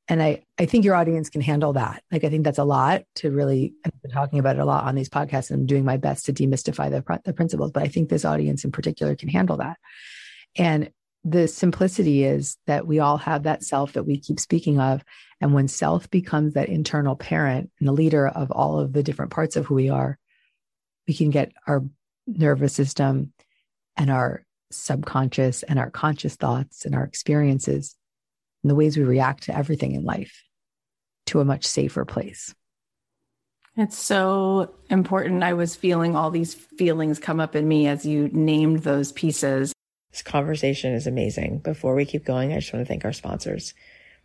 And 0.08 0.22
I, 0.22 0.43
I 0.60 0.66
think 0.66 0.86
your 0.86 0.95
audience 0.95 1.30
can 1.30 1.41
handle 1.41 1.74
that. 1.74 2.03
Like, 2.12 2.24
I 2.24 2.30
think 2.30 2.43
that's 2.43 2.60
a 2.60 2.64
lot 2.64 3.03
to 3.16 3.32
really, 3.32 3.74
I've 3.84 4.01
been 4.01 4.12
talking 4.12 4.38
about 4.38 4.56
it 4.56 4.62
a 4.62 4.66
lot 4.66 4.84
on 4.84 4.93
these 4.93 5.10
podcasts 5.10 5.49
and 5.49 5.62
I'm 5.62 5.66
doing 5.66 5.84
my 5.84 5.97
best 5.97 6.26
to 6.26 6.34
demystify 6.34 6.91
the, 6.91 7.22
the 7.26 7.34
principles, 7.34 7.72
but 7.72 7.84
I 7.84 7.88
think 7.88 8.10
this 8.10 8.26
audience 8.26 8.64
in 8.64 8.72
particular 8.72 9.16
can 9.16 9.30
handle 9.30 9.58
that. 9.58 9.78
And 10.56 10.91
the 11.24 11.47
simplicity 11.47 12.24
is 12.24 12.58
that 12.68 12.86
we 12.86 12.99
all 12.99 13.18
have 13.18 13.43
that 13.43 13.64
self 13.64 13.93
that 13.93 14.03
we 14.03 14.20
keep 14.20 14.39
speaking 14.39 14.80
of. 14.80 15.03
And 15.41 15.56
when 15.56 15.68
self 15.68 16.10
becomes 16.12 16.53
that 16.53 16.70
internal 16.70 17.16
parent 17.16 17.72
and 17.80 17.88
the 17.88 17.93
leader 17.93 18.28
of 18.28 18.51
all 18.51 18.80
of 18.80 18.93
the 18.93 19.01
different 19.01 19.32
parts 19.32 19.56
of 19.56 19.66
who 19.66 19.74
we 19.74 19.89
are, 19.89 20.20
we 21.08 21.16
can 21.16 21.32
get 21.32 21.51
our 21.66 21.84
nervous 22.28 22.74
system 22.74 23.34
and 23.97 24.12
our 24.12 24.45
subconscious 24.72 25.64
and 25.64 25.80
our 25.80 25.89
conscious 25.89 26.36
thoughts 26.36 26.86
and 26.86 26.93
our 26.93 27.03
experiences 27.03 27.95
and 28.66 28.70
the 28.72 28.76
ways 28.76 28.97
we 28.97 29.03
react 29.03 29.43
to 29.43 29.55
everything 29.55 29.91
in 29.91 30.03
life 30.03 30.43
to 31.28 31.39
a 31.39 31.45
much 31.45 31.68
safer 31.68 32.03
place. 32.03 32.55
It's 33.78 33.95
so 33.95 34.74
important. 34.89 35.43
I 35.43 35.53
was 35.53 35.76
feeling 35.76 36.16
all 36.16 36.32
these 36.32 36.55
feelings 36.55 37.20
come 37.20 37.39
up 37.39 37.55
in 37.55 37.68
me 37.68 37.86
as 37.86 38.07
you 38.07 38.28
named 38.34 38.80
those 38.80 39.11
pieces. 39.11 39.72
This 40.09 40.24
conversation 40.24 40.95
is 40.95 41.05
amazing. 41.05 41.59
Before 41.59 41.93
we 41.93 42.05
keep 42.05 42.26
going, 42.26 42.53
I 42.53 42.55
just 42.55 42.74
want 42.74 42.84
to 42.84 42.88
thank 42.88 43.05
our 43.05 43.13
sponsors. 43.13 43.76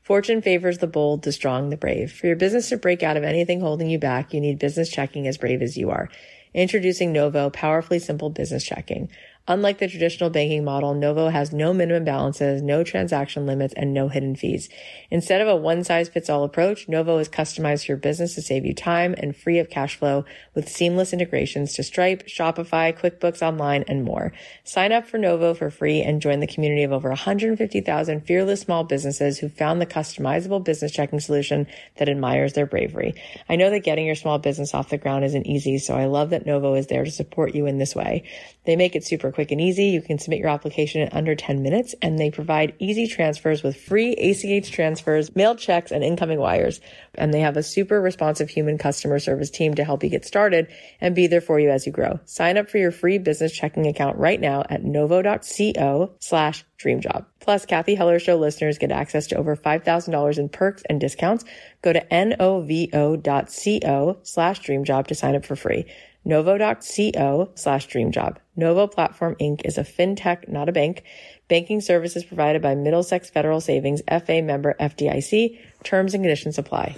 Fortune 0.00 0.40
favors 0.40 0.78
the 0.78 0.86
bold, 0.86 1.22
the 1.22 1.32
strong, 1.32 1.68
the 1.68 1.76
brave. 1.76 2.10
For 2.10 2.26
your 2.26 2.36
business 2.36 2.70
to 2.70 2.78
break 2.78 3.02
out 3.02 3.18
of 3.18 3.24
anything 3.24 3.60
holding 3.60 3.90
you 3.90 3.98
back, 3.98 4.32
you 4.32 4.40
need 4.40 4.58
business 4.58 4.88
checking 4.88 5.26
as 5.26 5.36
brave 5.36 5.60
as 5.60 5.76
you 5.76 5.90
are. 5.90 6.08
Introducing 6.54 7.12
Novo, 7.12 7.50
powerfully 7.50 7.98
simple 7.98 8.30
business 8.30 8.64
checking. 8.64 9.10
Unlike 9.50 9.78
the 9.78 9.88
traditional 9.88 10.30
banking 10.30 10.62
model, 10.62 10.94
Novo 10.94 11.28
has 11.28 11.52
no 11.52 11.74
minimum 11.74 12.04
balances, 12.04 12.62
no 12.62 12.84
transaction 12.84 13.46
limits, 13.46 13.74
and 13.76 13.92
no 13.92 14.06
hidden 14.06 14.36
fees. 14.36 14.68
Instead 15.10 15.40
of 15.40 15.48
a 15.48 15.56
one 15.56 15.82
size 15.82 16.08
fits 16.08 16.30
all 16.30 16.44
approach, 16.44 16.88
Novo 16.88 17.18
is 17.18 17.28
customized 17.28 17.84
for 17.84 17.90
your 17.90 17.98
business 17.98 18.36
to 18.36 18.42
save 18.42 18.64
you 18.64 18.72
time 18.72 19.12
and 19.18 19.34
free 19.34 19.58
of 19.58 19.68
cash 19.68 19.96
flow 19.96 20.24
with 20.54 20.68
seamless 20.68 21.12
integrations 21.12 21.74
to 21.74 21.82
Stripe, 21.82 22.28
Shopify, 22.28 22.96
QuickBooks 22.96 23.42
Online, 23.42 23.82
and 23.88 24.04
more. 24.04 24.32
Sign 24.62 24.92
up 24.92 25.08
for 25.08 25.18
Novo 25.18 25.52
for 25.52 25.68
free 25.68 26.00
and 26.00 26.22
join 26.22 26.38
the 26.38 26.46
community 26.46 26.84
of 26.84 26.92
over 26.92 27.08
150,000 27.08 28.20
fearless 28.20 28.60
small 28.60 28.84
businesses 28.84 29.40
who 29.40 29.48
found 29.48 29.80
the 29.80 29.86
customizable 29.86 30.62
business 30.62 30.92
checking 30.92 31.18
solution 31.18 31.66
that 31.96 32.08
admires 32.08 32.52
their 32.52 32.66
bravery. 32.66 33.20
I 33.48 33.56
know 33.56 33.70
that 33.70 33.80
getting 33.80 34.06
your 34.06 34.14
small 34.14 34.38
business 34.38 34.74
off 34.74 34.90
the 34.90 34.96
ground 34.96 35.24
isn't 35.24 35.48
easy, 35.48 35.78
so 35.78 35.96
I 35.96 36.04
love 36.04 36.30
that 36.30 36.46
Novo 36.46 36.74
is 36.74 36.86
there 36.86 37.04
to 37.04 37.10
support 37.10 37.52
you 37.56 37.66
in 37.66 37.78
this 37.78 37.96
way. 37.96 38.22
They 38.64 38.76
make 38.76 38.94
it 38.94 39.04
super 39.04 39.32
quick 39.32 39.39
and 39.50 39.60
easy. 39.60 39.86
You 39.86 40.02
can 40.02 40.18
submit 40.18 40.40
your 40.40 40.48
application 40.48 41.00
in 41.00 41.08
under 41.12 41.34
10 41.34 41.62
minutes 41.62 41.94
and 42.02 42.18
they 42.18 42.30
provide 42.30 42.74
easy 42.78 43.06
transfers 43.06 43.62
with 43.62 43.76
free 43.76 44.12
ACH 44.12 44.70
transfers, 44.70 45.34
mailed 45.34 45.58
checks, 45.58 45.90
and 45.90 46.04
incoming 46.04 46.38
wires. 46.38 46.80
And 47.14 47.32
they 47.32 47.40
have 47.40 47.56
a 47.56 47.62
super 47.62 48.00
responsive 48.00 48.50
human 48.50 48.78
customer 48.78 49.18
service 49.18 49.50
team 49.50 49.74
to 49.74 49.84
help 49.84 50.04
you 50.04 50.10
get 50.10 50.24
started 50.24 50.68
and 51.00 51.14
be 51.14 51.26
there 51.26 51.40
for 51.40 51.58
you 51.58 51.70
as 51.70 51.86
you 51.86 51.92
grow. 51.92 52.20
Sign 52.24 52.58
up 52.58 52.68
for 52.68 52.78
your 52.78 52.92
free 52.92 53.18
business 53.18 53.52
checking 53.52 53.86
account 53.86 54.18
right 54.18 54.40
now 54.40 54.64
at 54.68 54.84
novo.co 54.84 56.14
slash 56.20 56.64
dreamjob. 56.78 57.26
Plus, 57.40 57.66
Cathy 57.66 57.94
Heller 57.94 58.18
Show 58.18 58.36
listeners 58.36 58.78
get 58.78 58.92
access 58.92 59.26
to 59.28 59.36
over 59.36 59.56
$5,000 59.56 60.38
in 60.38 60.48
perks 60.48 60.82
and 60.88 61.00
discounts. 61.00 61.44
Go 61.82 61.92
to 61.92 62.04
novo.co 62.10 64.18
slash 64.22 64.60
dreamjob 64.60 65.06
to 65.06 65.14
sign 65.14 65.36
up 65.36 65.46
for 65.46 65.56
free 65.56 65.86
novo.co 66.24 67.50
slash 67.54 67.88
dreamjob. 67.88 68.36
Novo 68.56 68.86
Platform 68.86 69.36
Inc. 69.40 69.62
is 69.64 69.78
a 69.78 69.84
fintech, 69.84 70.48
not 70.48 70.68
a 70.68 70.72
bank. 70.72 71.04
Banking 71.48 71.80
services 71.80 72.24
provided 72.24 72.62
by 72.62 72.74
Middlesex 72.74 73.30
Federal 73.30 73.60
Savings, 73.60 74.02
FA 74.08 74.42
member 74.42 74.74
FDIC. 74.80 75.58
Terms 75.82 76.14
and 76.14 76.22
conditions 76.22 76.58
apply. 76.58 76.96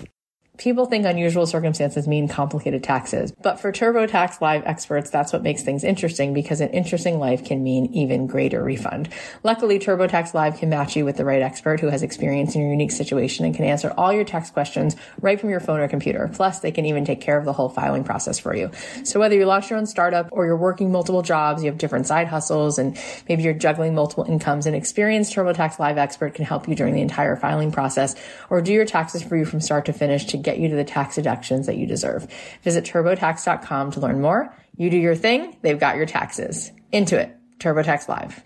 People 0.58 0.84
think 0.84 1.06
unusual 1.06 1.46
circumstances 1.46 2.06
mean 2.06 2.28
complicated 2.28 2.84
taxes, 2.84 3.32
but 3.40 3.58
for 3.58 3.72
TurboTax 3.72 4.42
Live 4.42 4.62
experts, 4.66 5.08
that's 5.08 5.32
what 5.32 5.42
makes 5.42 5.62
things 5.62 5.82
interesting 5.82 6.34
because 6.34 6.60
an 6.60 6.68
interesting 6.68 7.18
life 7.18 7.42
can 7.42 7.64
mean 7.64 7.86
even 7.94 8.26
greater 8.26 8.62
refund. 8.62 9.08
Luckily, 9.42 9.78
TurboTax 9.78 10.34
Live 10.34 10.58
can 10.58 10.68
match 10.68 10.94
you 10.94 11.06
with 11.06 11.16
the 11.16 11.24
right 11.24 11.40
expert 11.40 11.80
who 11.80 11.88
has 11.88 12.02
experience 12.02 12.54
in 12.54 12.60
your 12.60 12.70
unique 12.70 12.90
situation 12.90 13.46
and 13.46 13.54
can 13.54 13.64
answer 13.64 13.94
all 13.96 14.12
your 14.12 14.24
tax 14.24 14.50
questions 14.50 14.94
right 15.22 15.40
from 15.40 15.48
your 15.48 15.58
phone 15.58 15.80
or 15.80 15.88
computer. 15.88 16.30
Plus, 16.34 16.60
they 16.60 16.70
can 16.70 16.84
even 16.84 17.06
take 17.06 17.22
care 17.22 17.38
of 17.38 17.46
the 17.46 17.54
whole 17.54 17.70
filing 17.70 18.04
process 18.04 18.38
for 18.38 18.54
you. 18.54 18.70
So 19.04 19.18
whether 19.18 19.34
you 19.34 19.46
launched 19.46 19.70
your 19.70 19.78
own 19.78 19.86
startup 19.86 20.28
or 20.32 20.44
you're 20.44 20.54
working 20.54 20.92
multiple 20.92 21.22
jobs, 21.22 21.62
you 21.64 21.70
have 21.70 21.78
different 21.78 22.06
side 22.06 22.28
hustles, 22.28 22.78
and 22.78 22.98
maybe 23.26 23.42
you're 23.42 23.54
juggling 23.54 23.94
multiple 23.94 24.24
incomes, 24.24 24.66
an 24.66 24.74
experienced 24.74 25.34
TurboTax 25.34 25.78
Live 25.78 25.96
expert 25.96 26.34
can 26.34 26.44
help 26.44 26.68
you 26.68 26.74
during 26.74 26.92
the 26.92 27.00
entire 27.00 27.36
filing 27.36 27.72
process 27.72 28.14
or 28.50 28.60
do 28.60 28.70
your 28.70 28.84
taxes 28.84 29.22
for 29.22 29.34
you 29.34 29.46
from 29.46 29.58
start 29.58 29.86
to 29.86 29.94
finish 29.94 30.26
to 30.26 30.42
get 30.42 30.51
you 30.58 30.68
to 30.68 30.76
the 30.76 30.84
tax 30.84 31.16
deductions 31.16 31.66
that 31.66 31.76
you 31.76 31.86
deserve. 31.86 32.26
Visit 32.62 32.84
turbotax.com 32.84 33.92
to 33.92 34.00
learn 34.00 34.20
more. 34.20 34.54
You 34.76 34.90
do 34.90 34.96
your 34.96 35.14
thing, 35.14 35.56
they've 35.62 35.78
got 35.78 35.96
your 35.96 36.06
taxes. 36.06 36.72
Intuit. 36.92 37.34
TurboTax 37.62 38.08
Live. 38.08 38.44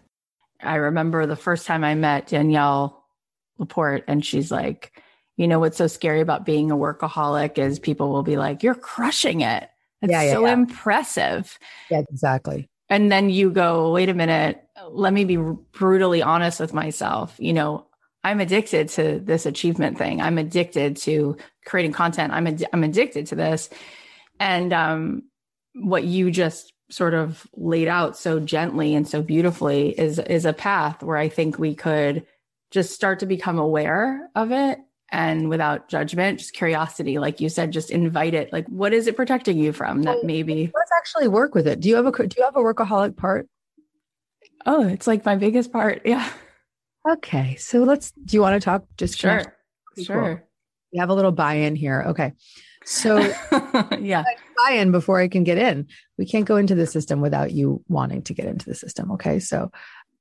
I 0.63 0.77
remember 0.77 1.27
the 1.27 1.37
first 1.37 1.67
time 1.67 1.85
I 1.85 1.95
met 1.95 2.29
Danielle 2.29 3.05
Laporte, 3.59 4.05
and 4.07 4.25
she's 4.25 4.51
like, 4.51 5.03
you 5.37 5.49
know, 5.49 5.59
what's 5.59 5.79
so 5.79 5.87
scary 5.87 6.21
about 6.21 6.47
being 6.47 6.71
a 6.71 6.77
workaholic 6.77 7.59
is 7.59 7.79
people 7.79 8.11
will 8.11 8.23
be 8.23 8.37
like, 8.37 8.63
you're 8.63 8.75
crushing 8.75 9.41
it. 9.41 9.69
It's 10.03 10.11
yeah, 10.11 10.23
yeah, 10.23 10.33
so 10.33 10.47
yeah. 10.47 10.53
impressive. 10.53 11.59
Yeah, 11.91 12.03
exactly. 12.11 12.69
And 12.89 13.11
then 13.11 13.31
you 13.31 13.51
go, 13.51 13.93
wait 13.93 14.09
a 14.09 14.15
minute, 14.15 14.63
let 14.91 15.13
me 15.13 15.25
be 15.25 15.37
brutally 15.37 16.23
honest 16.23 16.61
with 16.61 16.73
myself. 16.73 17.35
You 17.39 17.53
know, 17.53 17.87
I'm 18.27 18.41
addicted 18.41 18.89
to 18.91 19.21
this 19.21 19.47
achievement 19.47 19.99
thing. 19.99 20.21
I'm 20.21 20.37
addicted 20.37 20.97
to 20.99 21.37
creating 21.65 21.93
content. 21.93 22.33
I'm 22.33 22.49
ad- 22.49 22.67
I'm 22.73 22.83
addicted 22.83 23.29
to 23.29 23.37
this. 23.37 23.71
And 24.41 24.73
um, 24.73 25.23
what 25.75 26.03
you 26.03 26.33
just 26.33 26.73
sort 26.91 27.15
of 27.15 27.47
laid 27.55 27.87
out 27.87 28.17
so 28.17 28.41
gently 28.41 28.97
and 28.97 29.07
so 29.07 29.23
beautifully 29.23 29.91
is 29.91 30.19
is 30.19 30.45
a 30.45 30.53
path 30.53 31.05
where 31.05 31.17
I 31.17 31.29
think 31.29 31.57
we 31.61 31.77
could 31.77 32.27
just 32.73 32.93
start 32.93 33.21
to 33.21 33.27
become 33.27 33.61
aware 33.61 34.29
of 34.35 34.51
it 34.51 34.81
and 35.13 35.49
without 35.49 35.89
judgment, 35.89 36.41
just 36.41 36.53
curiosity, 36.53 37.21
like 37.21 37.41
you 37.41 37.49
said, 37.49 37.71
just 37.71 37.93
invite 37.93 38.35
it. 38.35 38.53
Like, 38.53 38.67
what 38.67 38.93
is 38.93 39.07
it 39.07 39.15
protecting 39.15 39.57
you 39.57 39.73
from 39.73 40.03
that 40.03 40.25
maybe? 40.25 40.73
Let's 40.75 40.91
actually 40.99 41.29
work 41.29 41.55
with 41.55 41.69
it. 41.69 41.79
Do 41.79 41.89
you 41.89 41.95
have 41.95 42.07
a 42.07 42.27
do 42.27 42.35
you 42.37 42.45
have 42.45 42.57
a 42.57 42.61
workaholic 42.61 43.17
part? 43.17 43.49
Oh, 44.67 44.89
it's 44.89 45.07
like 45.07 45.25
my 45.25 45.37
biggest 45.37 45.71
part. 45.71 46.03
Yeah. 46.05 46.29
Okay. 47.09 47.57
So 47.57 47.85
let's, 47.85 48.13
do 48.13 48.37
you 48.37 48.41
want 48.41 48.61
to 48.61 48.65
talk 48.65 48.85
just 48.97 49.19
sure? 49.19 49.43
Sure. 50.03 50.45
We 50.93 50.99
have 50.99 51.09
a 51.09 51.15
little 51.15 51.33
buy 51.33 51.55
in 51.55 51.77
here. 51.77 52.05
Okay. 52.09 52.33
So, 52.85 53.19
yeah, 54.01 54.23
buy 54.57 54.75
in 54.75 54.93
before 54.93 55.19
I 55.19 55.29
can 55.29 55.43
get 55.43 55.59
in. 55.59 55.89
We 56.19 56.27
can't 56.27 56.45
go 56.45 56.57
into 56.57 56.75
the 56.75 56.87
system 56.87 57.21
without 57.21 57.53
you 57.53 57.83
wanting 57.89 58.23
to 58.23 58.35
get 58.35 58.47
into 58.47 58.67
the 58.67 58.75
system. 58.75 59.11
Okay. 59.13 59.41
So, 59.41 59.73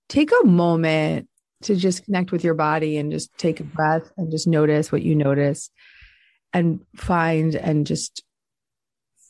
take 0.10 0.32
a 0.44 0.46
moment 0.46 1.28
to 1.64 1.76
just 1.76 2.06
connect 2.06 2.32
with 2.32 2.44
your 2.44 2.54
body 2.54 2.98
and 2.98 3.12
just 3.12 3.36
take 3.38 3.60
a 3.60 3.64
breath 3.64 4.12
and 4.18 4.32
just 4.32 4.48
notice 4.48 4.92
what 4.92 5.04
you 5.04 5.16
notice 5.16 5.70
and 6.54 6.80
find 6.96 7.56
and 7.56 7.86
just 7.88 8.24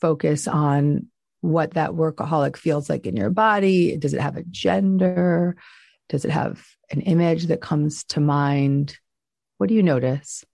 focus 0.00 0.46
on 0.48 1.06
what 1.40 1.74
that 1.74 1.90
workaholic 1.92 2.56
feels 2.56 2.90
like 2.90 3.06
in 3.06 3.16
your 3.16 3.30
body. 3.30 3.96
Does 3.96 4.14
it 4.14 4.20
have 4.20 4.36
a 4.36 4.44
gender? 4.44 5.56
Does 6.08 6.24
it 6.24 6.30
have 6.30 6.64
an 6.90 7.00
image 7.00 7.46
that 7.46 7.60
comes 7.60 8.04
to 8.04 8.20
mind? 8.20 8.98
What 9.58 9.68
do 9.68 9.74
you 9.74 9.82
notice? 9.82 10.44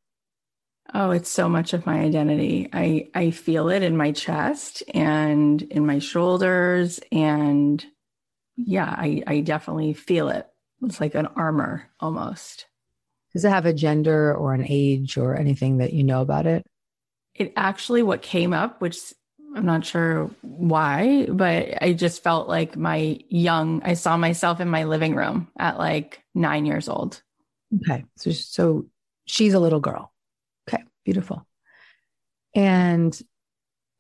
Oh, 0.94 1.10
it's 1.10 1.30
so 1.30 1.48
much 1.48 1.72
of 1.72 1.86
my 1.86 2.00
identity. 2.00 2.68
I 2.72 3.08
I 3.14 3.30
feel 3.30 3.68
it 3.68 3.82
in 3.82 3.96
my 3.96 4.12
chest 4.12 4.82
and 4.92 5.60
in 5.62 5.86
my 5.86 5.98
shoulders 5.98 7.00
and 7.10 7.84
yeah, 8.56 8.94
I 8.96 9.22
I 9.26 9.40
definitely 9.40 9.94
feel 9.94 10.28
it. 10.28 10.46
It's 10.82 11.00
like 11.00 11.14
an 11.14 11.26
armor 11.26 11.88
almost. 12.00 12.66
Does 13.32 13.44
it 13.44 13.50
have 13.50 13.66
a 13.66 13.72
gender 13.72 14.34
or 14.34 14.52
an 14.52 14.66
age 14.68 15.16
or 15.16 15.36
anything 15.36 15.78
that 15.78 15.94
you 15.94 16.04
know 16.04 16.20
about 16.20 16.46
it? 16.46 16.66
It 17.34 17.52
actually 17.56 18.02
what 18.02 18.20
came 18.20 18.52
up, 18.52 18.80
which 18.82 18.98
I'm 19.54 19.66
not 19.66 19.84
sure 19.84 20.30
why, 20.40 21.26
but 21.26 21.82
I 21.82 21.92
just 21.92 22.22
felt 22.22 22.48
like 22.48 22.76
my 22.76 23.18
young, 23.28 23.82
I 23.84 23.94
saw 23.94 24.16
myself 24.16 24.60
in 24.60 24.68
my 24.68 24.84
living 24.84 25.14
room 25.14 25.48
at 25.58 25.78
like 25.78 26.22
nine 26.34 26.64
years 26.64 26.88
old. 26.88 27.22
Okay. 27.82 28.04
So, 28.16 28.30
so 28.30 28.86
she's 29.26 29.54
a 29.54 29.60
little 29.60 29.80
girl. 29.80 30.12
Okay. 30.68 30.82
Beautiful. 31.04 31.46
And 32.54 33.18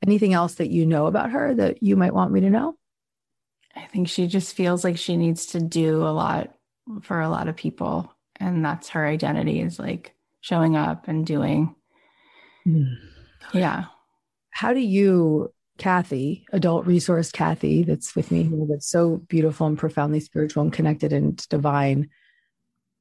anything 0.04 0.32
else 0.32 0.54
that 0.54 0.70
you 0.70 0.86
know 0.86 1.06
about 1.06 1.30
her 1.30 1.54
that 1.54 1.82
you 1.82 1.96
might 1.96 2.14
want 2.14 2.32
me 2.32 2.40
to 2.40 2.50
know? 2.50 2.76
I 3.74 3.86
think 3.86 4.08
she 4.08 4.26
just 4.26 4.54
feels 4.54 4.84
like 4.84 4.98
she 4.98 5.16
needs 5.16 5.46
to 5.46 5.60
do 5.60 6.02
a 6.02 6.12
lot 6.12 6.54
for 7.02 7.20
a 7.20 7.28
lot 7.28 7.48
of 7.48 7.56
people. 7.56 8.14
And 8.36 8.64
that's 8.64 8.90
her 8.90 9.06
identity 9.06 9.60
is 9.60 9.78
like 9.78 10.14
showing 10.40 10.76
up 10.76 11.08
and 11.08 11.26
doing. 11.26 11.74
Mm. 12.66 12.94
Yeah 13.52 13.84
how 14.52 14.72
do 14.72 14.80
you 14.80 15.52
Cathy, 15.78 16.46
adult 16.52 16.86
resource 16.86 17.32
Cathy, 17.32 17.82
that's 17.82 18.14
with 18.14 18.30
me 18.30 18.44
here, 18.44 18.66
that's 18.68 18.88
so 18.88 19.16
beautiful 19.16 19.66
and 19.66 19.76
profoundly 19.76 20.20
spiritual 20.20 20.62
and 20.62 20.72
connected 20.72 21.12
and 21.12 21.36
divine. 21.48 22.10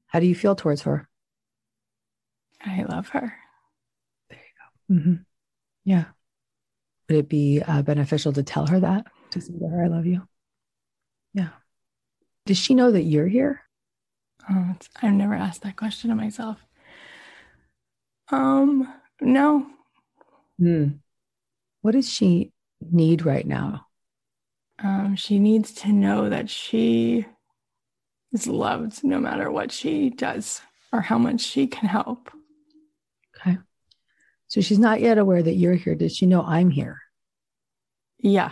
How 0.07 0.19
do 0.19 0.25
you 0.25 0.33
feel 0.33 0.55
towards 0.55 0.81
her? 0.83 1.07
I 2.65 2.83
love 2.83 3.09
her. 3.09 3.33
There 4.29 4.39
you 4.39 4.95
go. 4.95 4.99
Mm-hmm. 4.99 5.21
Yeah. 5.85 6.05
Would 7.07 7.17
it 7.17 7.29
be 7.29 7.61
uh, 7.61 7.81
beneficial 7.81 8.33
to 8.33 8.43
tell 8.43 8.65
her 8.67 8.79
that? 8.79 9.05
To 9.31 9.41
say 9.41 9.53
to 9.53 9.67
her, 9.67 9.83
I 9.83 9.87
love 9.87 10.05
you? 10.05 10.27
Yeah. 11.33 11.49
Does 12.45 12.57
she 12.57 12.73
know 12.73 12.91
that 12.91 13.03
you're 13.03 13.27
here? 13.27 13.61
Oh, 14.49 14.75
I've 15.01 15.13
never 15.13 15.35
asked 15.35 15.61
that 15.63 15.75
question 15.75 16.09
of 16.09 16.17
myself. 16.17 16.57
Um, 18.31 18.91
no. 19.19 19.67
Hmm. 20.57 20.87
What 21.81 21.91
does 21.91 22.09
she 22.09 22.51
need 22.79 23.25
right 23.25 23.45
now? 23.45 23.87
Um, 24.83 25.15
she 25.15 25.39
needs 25.39 25.73
to 25.73 25.91
know 25.91 26.29
that 26.29 26.49
she 26.49 27.25
is 28.31 28.47
loved 28.47 29.03
no 29.03 29.19
matter 29.19 29.51
what 29.51 29.71
she 29.71 30.09
does 30.09 30.61
or 30.91 31.01
how 31.01 31.17
much 31.17 31.41
she 31.41 31.67
can 31.67 31.87
help. 31.87 32.31
Okay. 33.35 33.57
So 34.47 34.61
she's 34.61 34.79
not 34.79 35.01
yet 35.01 35.17
aware 35.17 35.41
that 35.41 35.55
you're 35.55 35.75
here. 35.75 35.95
Does 35.95 36.15
she 36.15 36.25
know 36.25 36.43
I'm 36.43 36.69
here? 36.69 36.99
Yeah. 38.19 38.51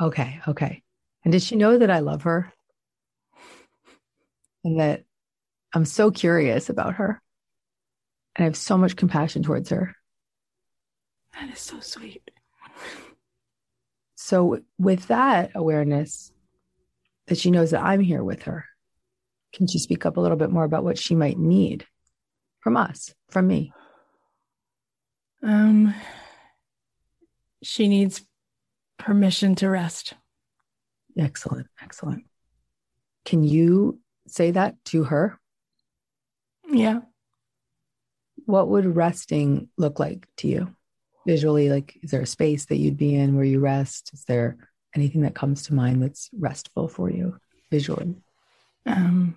Okay. 0.00 0.40
Okay. 0.46 0.82
And 1.24 1.32
does 1.32 1.44
she 1.44 1.56
know 1.56 1.78
that 1.78 1.90
I 1.90 2.00
love 2.00 2.22
her? 2.22 2.52
And 4.64 4.80
that 4.80 5.04
I'm 5.74 5.84
so 5.84 6.10
curious 6.10 6.70
about 6.70 6.94
her. 6.94 7.20
And 8.34 8.44
I 8.44 8.46
have 8.46 8.56
so 8.56 8.76
much 8.76 8.96
compassion 8.96 9.42
towards 9.42 9.70
her. 9.70 9.94
That 11.38 11.50
is 11.50 11.60
so 11.60 11.80
sweet. 11.80 12.30
So, 14.14 14.60
with 14.78 15.08
that 15.08 15.52
awareness 15.54 16.32
that 17.26 17.38
she 17.38 17.50
knows 17.50 17.70
that 17.70 17.84
I'm 17.84 18.00
here 18.00 18.24
with 18.24 18.44
her, 18.44 18.64
can 19.52 19.66
she 19.66 19.78
speak 19.78 20.06
up 20.06 20.16
a 20.16 20.20
little 20.20 20.36
bit 20.36 20.50
more 20.50 20.64
about 20.64 20.84
what 20.84 20.98
she 20.98 21.14
might 21.14 21.38
need 21.38 21.86
from 22.60 22.76
us, 22.76 23.14
from 23.28 23.46
me? 23.46 23.72
Um, 25.42 25.94
she 27.62 27.88
needs 27.88 28.22
permission 28.98 29.54
to 29.56 29.68
rest. 29.68 30.14
Excellent. 31.18 31.66
Excellent. 31.82 32.24
Can 33.24 33.44
you 33.44 34.00
say 34.26 34.50
that 34.52 34.76
to 34.86 35.04
her? 35.04 35.38
Yeah. 36.68 37.00
What 38.44 38.68
would 38.68 38.96
resting 38.96 39.68
look 39.76 39.98
like 39.98 40.26
to 40.38 40.48
you? 40.48 40.75
Visually, 41.26 41.68
like, 41.68 41.98
is 42.02 42.12
there 42.12 42.22
a 42.22 42.26
space 42.26 42.66
that 42.66 42.76
you'd 42.76 42.96
be 42.96 43.14
in 43.14 43.34
where 43.34 43.44
you 43.44 43.58
rest? 43.60 44.12
Is 44.14 44.24
there 44.24 44.56
anything 44.94 45.22
that 45.22 45.34
comes 45.34 45.64
to 45.64 45.74
mind 45.74 46.02
that's 46.02 46.30
restful 46.32 46.88
for 46.88 47.10
you 47.10 47.36
visually? 47.70 48.14
Um, 48.86 49.36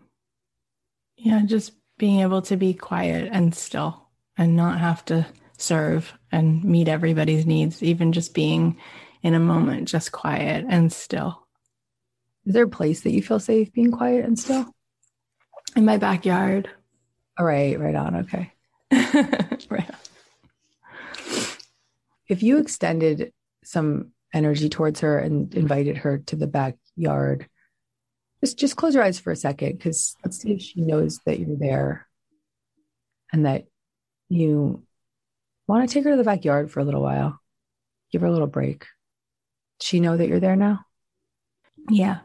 yeah, 1.17 1.41
just 1.45 1.73
being 1.97 2.21
able 2.21 2.41
to 2.43 2.55
be 2.55 2.73
quiet 2.73 3.29
and 3.31 3.53
still 3.53 4.07
and 4.37 4.55
not 4.55 4.79
have 4.79 5.03
to 5.05 5.27
serve 5.57 6.13
and 6.31 6.63
meet 6.63 6.87
everybody's 6.87 7.45
needs, 7.45 7.83
even 7.83 8.13
just 8.13 8.33
being 8.33 8.77
in 9.21 9.33
a 9.33 9.39
moment, 9.39 9.87
just 9.87 10.11
quiet 10.11 10.65
and 10.69 10.93
still. 10.93 11.45
Is 12.45 12.53
there 12.53 12.63
a 12.63 12.69
place 12.69 13.01
that 13.01 13.11
you 13.11 13.21
feel 13.21 13.39
safe 13.39 13.73
being 13.73 13.91
quiet 13.91 14.25
and 14.25 14.39
still? 14.39 14.65
In 15.75 15.85
my 15.85 15.97
backyard. 15.97 16.69
All 17.37 17.45
right, 17.45 17.79
right 17.79 17.95
on. 17.95 18.15
Okay. 18.15 18.53
If 22.29 22.43
you 22.43 22.59
extended 22.59 23.33
some 23.63 24.11
energy 24.33 24.69
towards 24.69 25.01
her 25.01 25.19
and 25.19 25.49
mm-hmm. 25.49 25.59
invited 25.59 25.97
her 25.97 26.19
to 26.19 26.35
the 26.35 26.47
backyard, 26.47 27.49
just 28.41 28.57
just 28.57 28.77
close 28.77 28.95
your 28.95 29.03
eyes 29.03 29.19
for 29.19 29.31
a 29.31 29.35
second 29.35 29.77
because 29.77 30.15
let's 30.23 30.37
see 30.37 30.53
if 30.53 30.61
she 30.61 30.81
knows 30.81 31.19
that 31.25 31.39
you're 31.39 31.57
there 31.57 32.07
and 33.33 33.45
that 33.45 33.65
you 34.29 34.83
want 35.67 35.87
to 35.87 35.93
take 35.93 36.03
her 36.03 36.11
to 36.11 36.17
the 36.17 36.23
backyard 36.23 36.71
for 36.71 36.79
a 36.79 36.83
little 36.83 37.01
while. 37.01 37.39
Give 38.11 38.21
her 38.21 38.27
a 38.27 38.31
little 38.31 38.47
break. 38.47 38.85
Does 39.79 39.87
she 39.87 39.99
know 39.99 40.15
that 40.15 40.27
you're 40.27 40.39
there 40.39 40.55
now? 40.55 40.85
Yeah. 41.89 42.19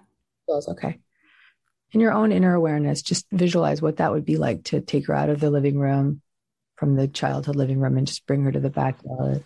Feels 0.46 0.68
okay. 0.68 0.98
In 1.92 2.00
your 2.00 2.12
own 2.12 2.32
inner 2.32 2.54
awareness, 2.54 3.02
just 3.02 3.26
visualize 3.30 3.80
what 3.80 3.98
that 3.98 4.12
would 4.12 4.24
be 4.24 4.36
like 4.36 4.64
to 4.64 4.80
take 4.80 5.06
her 5.06 5.14
out 5.14 5.28
of 5.28 5.40
the 5.40 5.50
living 5.50 5.78
room 5.78 6.22
from 6.76 6.96
the 6.96 7.06
childhood 7.06 7.56
living 7.56 7.78
room 7.78 7.96
and 7.96 8.06
just 8.06 8.26
bring 8.26 8.42
her 8.44 8.52
to 8.52 8.60
the 8.60 8.70
backyard. 8.70 9.44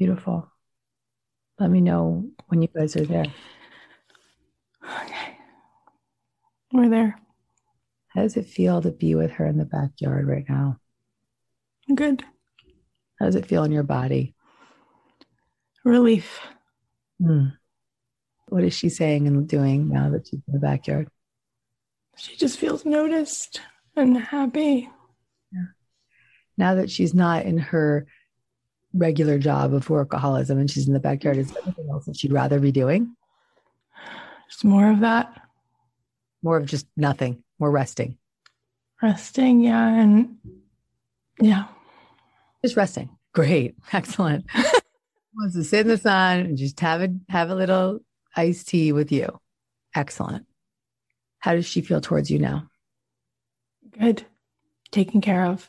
Beautiful. 0.00 0.50
Let 1.58 1.68
me 1.68 1.82
know 1.82 2.30
when 2.48 2.62
you 2.62 2.68
guys 2.74 2.96
are 2.96 3.04
there. 3.04 3.26
Okay. 4.82 5.36
We're 6.72 6.88
there. 6.88 7.20
How 8.08 8.22
does 8.22 8.38
it 8.38 8.46
feel 8.46 8.80
to 8.80 8.92
be 8.92 9.14
with 9.14 9.32
her 9.32 9.44
in 9.44 9.58
the 9.58 9.66
backyard 9.66 10.26
right 10.26 10.46
now? 10.48 10.78
Good. 11.94 12.24
How 13.18 13.26
does 13.26 13.34
it 13.34 13.44
feel 13.44 13.62
in 13.64 13.72
your 13.72 13.82
body? 13.82 14.34
Relief. 15.84 16.40
Hmm. 17.22 17.48
What 18.48 18.64
is 18.64 18.72
she 18.72 18.88
saying 18.88 19.26
and 19.26 19.46
doing 19.46 19.90
now 19.90 20.08
that 20.08 20.28
she's 20.28 20.40
in 20.48 20.54
the 20.54 20.60
backyard? 20.60 21.10
She 22.16 22.36
just 22.36 22.58
feels 22.58 22.86
noticed 22.86 23.60
and 23.94 24.16
happy. 24.16 24.88
Yeah. 25.52 25.60
Now 26.56 26.76
that 26.76 26.90
she's 26.90 27.12
not 27.12 27.44
in 27.44 27.58
her 27.58 28.06
regular 28.92 29.38
job 29.38 29.72
of 29.74 29.88
workaholism 29.88 30.58
and 30.58 30.70
she's 30.70 30.86
in 30.86 30.94
the 30.94 31.00
backyard, 31.00 31.36
is 31.36 31.50
there 31.52 31.62
anything 31.62 31.88
else 31.90 32.06
that 32.06 32.16
she'd 32.16 32.32
rather 32.32 32.58
be 32.58 32.72
doing? 32.72 33.14
Just 34.48 34.64
more 34.64 34.90
of 34.90 35.00
that. 35.00 35.40
More 36.42 36.56
of 36.56 36.66
just 36.66 36.86
nothing, 36.96 37.42
more 37.58 37.70
resting. 37.70 38.16
Resting, 39.02 39.60
yeah. 39.60 39.88
And 39.88 40.36
yeah. 41.40 41.66
Just 42.62 42.76
resting. 42.76 43.10
Great. 43.32 43.76
Excellent. 43.92 44.44
Wants 45.34 45.54
to 45.54 45.64
sit 45.64 45.80
in 45.80 45.88
the 45.88 45.96
sun 45.96 46.40
and 46.40 46.58
just 46.58 46.80
have 46.80 47.00
a 47.00 47.08
have 47.28 47.50
a 47.50 47.54
little 47.54 48.00
iced 48.36 48.68
tea 48.68 48.92
with 48.92 49.12
you. 49.12 49.40
Excellent. 49.94 50.46
How 51.38 51.54
does 51.54 51.66
she 51.66 51.80
feel 51.80 52.00
towards 52.00 52.30
you 52.30 52.38
now? 52.38 52.68
Good. 53.98 54.24
Taken 54.90 55.20
care 55.20 55.46
of. 55.46 55.68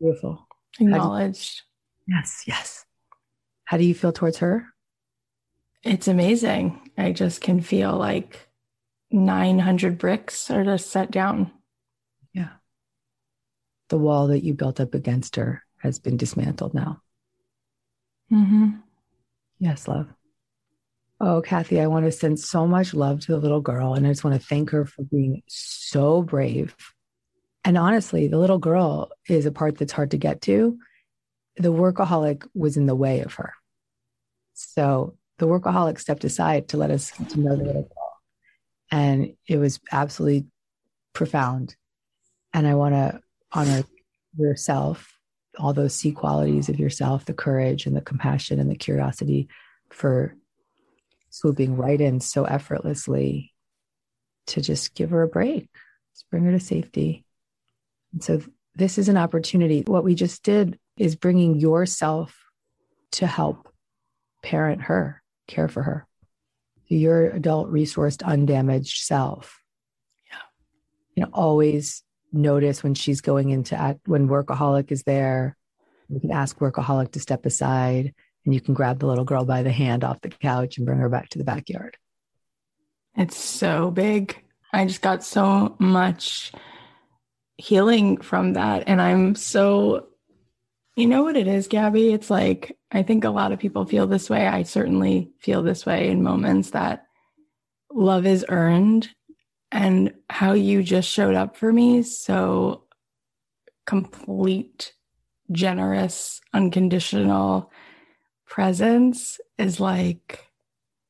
Beautiful. 0.00 0.46
Acknowledged. 0.80 1.62
Yes, 2.06 2.44
yes. 2.46 2.84
How 3.64 3.76
do 3.76 3.84
you 3.84 3.94
feel 3.94 4.12
towards 4.12 4.38
her? 4.38 4.66
It's 5.82 6.08
amazing. 6.08 6.90
I 6.96 7.12
just 7.12 7.40
can 7.40 7.60
feel 7.60 7.96
like 7.96 8.48
900 9.10 9.98
bricks 9.98 10.50
are 10.50 10.64
just 10.64 10.90
set 10.90 11.10
down. 11.10 11.50
Yeah. 12.32 12.50
The 13.88 13.98
wall 13.98 14.28
that 14.28 14.44
you 14.44 14.54
built 14.54 14.80
up 14.80 14.94
against 14.94 15.36
her 15.36 15.62
has 15.78 15.98
been 15.98 16.16
dismantled 16.16 16.74
now. 16.74 17.02
Mm-hmm. 18.32 18.70
Yes, 19.58 19.86
love. 19.88 20.08
Oh, 21.20 21.40
Cathy, 21.40 21.80
I 21.80 21.86
want 21.86 22.04
to 22.04 22.12
send 22.12 22.40
so 22.40 22.66
much 22.66 22.94
love 22.94 23.20
to 23.20 23.32
the 23.32 23.38
little 23.38 23.60
girl. 23.60 23.94
And 23.94 24.06
I 24.06 24.10
just 24.10 24.24
want 24.24 24.40
to 24.40 24.46
thank 24.46 24.70
her 24.70 24.84
for 24.84 25.02
being 25.02 25.42
so 25.46 26.22
brave. 26.22 26.74
And 27.64 27.78
honestly, 27.78 28.26
the 28.26 28.38
little 28.38 28.58
girl 28.58 29.12
is 29.28 29.46
a 29.46 29.52
part 29.52 29.78
that's 29.78 29.92
hard 29.92 30.10
to 30.12 30.16
get 30.16 30.40
to. 30.42 30.78
The 31.56 31.72
workaholic 31.72 32.48
was 32.54 32.76
in 32.76 32.86
the 32.86 32.94
way 32.94 33.20
of 33.20 33.34
her. 33.34 33.52
So 34.54 35.16
the 35.38 35.46
workaholic 35.46 35.98
stepped 35.98 36.24
aside 36.24 36.68
to 36.68 36.76
let 36.76 36.90
us 36.90 37.10
to 37.30 37.40
know 37.40 37.56
the 37.56 37.64
little 37.64 37.82
girl. 37.82 38.20
And 38.90 39.34
it 39.46 39.58
was 39.58 39.80
absolutely 39.90 40.46
profound. 41.12 41.76
And 42.52 42.66
I 42.66 42.74
want 42.74 42.94
to 42.94 43.20
honor 43.52 43.84
yourself, 44.36 45.18
all 45.58 45.72
those 45.72 45.94
C 45.94 46.12
qualities 46.12 46.68
of 46.68 46.78
yourself, 46.78 47.24
the 47.24 47.34
courage 47.34 47.86
and 47.86 47.96
the 47.96 48.00
compassion 48.00 48.60
and 48.60 48.70
the 48.70 48.76
curiosity 48.76 49.48
for 49.90 50.34
swooping 51.30 51.76
right 51.76 52.00
in 52.00 52.20
so 52.20 52.44
effortlessly 52.44 53.52
to 54.46 54.60
just 54.60 54.94
give 54.94 55.10
her 55.10 55.22
a 55.22 55.28
break, 55.28 55.68
just 56.14 56.28
bring 56.30 56.44
her 56.44 56.52
to 56.52 56.60
safety. 56.60 57.24
And 58.12 58.22
so 58.22 58.42
this 58.74 58.98
is 58.98 59.08
an 59.08 59.16
opportunity. 59.16 59.82
What 59.86 60.04
we 60.04 60.14
just 60.14 60.42
did 60.42 60.78
is 60.96 61.16
bringing 61.16 61.58
yourself 61.58 62.38
to 63.12 63.26
help 63.26 63.68
parent 64.42 64.82
her, 64.82 65.22
care 65.46 65.68
for 65.68 65.82
her. 65.82 66.06
Your 66.88 67.30
adult 67.30 67.70
resourced, 67.72 68.22
undamaged 68.22 69.04
self. 69.04 69.60
Yeah. 70.28 70.36
You 71.16 71.22
know, 71.24 71.30
always 71.32 72.02
notice 72.32 72.82
when 72.82 72.94
she's 72.94 73.20
going 73.20 73.50
into 73.50 73.76
act, 73.76 74.00
when 74.06 74.28
workaholic 74.28 74.90
is 74.92 75.02
there. 75.04 75.56
You 76.08 76.20
can 76.20 76.30
ask 76.30 76.58
workaholic 76.58 77.12
to 77.12 77.20
step 77.20 77.46
aside 77.46 78.14
and 78.44 78.54
you 78.54 78.60
can 78.60 78.74
grab 78.74 78.98
the 78.98 79.06
little 79.06 79.24
girl 79.24 79.44
by 79.44 79.62
the 79.62 79.72
hand 79.72 80.04
off 80.04 80.20
the 80.20 80.28
couch 80.28 80.76
and 80.76 80.86
bring 80.86 80.98
her 80.98 81.08
back 81.08 81.28
to 81.30 81.38
the 81.38 81.44
backyard. 81.44 81.96
It's 83.16 83.36
so 83.36 83.90
big. 83.90 84.42
I 84.72 84.86
just 84.86 85.02
got 85.02 85.22
so 85.22 85.76
much 85.78 86.52
healing 87.56 88.16
from 88.18 88.54
that. 88.54 88.84
And 88.86 89.00
I'm 89.00 89.34
so, 89.34 90.08
you 90.96 91.06
know 91.06 91.22
what 91.22 91.36
it 91.36 91.46
is, 91.46 91.68
Gabby? 91.68 92.12
It's 92.12 92.30
like, 92.30 92.76
I 92.90 93.02
think 93.02 93.24
a 93.24 93.30
lot 93.30 93.52
of 93.52 93.58
people 93.58 93.86
feel 93.86 94.06
this 94.06 94.28
way. 94.28 94.46
I 94.46 94.62
certainly 94.62 95.30
feel 95.40 95.62
this 95.62 95.86
way 95.86 96.08
in 96.08 96.22
moments 96.22 96.70
that 96.70 97.06
love 97.90 98.26
is 98.26 98.44
earned 98.48 99.08
and 99.70 100.12
how 100.28 100.52
you 100.52 100.82
just 100.82 101.08
showed 101.08 101.34
up 101.34 101.56
for 101.56 101.72
me. 101.72 102.02
So 102.02 102.84
complete, 103.86 104.92
generous, 105.50 106.40
unconditional 106.52 107.70
presence 108.46 109.40
is 109.56 109.80
like, 109.80 110.46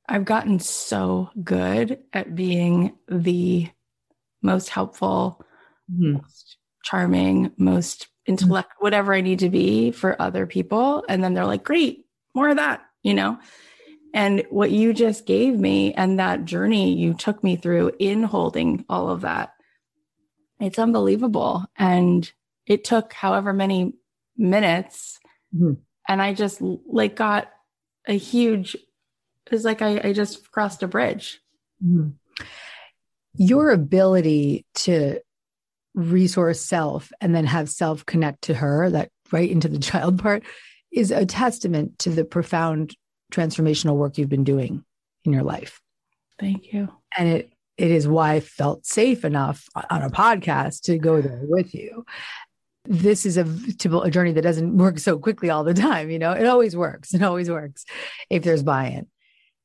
I've 0.08 0.24
gotten 0.24 0.60
so 0.60 1.30
good 1.42 1.98
at 2.12 2.34
being 2.36 2.96
the 3.08 3.68
most 4.42 4.68
helpful, 4.68 5.44
mm-hmm. 5.90 6.14
most 6.14 6.56
charming, 6.84 7.52
most 7.56 8.08
intellect, 8.26 8.70
mm-hmm. 8.70 8.84
whatever 8.84 9.14
I 9.14 9.20
need 9.20 9.40
to 9.40 9.50
be 9.50 9.90
for 9.90 10.20
other 10.20 10.46
people. 10.46 11.04
And 11.08 11.22
then 11.22 11.34
they're 11.34 11.46
like, 11.46 11.64
great, 11.64 12.06
more 12.34 12.48
of 12.48 12.56
that, 12.56 12.82
you 13.02 13.14
know? 13.14 13.38
And 14.14 14.44
what 14.50 14.70
you 14.70 14.92
just 14.92 15.26
gave 15.26 15.58
me 15.58 15.94
and 15.94 16.18
that 16.18 16.44
journey 16.44 16.94
you 16.94 17.14
took 17.14 17.42
me 17.42 17.56
through 17.56 17.92
in 17.98 18.22
holding 18.22 18.84
all 18.88 19.08
of 19.08 19.22
that, 19.22 19.54
it's 20.60 20.78
unbelievable. 20.78 21.64
And 21.76 22.30
it 22.66 22.84
took 22.84 23.12
however 23.12 23.52
many 23.52 23.94
minutes. 24.36 25.18
Mm-hmm. 25.54 25.74
And 26.08 26.22
I 26.22 26.34
just 26.34 26.60
like 26.60 27.16
got 27.16 27.50
a 28.06 28.16
huge, 28.16 28.76
it's 29.50 29.64
like 29.64 29.82
I, 29.82 30.00
I 30.04 30.12
just 30.12 30.50
crossed 30.50 30.82
a 30.82 30.88
bridge. 30.88 31.40
Mm-hmm. 31.84 32.10
Your 33.34 33.70
ability 33.70 34.66
to 34.74 35.20
resource 35.94 36.60
self 36.60 37.12
and 37.20 37.34
then 37.34 37.44
have 37.46 37.68
self 37.68 38.04
connect 38.06 38.42
to 38.42 38.54
her, 38.54 38.90
that 38.90 39.10
right 39.30 39.50
into 39.50 39.68
the 39.68 39.78
child 39.90 40.18
part, 40.18 40.42
is 40.92 41.10
a 41.10 41.26
testament 41.26 41.98
to 42.00 42.10
the 42.10 42.24
profound 42.24 42.94
transformational 43.32 43.96
work 43.96 44.18
you've 44.18 44.28
been 44.28 44.44
doing 44.44 44.84
in 45.24 45.32
your 45.32 45.42
life. 45.42 45.80
Thank 46.38 46.72
you. 46.72 46.88
And 47.16 47.28
it 47.28 47.52
it 47.78 47.90
is 47.90 48.06
why 48.06 48.34
I 48.34 48.40
felt 48.40 48.84
safe 48.84 49.24
enough 49.24 49.66
on 49.74 50.02
a 50.02 50.10
podcast 50.10 50.82
to 50.82 50.98
go 50.98 51.20
there 51.20 51.40
with 51.42 51.74
you. 51.74 52.04
This 52.84 53.24
is 53.24 53.38
a, 53.38 53.42
a 53.42 54.10
journey 54.10 54.32
that 54.32 54.42
doesn't 54.42 54.76
work 54.76 54.98
so 54.98 55.18
quickly 55.18 55.48
all 55.50 55.64
the 55.64 55.72
time. 55.72 56.10
You 56.10 56.18
know, 56.18 56.32
it 56.32 56.46
always 56.46 56.76
works. 56.76 57.14
It 57.14 57.22
always 57.22 57.48
works 57.48 57.84
if 58.28 58.42
there's 58.42 58.62
buy-in. 58.62 59.06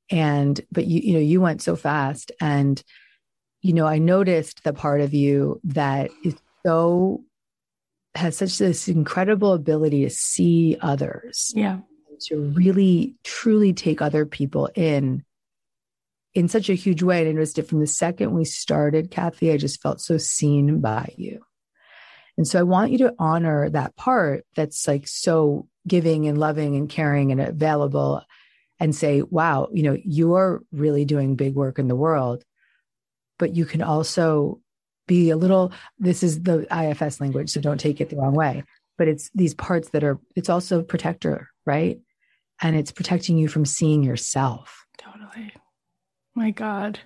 And 0.10 0.60
but 0.72 0.86
you 0.86 1.02
you 1.02 1.14
know 1.14 1.20
you 1.20 1.42
went 1.42 1.62
so 1.62 1.76
fast, 1.76 2.32
and 2.40 2.82
you 3.68 3.74
know 3.74 3.86
I 3.86 3.98
noticed 4.00 4.64
the 4.64 4.74
part 4.74 5.02
of 5.02 5.14
you 5.14 5.60
that 5.66 6.10
is 6.24 6.36
so 6.66 7.24
has 8.16 8.38
such 8.38 8.58
this 8.58 8.88
incredible 8.88 9.54
ability 9.54 10.04
to 10.04 10.10
see 10.10 10.78
others. 10.82 11.52
Yeah 11.56 11.80
to 12.22 12.40
really 12.40 13.16
truly 13.24 13.74
take 13.74 14.02
other 14.02 14.26
people 14.26 14.70
in 14.76 15.24
in 16.34 16.48
such 16.48 16.70
a 16.70 16.76
huge 16.76 17.02
way. 17.02 17.22
And 17.22 17.30
I 17.30 17.32
noticed 17.32 17.58
it 17.58 17.68
from 17.68 17.80
the 17.80 17.88
second 17.88 18.34
we 18.34 18.46
started, 18.46 19.10
Cathy, 19.10 19.52
I 19.52 19.58
just 19.58 19.82
felt 19.82 20.00
so 20.00 20.18
seen 20.20 20.82
by 20.82 21.14
you. 21.18 21.42
And 22.38 22.48
so 22.48 22.60
I 22.60 22.64
want 22.64 22.92
you 22.92 23.00
to 23.00 23.16
honor 23.18 23.70
that 23.72 23.96
part 23.96 24.46
that's 24.56 24.88
like 24.88 25.08
so 25.08 25.68
giving 25.88 26.28
and 26.28 26.38
loving 26.38 26.76
and 26.76 26.88
caring 26.88 27.32
and 27.32 27.42
available 27.42 28.22
and 28.80 28.96
say, 28.96 29.24
wow, 29.24 29.70
you 29.74 29.82
know, 29.82 29.98
you're 30.04 30.62
really 30.72 31.06
doing 31.06 31.36
big 31.36 31.56
work 31.56 31.80
in 31.80 31.88
the 31.88 31.96
world. 31.96 32.44
But 33.40 33.56
you 33.56 33.66
can 33.66 33.82
also 33.82 34.60
be 35.08 35.30
a 35.30 35.38
little, 35.38 35.72
this 36.00 36.24
is 36.24 36.44
the 36.44 36.68
IFS 36.72 37.22
language, 37.22 37.50
so 37.50 37.62
don't 37.62 37.80
take 37.80 38.02
it 38.02 38.10
the 38.10 38.18
wrong 38.18 38.34
way. 38.34 38.64
But 38.98 39.08
it's 39.08 39.30
these 39.36 39.54
parts 39.54 39.90
that 39.90 40.04
are, 40.04 40.20
it's 40.36 40.50
also 40.50 40.82
protector, 40.82 41.50
right? 41.66 42.00
and 42.62 42.76
it's 42.76 42.92
protecting 42.92 43.38
you 43.38 43.48
from 43.48 43.66
seeing 43.66 44.04
yourself. 44.04 44.86
Totally. 44.98 45.54
My 46.36 46.52
God. 46.52 47.00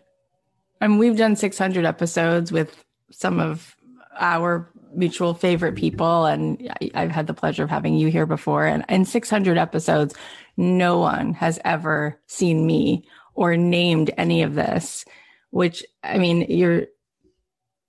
I 0.79 0.87
mean, 0.87 0.97
we've 0.97 1.17
done 1.17 1.35
600 1.35 1.85
episodes 1.85 2.51
with 2.51 2.83
some 3.11 3.39
of 3.39 3.75
our 4.17 4.71
mutual 4.93 5.33
favorite 5.33 5.75
people. 5.75 6.25
And 6.25 6.71
I've 6.93 7.11
had 7.11 7.27
the 7.27 7.33
pleasure 7.33 7.63
of 7.63 7.69
having 7.69 7.95
you 7.95 8.07
here 8.07 8.25
before. 8.25 8.65
And 8.65 8.83
in 8.89 9.05
600 9.05 9.57
episodes, 9.57 10.15
no 10.57 10.97
one 10.99 11.33
has 11.33 11.59
ever 11.63 12.19
seen 12.27 12.65
me 12.65 13.05
or 13.33 13.55
named 13.55 14.11
any 14.17 14.41
of 14.41 14.55
this, 14.55 15.05
which 15.51 15.85
I 16.03 16.17
mean, 16.17 16.45
you're, 16.49 16.87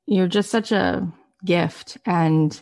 you're 0.07 0.29
just 0.29 0.51
such 0.51 0.73
a 0.73 1.11
gift. 1.45 1.97
And 2.05 2.61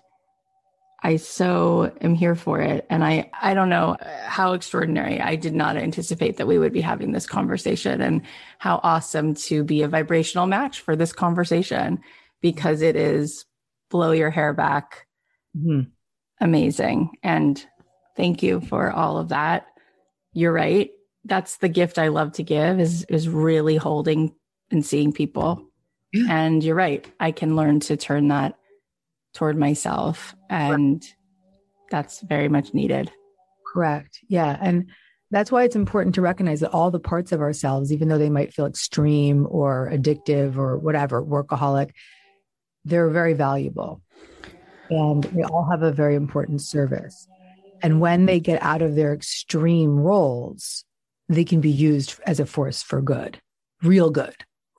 I 1.03 1.17
so 1.17 1.93
am 2.03 2.15
here 2.15 2.35
for 2.35 2.61
it. 2.61 2.87
And 2.91 3.03
I, 3.03 3.31
I 3.41 3.55
don't 3.55 3.71
know 3.71 3.97
how 4.23 4.53
extraordinary. 4.53 5.21
I 5.21 5.37
did 5.37 5.55
not 5.55 5.77
anticipate 5.77 6.37
that 6.37 6.47
we 6.47 6.59
would 6.59 6.73
be 6.73 6.83
having 6.83 7.13
this 7.13 7.27
conversation 7.27 8.01
and 8.03 8.23
how 8.59 8.81
awesome 8.83 9.35
to 9.35 9.65
be 9.65 9.83
a 9.83 9.89
vibrational 9.89 10.47
match 10.47 10.81
for 10.81 10.97
this 10.97 11.13
conversation 11.13 12.01
because 12.43 12.83
it 12.83 12.97
is 12.97 13.47
blow 13.91 14.13
your 14.13 14.31
hair 14.31 14.53
back. 14.53 15.07
Mm-hmm. 15.57 15.89
Amazing. 16.43 17.11
And 17.23 17.65
thank 18.17 18.43
you 18.43 18.61
for 18.61 18.91
all 18.91 19.17
of 19.17 19.31
that. 19.31 19.67
You're 20.35 20.53
right. 20.53 20.91
That's 21.25 21.57
the 21.59 21.69
gift 21.69 21.99
I 21.99 22.09
love 22.09 22.33
to 22.33 22.43
give 22.43 22.79
is, 22.79 23.05
is 23.09 23.29
really 23.29 23.77
holding 23.77 24.35
and 24.71 24.85
seeing 24.85 25.13
people. 25.13 25.65
Yeah. 26.13 26.27
And 26.29 26.63
you're 26.63 26.75
right. 26.75 27.11
I 27.21 27.33
can 27.33 27.57
learn 27.57 27.81
to 27.81 27.97
turn 27.97 28.29
that 28.29 28.57
toward 29.35 29.57
myself. 29.57 30.35
And 30.49 31.05
that's 31.91 32.21
very 32.21 32.49
much 32.49 32.75
needed. 32.75 33.11
Correct. 33.73 34.19
Yeah. 34.29 34.59
And 34.61 34.91
that's 35.31 35.53
why 35.53 35.63
it's 35.63 35.77
important 35.77 36.17
to 36.17 36.23
recognize 36.23 36.61
that 36.61 36.73
all 36.73 36.91
the 36.91 36.99
parts 36.99 37.31
of 37.31 37.41
ourselves, 37.41 37.93
even 37.93 38.09
though 38.09 38.19
they 38.19 38.31
might 38.31 38.53
feel 38.53 38.67
extreme 38.67 39.47
or 39.49 39.89
addictive 39.93 40.57
or 40.57 40.77
whatever, 40.77 41.23
workaholic, 41.23 41.91
they're 42.85 43.11
very 43.11 43.35
valuable. 43.35 44.03
And 44.89 45.23
they 45.23 45.43
all 45.45 45.69
have 45.71 45.83
a 45.83 45.93
very 45.93 46.17
important 46.17 46.61
service. 46.63 47.29
And 47.83 48.01
when 48.01 48.27
they 48.27 48.41
get 48.41 48.61
out 48.61 48.83
of 48.83 48.97
their 48.97 49.15
extreme 49.15 50.01
roles, 50.01 50.85
they 51.29 51.45
can 51.45 51.61
be 51.61 51.71
used 51.71 52.19
as 52.27 52.41
a 52.41 52.47
force 52.47 52.83
for 52.83 53.01
good, 53.01 53.41
real 53.85 54.11
good, 54.11 54.35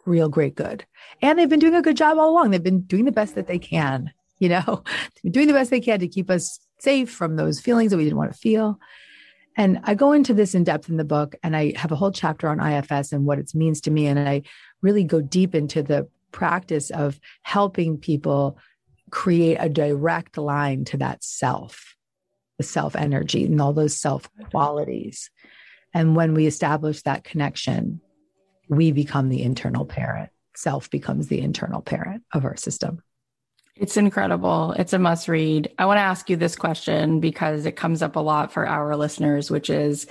real 0.06 0.30
great 0.30 0.56
good. 0.56 0.86
And 1.22 1.38
they've 1.38 1.50
been 1.50 1.60
doing 1.60 1.76
a 1.76 1.82
good 1.82 1.98
job 1.98 2.18
all 2.18 2.32
along. 2.32 2.52
They've 2.52 2.64
been 2.64 2.82
doing 2.82 3.06
the 3.06 3.12
best 3.12 3.36
that 3.36 3.48
they 3.48 3.60
can 3.60 4.12
you 4.42 4.50
know, 4.50 4.84
doing 5.32 5.48
the 5.48 5.54
best 5.54 5.70
they 5.70 5.80
can 5.80 6.00
to 6.00 6.08
keep 6.10 6.30
us 6.30 6.60
safe 6.80 7.10
from 7.10 7.38
those 7.38 7.62
feelings 7.62 7.92
that 7.92 7.98
we 7.98 8.04
didn't 8.04 8.18
want 8.18 8.34
to 8.34 8.38
feel. 8.38 8.78
And 9.56 9.80
I 9.84 9.94
go 9.96 10.12
into 10.12 10.34
this 10.34 10.56
in 10.56 10.64
depth 10.64 10.90
in 10.90 10.98
the 10.98 11.06
book, 11.06 11.36
and 11.44 11.56
I 11.56 11.74
have 11.78 11.92
a 11.92 11.96
whole 11.96 12.12
chapter 12.12 12.50
on 12.50 12.60
IFS 12.60 13.14
and 13.14 13.26
what 13.26 13.40
it 13.40 13.54
means 13.54 13.82
to 13.82 13.92
me. 13.92 14.08
And 14.08 14.20
I 14.20 14.42
really 14.82 15.04
go 15.04 15.22
deep 15.22 15.54
into 15.54 15.84
the 15.84 16.10
practice 16.32 16.90
of 16.90 17.20
helping 17.44 17.98
people 17.98 18.58
create 19.12 19.58
a 19.60 19.70
direct 19.70 20.38
line 20.38 20.86
to 20.86 20.98
that 20.98 21.24
self, 21.24 21.96
the 22.58 22.64
self 22.64 22.96
energy, 22.96 23.46
and 23.46 23.62
all 23.62 23.74
those 23.74 24.00
self 24.00 24.30
qualities. 24.50 25.30
And 25.94 26.16
when 26.16 26.34
we 26.34 26.48
establish 26.48 27.02
that 27.04 27.26
connection, 27.26 28.00
we 28.72 28.92
become 28.92 29.30
the 29.30 29.44
internal 29.44 29.86
parent. 29.86 30.32
Self 30.56 30.90
becomes 30.90 31.28
the 31.28 31.42
internal 31.42 31.82
parent 31.82 32.24
of 32.34 32.46
our 32.46 32.56
system. 32.56 33.04
It's 33.76 33.98
incredible. 33.98 34.74
It's 34.78 34.94
a 34.94 35.00
must 35.00 35.28
read. 35.28 35.74
I 35.78 35.86
want 35.86 35.98
to 35.98 36.02
ask 36.02 36.30
you 36.30 36.38
this 36.38 36.56
question 36.56 37.20
because 37.20 37.66
it 37.66 37.76
comes 37.76 38.02
up 38.02 38.16
a 38.16 38.20
lot 38.20 38.52
for 38.52 38.68
our 38.68 38.96
listeners, 38.96 39.52
which 39.52 39.70
is 39.70 40.08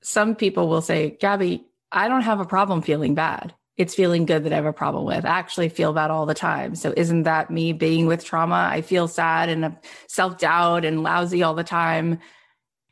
some 0.00 0.34
people 0.34 0.68
will 0.68 0.80
say, 0.80 1.16
Gabby, 1.20 1.66
I 1.90 2.08
don't 2.08 2.22
have 2.22 2.40
a 2.40 2.44
problem 2.44 2.82
feeling 2.82 3.14
bad. 3.14 3.54
It's 3.76 3.94
feeling 3.94 4.26
good 4.26 4.44
that 4.44 4.52
I 4.52 4.56
have 4.56 4.66
a 4.66 4.72
problem 4.72 5.04
with. 5.04 5.24
I 5.24 5.38
actually 5.38 5.68
feel 5.68 5.92
bad 5.92 6.10
all 6.10 6.26
the 6.26 6.34
time. 6.34 6.74
So 6.74 6.92
isn't 6.96 7.24
that 7.24 7.50
me 7.50 7.72
being 7.72 8.06
with 8.06 8.24
trauma? 8.24 8.68
I 8.70 8.82
feel 8.82 9.06
sad 9.06 9.48
and 9.48 9.76
self 10.08 10.38
doubt 10.38 10.84
and 10.84 11.04
lousy 11.04 11.44
all 11.44 11.54
the 11.54 11.62
time. 11.62 12.18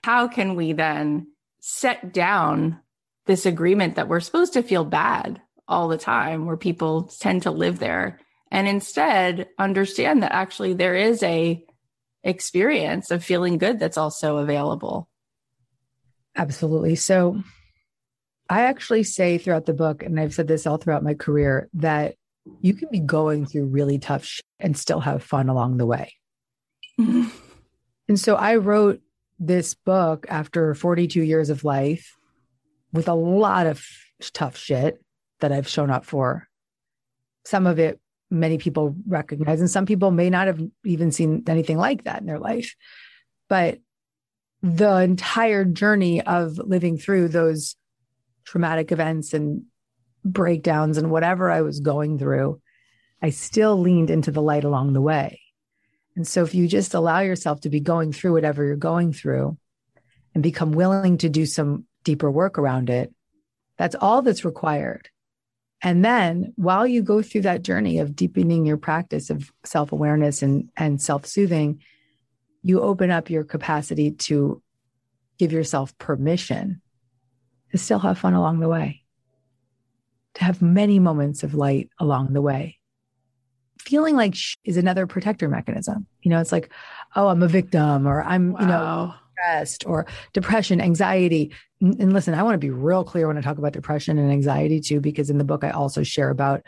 How 0.05 0.29
can 0.29 0.55
we 0.55 0.73
then 0.75 1.29
set 1.61 2.13
down 2.13 2.81
this 3.27 3.47
agreement 3.47 3.97
that 3.97 4.09
we're 4.09 4.21
supposed 4.21 4.55
to 4.55 4.63
feel 4.63 4.85
bad 4.85 5.41
all 5.69 5.89
the 5.89 5.99
time 5.99 6.47
where 6.47 6.57
people 6.57 7.05
tend 7.21 7.43
to 7.43 7.51
live 7.51 7.79
there 7.79 8.21
and 8.51 8.69
instead 8.69 9.49
understand 9.59 10.23
that 10.23 10.33
actually 10.33 10.75
there 10.75 10.95
is 10.95 11.23
a 11.23 11.63
experience 12.23 13.11
of 13.11 13.25
feeling 13.25 13.59
good 13.59 13.79
that's 13.79 13.99
also 13.99 14.39
available. 14.39 15.09
Absolutely. 16.35 16.97
So 16.97 17.43
i 18.49 18.63
actually 18.63 19.03
say 19.03 19.39
throughout 19.39 19.67
the 19.67 19.75
book 19.75 20.05
and 20.05 20.21
i've 20.21 20.33
said 20.33 20.47
this 20.47 20.67
all 20.67 20.77
throughout 20.77 21.03
my 21.03 21.15
career 21.15 21.69
that 21.75 22.15
you 22.61 22.75
can 22.75 22.89
be 22.93 23.01
going 23.01 23.45
through 23.45 23.67
really 23.67 23.99
tough 23.99 24.25
shit 24.25 24.45
and 24.61 24.79
still 24.79 25.01
have 25.01 25.21
fun 25.21 25.49
along 25.49 25.77
the 25.77 25.87
way. 25.87 26.13
And 28.09 28.21
so 28.21 28.37
i 28.37 28.55
wrote 28.55 29.01
this 29.41 29.75
book 29.75 30.27
after 30.29 30.77
42 30.77 31.23
years 31.23 31.51
of 31.51 31.65
life 31.65 32.17
with 32.97 33.09
a 33.09 33.15
lot 33.15 33.67
of 33.67 33.85
tough 34.33 34.57
shit 34.57 35.03
that 35.41 35.53
i've 35.53 35.69
shown 35.69 35.91
up 35.91 36.05
for 36.05 36.49
some 37.45 37.67
of 37.67 37.79
it 37.79 38.01
many 38.31 38.59
people 38.59 38.97
recognize. 39.07 39.61
And 39.61 39.71
some 39.71 39.87
people 39.87 40.11
may 40.11 40.31
not 40.31 40.47
have 40.47 40.61
even 40.85 41.13
seen 41.13 41.45
anything 41.47 41.79
like 41.79 42.05
that 42.05 42.21
in 42.21 42.27
their 42.27 42.39
life. 42.39 42.75
But 43.49 43.79
the 44.63 44.97
entire 44.99 45.65
journey 45.65 46.23
of 46.23 46.59
living 46.59 46.99
through 46.99 47.29
those 47.29 47.77
traumatic 48.45 48.91
events 48.91 49.35
and 49.35 49.63
breakdowns 50.25 50.99
and 50.99 51.11
whatever 51.11 51.51
I 51.51 51.63
was 51.63 51.81
going 51.81 52.19
through, 52.19 52.61
I 53.23 53.31
still 53.31 53.79
leaned 53.79 54.11
into 54.11 54.31
the 54.31 54.43
light 54.43 54.65
along 54.65 54.93
the 54.93 55.01
way. 55.01 55.41
And 56.17 56.27
so 56.27 56.43
if 56.43 56.55
you 56.55 56.67
just 56.67 56.95
allow 56.95 57.21
yourself 57.21 57.61
to 57.61 57.69
be 57.69 57.81
going 57.81 58.13
through 58.13 58.33
whatever 58.33 58.65
you're 58.65 58.77
going 58.77 59.13
through 59.13 59.57
and 60.35 60.43
become 60.43 60.73
willing 60.73 61.19
to 61.19 61.29
do 61.29 61.47
some 61.47 61.86
deeper 62.07 62.31
work 62.31 62.57
around 62.57 62.89
it, 62.89 63.13
that's 63.77 63.97
all 64.01 64.23
that's 64.23 64.45
required 64.45 65.11
And 65.83 66.05
then 66.05 66.55
while 66.57 66.87
you 66.87 67.03
go 67.03 67.21
through 67.21 67.43
that 67.43 67.63
journey 67.63 67.99
of 67.99 68.17
deepening 68.17 68.65
your 68.65 68.79
practice 68.79 69.29
of 69.29 69.53
self 69.65 69.93
awareness 69.93 70.43
and, 70.43 70.71
and 70.77 71.03
self 71.03 71.27
soothing, 71.27 71.83
you 72.63 72.81
open 72.81 73.11
up 73.11 73.29
your 73.29 73.45
capacity 73.45 74.13
to 74.13 74.63
give 75.39 75.53
yourself 75.53 75.97
permission 75.99 76.81
to 77.73 77.79
still 77.79 77.99
have 77.99 78.19
fun 78.19 78.33
along 78.35 78.61
the 78.61 78.69
way, 78.69 79.03
to 80.35 80.45
have 80.45 80.63
many 80.63 80.99
moments 80.99 81.43
of 81.43 81.55
light 81.55 81.91
along 82.01 82.33
the 82.33 82.43
way. 82.43 82.79
Feeling 83.81 84.17
like 84.17 84.35
is 84.65 84.79
another 84.79 85.07
protector 85.07 85.49
mechanism. 85.49 86.07
You 86.23 86.31
know, 86.31 86.41
it's 86.41 86.53
like, 86.53 86.73
oh, 87.15 87.29
I'm 87.29 87.43
a 87.43 87.49
victim 87.49 88.09
or 88.09 88.23
I'm, 88.23 88.53
wow. 88.53 88.61
you 88.61 88.67
know, 88.67 89.15
stressed 89.33 89.87
or 89.87 90.07
depression, 90.33 90.81
anxiety. 90.81 91.53
And 91.81 92.13
listen, 92.13 92.35
I 92.35 92.43
want 92.43 92.55
to 92.55 92.59
be 92.59 92.71
real 92.71 93.05
clear 93.05 93.27
when 93.27 93.37
I 93.37 93.43
talk 93.43 93.59
about 93.59 93.73
depression 93.73 94.19
and 94.19 94.31
anxiety 94.31 94.81
too, 94.81 95.01
because 95.01 95.29
in 95.29 95.39
the 95.39 95.45
book, 95.45 95.63
I 95.63 95.71
also 95.71 96.03
share 96.03 96.31
about 96.31 96.63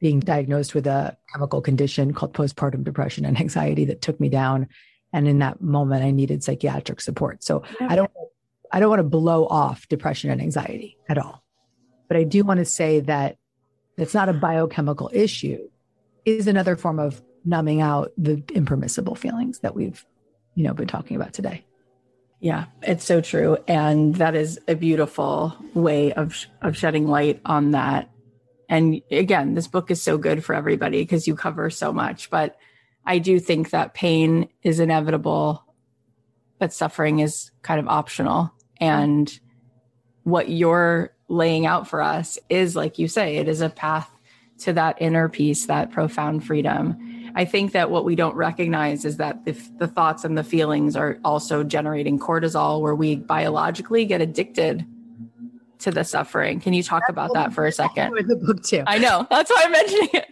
being 0.00 0.20
diagnosed 0.20 0.74
with 0.74 0.86
a 0.86 1.16
chemical 1.32 1.60
condition 1.60 2.14
called 2.14 2.32
postpartum 2.32 2.82
depression 2.82 3.24
and 3.24 3.38
anxiety 3.40 3.84
that 3.86 4.00
took 4.00 4.18
me 4.20 4.28
down. 4.28 4.68
And 5.12 5.28
in 5.28 5.40
that 5.40 5.60
moment, 5.60 6.02
I 6.02 6.10
needed 6.10 6.42
psychiatric 6.42 7.00
support. 7.00 7.44
So 7.44 7.62
yeah. 7.80 7.88
I 7.90 7.96
don't, 7.96 8.10
I 8.72 8.80
don't 8.80 8.88
want 8.88 9.00
to 9.00 9.04
blow 9.04 9.46
off 9.46 9.86
depression 9.88 10.30
and 10.30 10.40
anxiety 10.40 10.96
at 11.08 11.18
all. 11.18 11.44
But 12.08 12.16
I 12.16 12.24
do 12.24 12.42
want 12.42 12.58
to 12.58 12.64
say 12.64 13.00
that 13.00 13.36
it's 13.98 14.14
not 14.14 14.30
a 14.30 14.32
biochemical 14.32 15.10
issue 15.12 15.68
is 16.24 16.46
another 16.46 16.76
form 16.76 16.98
of 16.98 17.22
numbing 17.44 17.80
out 17.80 18.12
the 18.16 18.42
impermissible 18.54 19.14
feelings 19.14 19.58
that 19.60 19.74
we've, 19.74 20.04
you 20.54 20.64
know, 20.64 20.72
been 20.72 20.86
talking 20.86 21.16
about 21.16 21.32
today. 21.32 21.64
Yeah, 22.42 22.64
it's 22.82 23.04
so 23.04 23.20
true. 23.20 23.56
And 23.68 24.16
that 24.16 24.34
is 24.34 24.58
a 24.66 24.74
beautiful 24.74 25.56
way 25.74 26.12
of, 26.12 26.34
of 26.60 26.76
shedding 26.76 27.06
light 27.06 27.40
on 27.46 27.70
that. 27.70 28.10
And 28.68 29.00
again, 29.12 29.54
this 29.54 29.68
book 29.68 29.92
is 29.92 30.02
so 30.02 30.18
good 30.18 30.44
for 30.44 30.52
everybody 30.52 31.02
because 31.02 31.28
you 31.28 31.36
cover 31.36 31.70
so 31.70 31.92
much. 31.92 32.30
But 32.30 32.56
I 33.06 33.20
do 33.20 33.38
think 33.38 33.70
that 33.70 33.94
pain 33.94 34.48
is 34.64 34.80
inevitable, 34.80 35.64
but 36.58 36.72
suffering 36.72 37.20
is 37.20 37.52
kind 37.62 37.78
of 37.78 37.86
optional. 37.86 38.52
And 38.78 39.32
what 40.24 40.48
you're 40.48 41.14
laying 41.28 41.64
out 41.64 41.86
for 41.86 42.02
us 42.02 42.40
is, 42.48 42.74
like 42.74 42.98
you 42.98 43.06
say, 43.06 43.36
it 43.36 43.46
is 43.46 43.60
a 43.60 43.70
path 43.70 44.10
to 44.58 44.72
that 44.72 45.00
inner 45.00 45.28
peace, 45.28 45.66
that 45.66 45.92
profound 45.92 46.44
freedom. 46.44 47.11
I 47.34 47.44
think 47.44 47.72
that 47.72 47.90
what 47.90 48.04
we 48.04 48.14
don't 48.14 48.34
recognize 48.34 49.04
is 49.04 49.16
that 49.16 49.44
the, 49.44 49.52
the 49.78 49.88
thoughts 49.88 50.24
and 50.24 50.36
the 50.36 50.44
feelings 50.44 50.96
are 50.96 51.18
also 51.24 51.64
generating 51.64 52.18
cortisol, 52.18 52.80
where 52.80 52.94
we 52.94 53.16
biologically 53.16 54.04
get 54.04 54.20
addicted 54.20 54.84
to 55.78 55.90
the 55.90 56.04
suffering. 56.04 56.60
Can 56.60 56.72
you 56.72 56.82
talk 56.82 57.02
about 57.08 57.32
that 57.34 57.52
for 57.52 57.66
a 57.66 57.72
second? 57.72 58.16
In 58.18 58.26
the 58.28 58.36
book 58.36 58.62
too. 58.62 58.84
I 58.86 58.98
know. 58.98 59.26
That's 59.30 59.50
why 59.50 59.62
I'm 59.64 59.72
mentioning 59.72 60.10
it. 60.12 60.26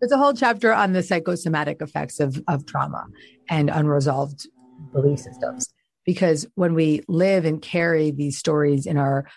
There's 0.00 0.12
a 0.12 0.18
whole 0.18 0.32
chapter 0.32 0.72
on 0.72 0.92
the 0.92 1.02
psychosomatic 1.02 1.82
effects 1.82 2.20
of, 2.20 2.42
of 2.48 2.66
trauma 2.66 3.06
and 3.48 3.68
unresolved 3.68 4.48
belief 4.92 5.20
systems. 5.20 5.68
Because 6.04 6.46
when 6.54 6.74
we 6.74 7.02
live 7.08 7.44
and 7.44 7.60
carry 7.60 8.10
these 8.10 8.38
stories 8.38 8.86
in 8.86 8.96
our 8.96 9.28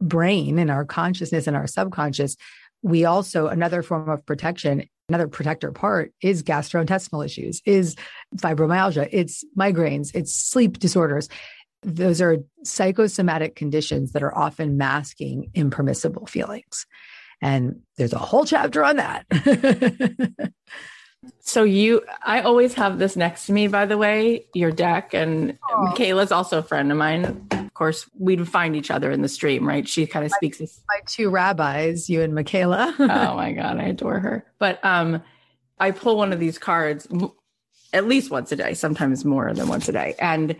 brain, 0.00 0.58
in 0.58 0.70
our 0.70 0.84
consciousness, 0.84 1.46
in 1.46 1.54
our 1.54 1.66
subconscious, 1.66 2.36
we 2.82 3.04
also, 3.04 3.46
another 3.46 3.82
form 3.82 4.08
of 4.08 4.24
protection 4.26 4.88
Another 5.08 5.28
protector 5.28 5.70
part 5.70 6.12
is 6.20 6.42
gastrointestinal 6.42 7.24
issues, 7.24 7.62
is 7.64 7.94
fibromyalgia, 8.38 9.08
it's 9.12 9.44
migraines, 9.56 10.12
it's 10.14 10.34
sleep 10.34 10.80
disorders. 10.80 11.28
Those 11.82 12.20
are 12.20 12.38
psychosomatic 12.64 13.54
conditions 13.54 14.12
that 14.12 14.24
are 14.24 14.36
often 14.36 14.76
masking 14.76 15.52
impermissible 15.54 16.26
feelings. 16.26 16.86
And 17.40 17.82
there's 17.96 18.14
a 18.14 18.18
whole 18.18 18.44
chapter 18.44 18.84
on 18.84 18.96
that. 18.96 19.26
so 21.40 21.62
you 21.62 22.02
I 22.24 22.40
always 22.40 22.74
have 22.74 22.98
this 22.98 23.14
next 23.14 23.46
to 23.46 23.52
me 23.52 23.68
by 23.68 23.86
the 23.86 23.96
way, 23.96 24.46
your 24.54 24.72
deck 24.72 25.14
and 25.14 25.56
Aww. 25.70 25.84
Michaela's 25.84 26.32
also 26.32 26.58
a 26.58 26.62
friend 26.64 26.90
of 26.90 26.98
mine 26.98 27.46
course, 27.76 28.08
we'd 28.18 28.48
find 28.48 28.74
each 28.74 28.90
other 28.90 29.10
in 29.10 29.22
the 29.22 29.28
stream, 29.28 29.66
right? 29.66 29.86
She 29.86 30.06
kind 30.06 30.24
of 30.24 30.32
speaks. 30.32 30.60
My, 30.60 30.66
my 30.88 31.00
two 31.06 31.30
rabbis, 31.30 32.08
you 32.08 32.22
and 32.22 32.34
Michaela. 32.34 32.94
oh 32.98 33.36
my 33.36 33.52
God, 33.52 33.78
I 33.78 33.84
adore 33.84 34.18
her. 34.18 34.46
But 34.58 34.84
um, 34.84 35.22
I 35.78 35.90
pull 35.90 36.16
one 36.16 36.32
of 36.32 36.40
these 36.40 36.58
cards 36.58 37.06
at 37.92 38.08
least 38.08 38.30
once 38.30 38.50
a 38.52 38.56
day, 38.56 38.74
sometimes 38.74 39.24
more 39.24 39.52
than 39.52 39.68
once 39.68 39.88
a 39.88 39.92
day. 39.92 40.14
And 40.18 40.56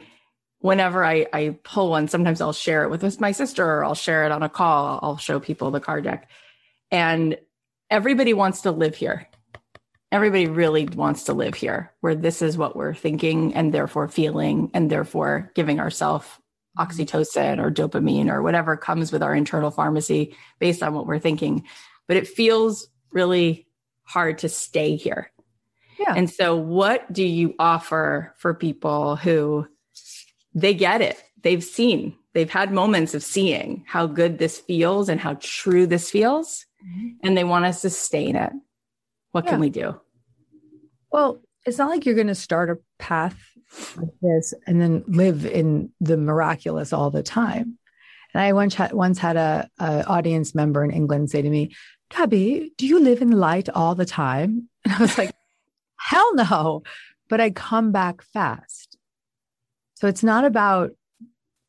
whenever 0.61 1.05
I, 1.05 1.27
I 1.33 1.59
pull 1.65 1.91
one, 1.91 2.09
sometimes 2.09 2.41
I'll 2.41 2.53
share 2.53 2.85
it 2.85 2.91
with 2.91 3.21
my 3.21 3.33
sister 3.33 3.65
or 3.65 3.85
I'll 3.85 3.95
share 3.95 4.25
it 4.25 4.33
on 4.33 4.43
a 4.43 4.49
call. 4.49 5.01
I'll 5.03 5.17
show 5.17 5.41
people 5.41 5.71
the 5.71 5.81
card 5.81 6.05
deck. 6.05 6.31
And 6.91 7.39
everybody 7.91 8.35
wants 8.35 8.63
to 8.63 8.71
live 8.71 8.95
here. 8.95 9.27
Everybody 10.13 10.47
really 10.47 10.87
wants 10.87 11.25
to 11.25 11.33
live 11.33 11.55
here 11.55 11.93
where 12.01 12.15
this 12.15 12.41
is 12.41 12.57
what 12.57 12.77
we're 12.77 12.95
thinking 12.95 13.55
and 13.55 13.75
therefore 13.75 14.09
feeling 14.09 14.71
and 14.73 14.89
therefore 14.89 15.51
giving 15.55 15.81
ourselves 15.81 16.27
oxytocin 16.79 17.63
or 17.63 17.71
dopamine 17.71 18.31
or 18.31 18.43
whatever 18.43 18.77
comes 18.77 19.13
with 19.13 19.23
our 19.23 19.35
internal 19.35 19.71
pharmacy 19.71 20.37
based 20.59 20.83
on 20.83 20.95
what 20.95 21.07
we're 21.07 21.19
thinking. 21.19 21.65
But 22.07 22.17
it 22.17 22.29
feels 22.29 22.89
really 23.11 23.67
hard 24.05 24.39
to 24.39 24.49
stay 24.49 24.97
here. 24.97 25.31
Yeah. 25.99 26.15
And 26.15 26.31
so, 26.31 26.57
what 26.57 27.11
do 27.13 27.25
you 27.25 27.55
offer 27.59 28.35
for 28.37 28.55
people 28.55 29.17
who 29.17 29.67
they 30.55 30.75
get 30.75 31.01
it? 31.01 31.23
They've 31.43 31.65
seen, 31.65 32.15
they've 32.35 32.51
had 32.51 32.73
moments 32.73 33.15
of 33.15 33.23
seeing 33.23 33.85
how 33.87 34.07
good 34.07 34.39
this 34.39 34.59
feels 34.59 35.09
and 35.09 35.21
how 35.21 35.39
true 35.41 35.87
this 35.87 36.11
feels, 36.11 36.67
mm-hmm. 36.87 37.09
and 37.23 37.37
they 37.37 37.45
want 37.45 37.65
to 37.65 37.73
sustain 37.73 38.37
it. 38.37 38.53
What 39.33 39.45
yeah. 39.45 39.53
can 39.53 39.61
we 39.61 39.71
do? 39.71 39.99
Well, 41.11 41.41
it's 41.65 41.79
not 41.79 41.89
like 41.89 42.05
you're 42.05 42.15
going 42.15 42.27
to 42.27 42.35
start 42.35 42.71
a 42.71 42.79
path 42.99 43.39
like 43.97 44.09
this 44.23 44.55
and 44.67 44.81
then 44.81 45.05
live 45.07 45.45
in 45.45 45.91
the 46.01 46.17
miraculous 46.17 46.93
all 46.93 47.11
the 47.11 47.23
time. 47.23 47.79
And 48.35 48.43
I 48.43 48.53
once 48.53 48.75
had, 48.75 48.93
once 48.93 49.19
had 49.19 49.37
a, 49.37 49.69
a 49.79 50.05
audience 50.07 50.55
member 50.55 50.85
in 50.85 50.91
England 50.91 51.31
say 51.31 51.43
to 51.43 51.51
me, 51.51 51.75
Gabby, 52.11 52.73
do 52.77 52.87
you 52.87 53.01
live 53.01 53.23
in 53.23 53.31
light 53.33 53.69
all 53.69 53.95
the 53.95 54.07
time? 54.07 54.69
And 54.85 54.95
I 54.95 54.99
was 54.99 55.19
like, 55.19 55.33
hell 55.99 56.35
no. 56.35 56.83
But 57.29 57.41
I 57.41 57.51
come 57.51 57.91
back 57.91 58.23
fast. 58.23 58.97
So 59.95 60.07
it's 60.07 60.23
not 60.23 60.45
about 60.45 60.93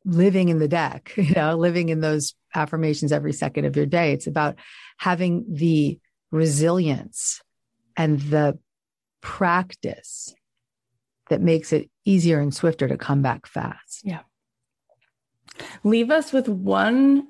living 0.04 0.48
in 0.48 0.58
the 0.58 0.68
deck, 0.68 1.12
you 1.16 1.34
know, 1.34 1.56
living 1.56 1.88
in 1.88 2.00
those 2.00 2.34
affirmations 2.54 3.12
every 3.12 3.32
second 3.32 3.64
of 3.64 3.76
your 3.76 3.86
day. 3.86 4.12
It's 4.12 4.26
about 4.26 4.56
having 4.98 5.44
the 5.48 5.98
resilience 6.30 7.40
and 7.96 8.20
the 8.20 8.58
practice 9.20 10.34
that 11.28 11.40
makes 11.40 11.72
it 11.72 11.90
easier 12.04 12.40
and 12.40 12.54
swifter 12.54 12.88
to 12.88 12.96
come 12.96 13.22
back 13.22 13.46
fast. 13.46 14.00
Yeah. 14.04 14.20
Leave 15.84 16.10
us 16.10 16.32
with 16.32 16.48
one 16.48 17.28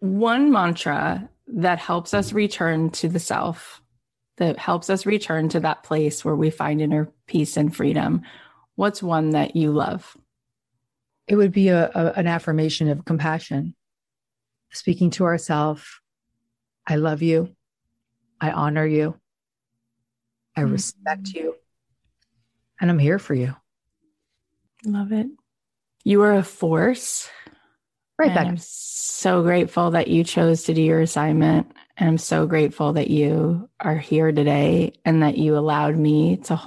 one 0.00 0.52
mantra 0.52 1.28
that 1.48 1.78
helps 1.78 2.14
us 2.14 2.32
return 2.32 2.90
to 2.90 3.08
the 3.08 3.18
self, 3.18 3.82
that 4.36 4.56
helps 4.56 4.90
us 4.90 5.06
return 5.06 5.48
to 5.48 5.60
that 5.60 5.82
place 5.82 6.24
where 6.24 6.36
we 6.36 6.50
find 6.50 6.80
inner 6.80 7.10
peace 7.26 7.56
and 7.56 7.74
freedom. 7.74 8.22
What's 8.76 9.02
one 9.02 9.30
that 9.30 9.56
you 9.56 9.72
love? 9.72 10.16
It 11.26 11.34
would 11.36 11.52
be 11.52 11.68
a, 11.68 11.90
a 11.94 12.12
an 12.12 12.26
affirmation 12.26 12.88
of 12.88 13.04
compassion, 13.04 13.74
speaking 14.70 15.10
to 15.10 15.24
ourself, 15.24 16.00
I 16.88 16.96
love 16.96 17.20
you. 17.20 17.54
I 18.40 18.50
honor 18.50 18.86
you. 18.86 19.14
I 20.56 20.62
mm-hmm. 20.62 20.72
respect 20.72 21.28
you 21.34 21.57
and 22.80 22.90
I'm 22.90 22.98
here 22.98 23.18
for 23.18 23.34
you. 23.34 23.54
Love 24.84 25.12
it. 25.12 25.26
You 26.04 26.22
are 26.22 26.34
a 26.34 26.42
force. 26.42 27.28
Right 28.18 28.34
back. 28.34 28.46
I'm 28.46 28.56
so 28.58 29.42
grateful 29.42 29.92
that 29.92 30.08
you 30.08 30.24
chose 30.24 30.64
to 30.64 30.74
do 30.74 30.82
your 30.82 31.00
assignment. 31.00 31.72
And 31.96 32.08
I'm 32.08 32.18
so 32.18 32.46
grateful 32.46 32.94
that 32.94 33.10
you 33.10 33.68
are 33.80 33.96
here 33.96 34.32
today 34.32 34.94
and 35.04 35.22
that 35.22 35.38
you 35.38 35.56
allowed 35.56 35.96
me 35.96 36.38
to 36.44 36.60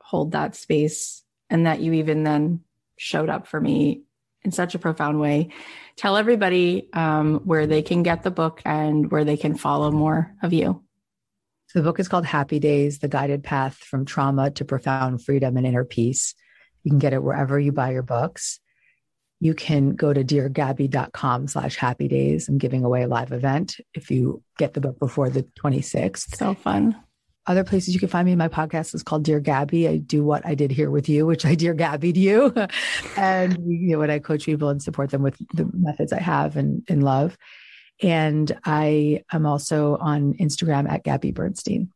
hold 0.00 0.32
that 0.32 0.56
space 0.56 1.22
and 1.50 1.66
that 1.66 1.80
you 1.80 1.94
even 1.94 2.24
then 2.24 2.60
showed 2.96 3.28
up 3.28 3.46
for 3.46 3.60
me 3.60 4.02
in 4.42 4.50
such 4.50 4.74
a 4.74 4.78
profound 4.78 5.20
way. 5.20 5.48
Tell 5.96 6.16
everybody 6.16 6.88
um, 6.92 7.40
where 7.44 7.66
they 7.66 7.82
can 7.82 8.02
get 8.02 8.22
the 8.22 8.30
book 8.30 8.62
and 8.64 9.10
where 9.10 9.24
they 9.24 9.36
can 9.36 9.56
follow 9.56 9.90
more 9.90 10.34
of 10.42 10.52
you. 10.52 10.82
So 11.68 11.78
the 11.78 11.82
book 11.82 12.00
is 12.00 12.08
called 12.08 12.24
Happy 12.24 12.58
Days, 12.58 13.00
The 13.00 13.08
Guided 13.08 13.44
Path 13.44 13.76
from 13.76 14.06
Trauma 14.06 14.50
to 14.52 14.64
Profound 14.64 15.22
Freedom 15.22 15.54
and 15.58 15.66
Inner 15.66 15.84
Peace. 15.84 16.34
You 16.82 16.90
can 16.90 16.98
get 16.98 17.12
it 17.12 17.22
wherever 17.22 17.60
you 17.60 17.72
buy 17.72 17.90
your 17.90 18.02
books. 18.02 18.58
You 19.38 19.52
can 19.52 19.94
go 19.94 20.14
to 20.14 20.24
deargabby.com 20.24 21.46
slash 21.46 21.76
happy 21.76 22.08
days. 22.08 22.48
I'm 22.48 22.56
giving 22.56 22.84
away 22.84 23.02
a 23.02 23.06
live 23.06 23.32
event 23.32 23.76
if 23.92 24.10
you 24.10 24.42
get 24.56 24.72
the 24.72 24.80
book 24.80 24.98
before 24.98 25.28
the 25.28 25.42
26th. 25.62 26.36
So 26.36 26.54
fun. 26.54 26.96
Other 27.46 27.64
places 27.64 27.92
you 27.92 28.00
can 28.00 28.08
find 28.08 28.24
me, 28.24 28.34
my 28.34 28.48
podcast 28.48 28.94
is 28.94 29.02
called 29.02 29.24
Dear 29.24 29.38
Gabby. 29.38 29.88
I 29.88 29.98
do 29.98 30.24
what 30.24 30.46
I 30.46 30.54
did 30.54 30.70
here 30.70 30.90
with 30.90 31.06
you, 31.08 31.26
which 31.26 31.44
I 31.44 31.54
Dear 31.54 31.74
Gabby 31.74 32.14
to 32.14 32.20
you. 32.20 32.54
and 33.16 33.58
you 33.66 33.92
know, 33.92 33.98
when 33.98 34.10
I 34.10 34.20
coach 34.20 34.46
people 34.46 34.70
and 34.70 34.82
support 34.82 35.10
them 35.10 35.22
with 35.22 35.36
the 35.52 35.68
methods 35.74 36.14
I 36.14 36.20
have 36.20 36.56
and 36.56 36.82
in 36.88 37.02
love. 37.02 37.36
And 38.02 38.56
I 38.64 39.24
am 39.32 39.46
also 39.46 39.96
on 39.96 40.34
Instagram 40.34 40.88
at 40.88 41.04
Gabby 41.04 41.32
Bernstein. 41.32 41.92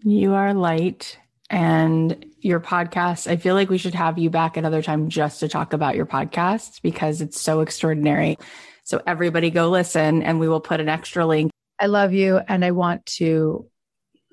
You 0.00 0.34
are 0.34 0.54
light 0.54 1.18
and 1.50 2.24
your 2.40 2.60
podcast. 2.60 3.30
I 3.30 3.36
feel 3.36 3.54
like 3.54 3.70
we 3.70 3.78
should 3.78 3.94
have 3.94 4.18
you 4.18 4.30
back 4.30 4.56
another 4.56 4.82
time 4.82 5.08
just 5.08 5.40
to 5.40 5.48
talk 5.48 5.72
about 5.72 5.94
your 5.94 6.06
podcast 6.06 6.82
because 6.82 7.20
it's 7.20 7.40
so 7.40 7.60
extraordinary. 7.60 8.38
So 8.84 9.00
everybody 9.06 9.50
go 9.50 9.70
listen 9.70 10.22
and 10.22 10.40
we 10.40 10.48
will 10.48 10.60
put 10.60 10.80
an 10.80 10.88
extra 10.88 11.26
link. 11.26 11.50
I 11.78 11.86
love 11.86 12.12
you. 12.12 12.38
And 12.38 12.64
I 12.64 12.72
want 12.72 13.06
to 13.06 13.68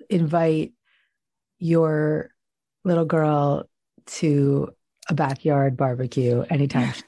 invite 0.09 0.73
your 1.59 2.29
little 2.83 3.05
girl 3.05 3.69
to 4.05 4.73
a 5.09 5.13
backyard 5.13 5.77
barbecue 5.77 6.43
anytime. 6.49 6.93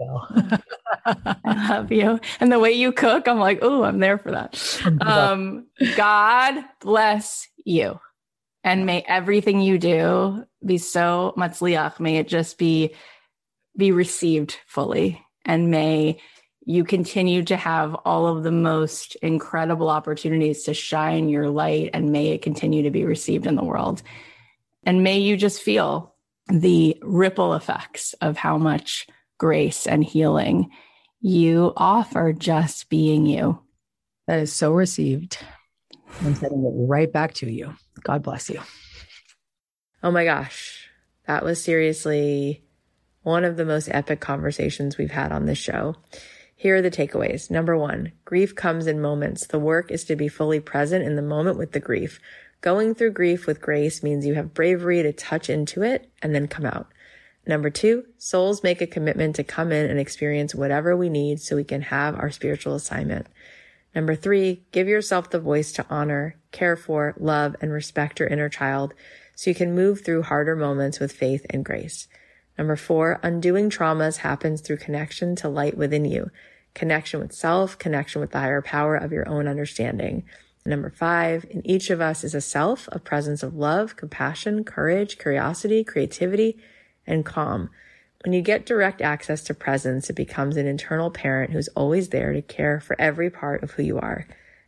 I 1.06 1.68
love 1.68 1.92
you. 1.92 2.20
And 2.40 2.50
the 2.50 2.58
way 2.58 2.72
you 2.72 2.92
cook, 2.92 3.28
I'm 3.28 3.38
like, 3.38 3.60
oh, 3.62 3.82
I'm 3.84 3.98
there 3.98 4.18
for 4.18 4.32
that. 4.32 4.82
Um, 5.00 5.66
God 5.96 6.64
bless 6.80 7.48
you. 7.64 7.98
And 8.62 8.86
may 8.86 9.02
everything 9.06 9.60
you 9.60 9.78
do 9.78 10.44
be 10.64 10.78
so 10.78 11.34
matzliach. 11.36 12.00
May 12.00 12.18
it 12.18 12.28
just 12.28 12.58
be 12.58 12.94
be 13.76 13.92
received 13.92 14.58
fully. 14.66 15.24
And 15.44 15.70
may 15.70 16.20
you 16.64 16.84
continue 16.84 17.42
to 17.44 17.56
have 17.56 17.94
all 18.04 18.26
of 18.26 18.42
the 18.42 18.52
most 18.52 19.16
incredible 19.16 19.88
opportunities 19.88 20.64
to 20.64 20.74
shine 20.74 21.28
your 21.28 21.48
light 21.48 21.90
and 21.94 22.12
may 22.12 22.28
it 22.28 22.42
continue 22.42 22.82
to 22.82 22.90
be 22.90 23.04
received 23.04 23.46
in 23.46 23.56
the 23.56 23.64
world. 23.64 24.02
And 24.84 25.02
may 25.02 25.18
you 25.18 25.36
just 25.36 25.62
feel 25.62 26.14
the 26.48 26.96
ripple 27.02 27.54
effects 27.54 28.12
of 28.20 28.36
how 28.36 28.58
much 28.58 29.06
grace 29.38 29.86
and 29.86 30.04
healing 30.04 30.70
you 31.20 31.72
offer 31.76 32.32
just 32.32 32.88
being 32.88 33.26
you. 33.26 33.60
That 34.26 34.40
is 34.40 34.52
so 34.52 34.72
received. 34.72 35.38
I'm 36.22 36.34
sending 36.34 36.64
it 36.64 36.88
right 36.88 37.12
back 37.12 37.34
to 37.34 37.50
you. 37.50 37.74
God 38.02 38.22
bless 38.22 38.48
you. 38.50 38.60
Oh 40.02 40.10
my 40.10 40.24
gosh. 40.24 40.88
That 41.26 41.44
was 41.44 41.62
seriously 41.62 42.64
one 43.22 43.44
of 43.44 43.56
the 43.56 43.64
most 43.64 43.88
epic 43.90 44.20
conversations 44.20 44.96
we've 44.96 45.10
had 45.10 45.32
on 45.32 45.46
this 45.46 45.58
show. 45.58 45.96
Here 46.56 46.76
are 46.76 46.82
the 46.82 46.90
takeaways. 46.90 47.50
Number 47.50 47.76
one, 47.76 48.12
grief 48.24 48.54
comes 48.54 48.86
in 48.86 49.00
moments. 49.00 49.46
The 49.46 49.58
work 49.58 49.90
is 49.90 50.04
to 50.04 50.16
be 50.16 50.28
fully 50.28 50.60
present 50.60 51.04
in 51.04 51.16
the 51.16 51.22
moment 51.22 51.58
with 51.58 51.72
the 51.72 51.80
grief. 51.80 52.20
Going 52.60 52.94
through 52.94 53.12
grief 53.12 53.46
with 53.46 53.60
grace 53.60 54.02
means 54.02 54.26
you 54.26 54.34
have 54.34 54.52
bravery 54.52 55.02
to 55.02 55.12
touch 55.12 55.48
into 55.48 55.82
it 55.82 56.10
and 56.20 56.34
then 56.34 56.48
come 56.48 56.66
out. 56.66 56.88
Number 57.46 57.70
two, 57.70 58.04
souls 58.18 58.62
make 58.62 58.80
a 58.80 58.86
commitment 58.86 59.36
to 59.36 59.44
come 59.44 59.72
in 59.72 59.90
and 59.90 59.98
experience 59.98 60.54
whatever 60.54 60.96
we 60.96 61.08
need 61.08 61.40
so 61.40 61.56
we 61.56 61.64
can 61.64 61.82
have 61.82 62.14
our 62.14 62.30
spiritual 62.30 62.74
assignment. 62.74 63.26
Number 63.94 64.14
three, 64.14 64.62
give 64.72 64.86
yourself 64.86 65.30
the 65.30 65.40
voice 65.40 65.72
to 65.72 65.86
honor, 65.90 66.36
care 66.52 66.76
for, 66.76 67.14
love, 67.18 67.56
and 67.60 67.72
respect 67.72 68.20
your 68.20 68.28
inner 68.28 68.48
child 68.48 68.94
so 69.34 69.50
you 69.50 69.54
can 69.54 69.74
move 69.74 70.04
through 70.04 70.22
harder 70.22 70.54
moments 70.54 71.00
with 71.00 71.12
faith 71.12 71.44
and 71.50 71.64
grace. 71.64 72.06
Number 72.58 72.76
four, 72.76 73.18
undoing 73.22 73.70
traumas 73.70 74.18
happens 74.18 74.60
through 74.60 74.76
connection 74.76 75.34
to 75.36 75.48
light 75.48 75.78
within 75.78 76.04
you, 76.04 76.30
connection 76.74 77.18
with 77.20 77.32
self, 77.32 77.78
connection 77.78 78.20
with 78.20 78.32
the 78.32 78.38
higher 78.38 78.60
power 78.62 78.96
of 78.96 79.12
your 79.12 79.26
own 79.26 79.48
understanding. 79.48 80.24
Number 80.66 80.90
five, 80.90 81.46
in 81.48 81.66
each 81.66 81.88
of 81.88 82.02
us 82.02 82.22
is 82.22 82.34
a 82.34 82.40
self, 82.40 82.86
a 82.92 82.98
presence 82.98 83.42
of 83.42 83.54
love, 83.54 83.96
compassion, 83.96 84.62
courage, 84.62 85.18
curiosity, 85.18 85.82
creativity, 85.82 86.58
and 87.06 87.24
calm. 87.24 87.70
When 88.24 88.32
you 88.32 88.42
get 88.42 88.66
direct 88.66 89.00
access 89.00 89.42
to 89.44 89.54
presence, 89.54 90.10
it 90.10 90.16
becomes 90.16 90.56
an 90.56 90.66
internal 90.66 91.10
parent 91.10 91.52
who's 91.52 91.68
always 91.68 92.10
there 92.10 92.32
to 92.32 92.42
care 92.42 92.78
for 92.80 93.00
every 93.00 93.30
part 93.30 93.62
of 93.62 93.72
who 93.72 93.82
you 93.82 93.98
are. 93.98 94.26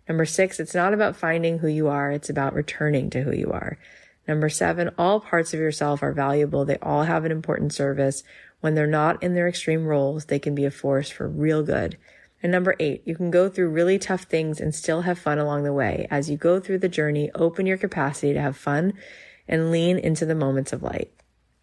Number 0.08 0.24
six, 0.24 0.58
it's 0.58 0.74
not 0.74 0.94
about 0.94 1.16
finding 1.16 1.58
who 1.58 1.68
you 1.68 1.88
are. 1.88 2.10
It's 2.10 2.30
about 2.30 2.54
returning 2.54 3.10
to 3.10 3.22
who 3.22 3.32
you 3.32 3.50
are. 3.52 3.78
Number 4.26 4.48
seven, 4.48 4.90
all 4.96 5.20
parts 5.20 5.52
of 5.52 5.60
yourself 5.60 6.02
are 6.02 6.12
valuable. 6.12 6.64
They 6.64 6.78
all 6.78 7.04
have 7.04 7.24
an 7.24 7.32
important 7.32 7.72
service. 7.72 8.22
When 8.60 8.74
they're 8.74 8.86
not 8.86 9.22
in 9.22 9.34
their 9.34 9.48
extreme 9.48 9.86
roles, 9.86 10.26
they 10.26 10.38
can 10.38 10.54
be 10.54 10.64
a 10.64 10.70
force 10.70 11.10
for 11.10 11.28
real 11.28 11.62
good. 11.62 11.98
And 12.42 12.50
number 12.50 12.74
eight, 12.80 13.02
you 13.04 13.14
can 13.14 13.30
go 13.30 13.48
through 13.48 13.68
really 13.68 13.98
tough 13.98 14.22
things 14.22 14.60
and 14.60 14.74
still 14.74 15.02
have 15.02 15.18
fun 15.18 15.38
along 15.38 15.64
the 15.64 15.72
way. 15.72 16.06
As 16.10 16.30
you 16.30 16.36
go 16.36 16.58
through 16.58 16.78
the 16.78 16.88
journey, 16.88 17.30
open 17.34 17.66
your 17.66 17.76
capacity 17.76 18.32
to 18.32 18.40
have 18.40 18.56
fun 18.56 18.94
and 19.46 19.70
lean 19.70 19.98
into 19.98 20.24
the 20.24 20.34
moments 20.34 20.72
of 20.72 20.82
light. 20.82 21.12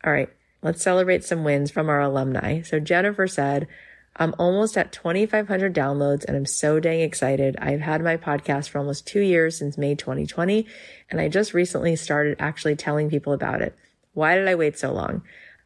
All 0.05 0.13
right. 0.13 0.29
Let's 0.61 0.81
celebrate 0.81 1.23
some 1.23 1.43
wins 1.43 1.71
from 1.71 1.89
our 1.89 2.01
alumni. 2.01 2.61
So 2.61 2.79
Jennifer 2.79 3.27
said, 3.27 3.67
I'm 4.15 4.35
almost 4.37 4.77
at 4.77 4.91
2,500 4.91 5.73
downloads 5.73 6.25
and 6.25 6.35
I'm 6.35 6.45
so 6.45 6.81
dang 6.81 6.99
excited. 6.99 7.55
I've 7.61 7.79
had 7.79 8.03
my 8.03 8.17
podcast 8.17 8.67
for 8.67 8.79
almost 8.79 9.07
two 9.07 9.21
years 9.21 9.57
since 9.57 9.77
May 9.77 9.95
2020, 9.95 10.67
and 11.09 11.21
I 11.21 11.29
just 11.29 11.53
recently 11.53 11.95
started 11.95 12.35
actually 12.39 12.75
telling 12.75 13.09
people 13.09 13.31
about 13.31 13.61
it. 13.61 13.77
Why 14.13 14.35
did 14.35 14.49
I 14.49 14.55
wait 14.55 14.77
so 14.77 14.91
long? 14.91 15.21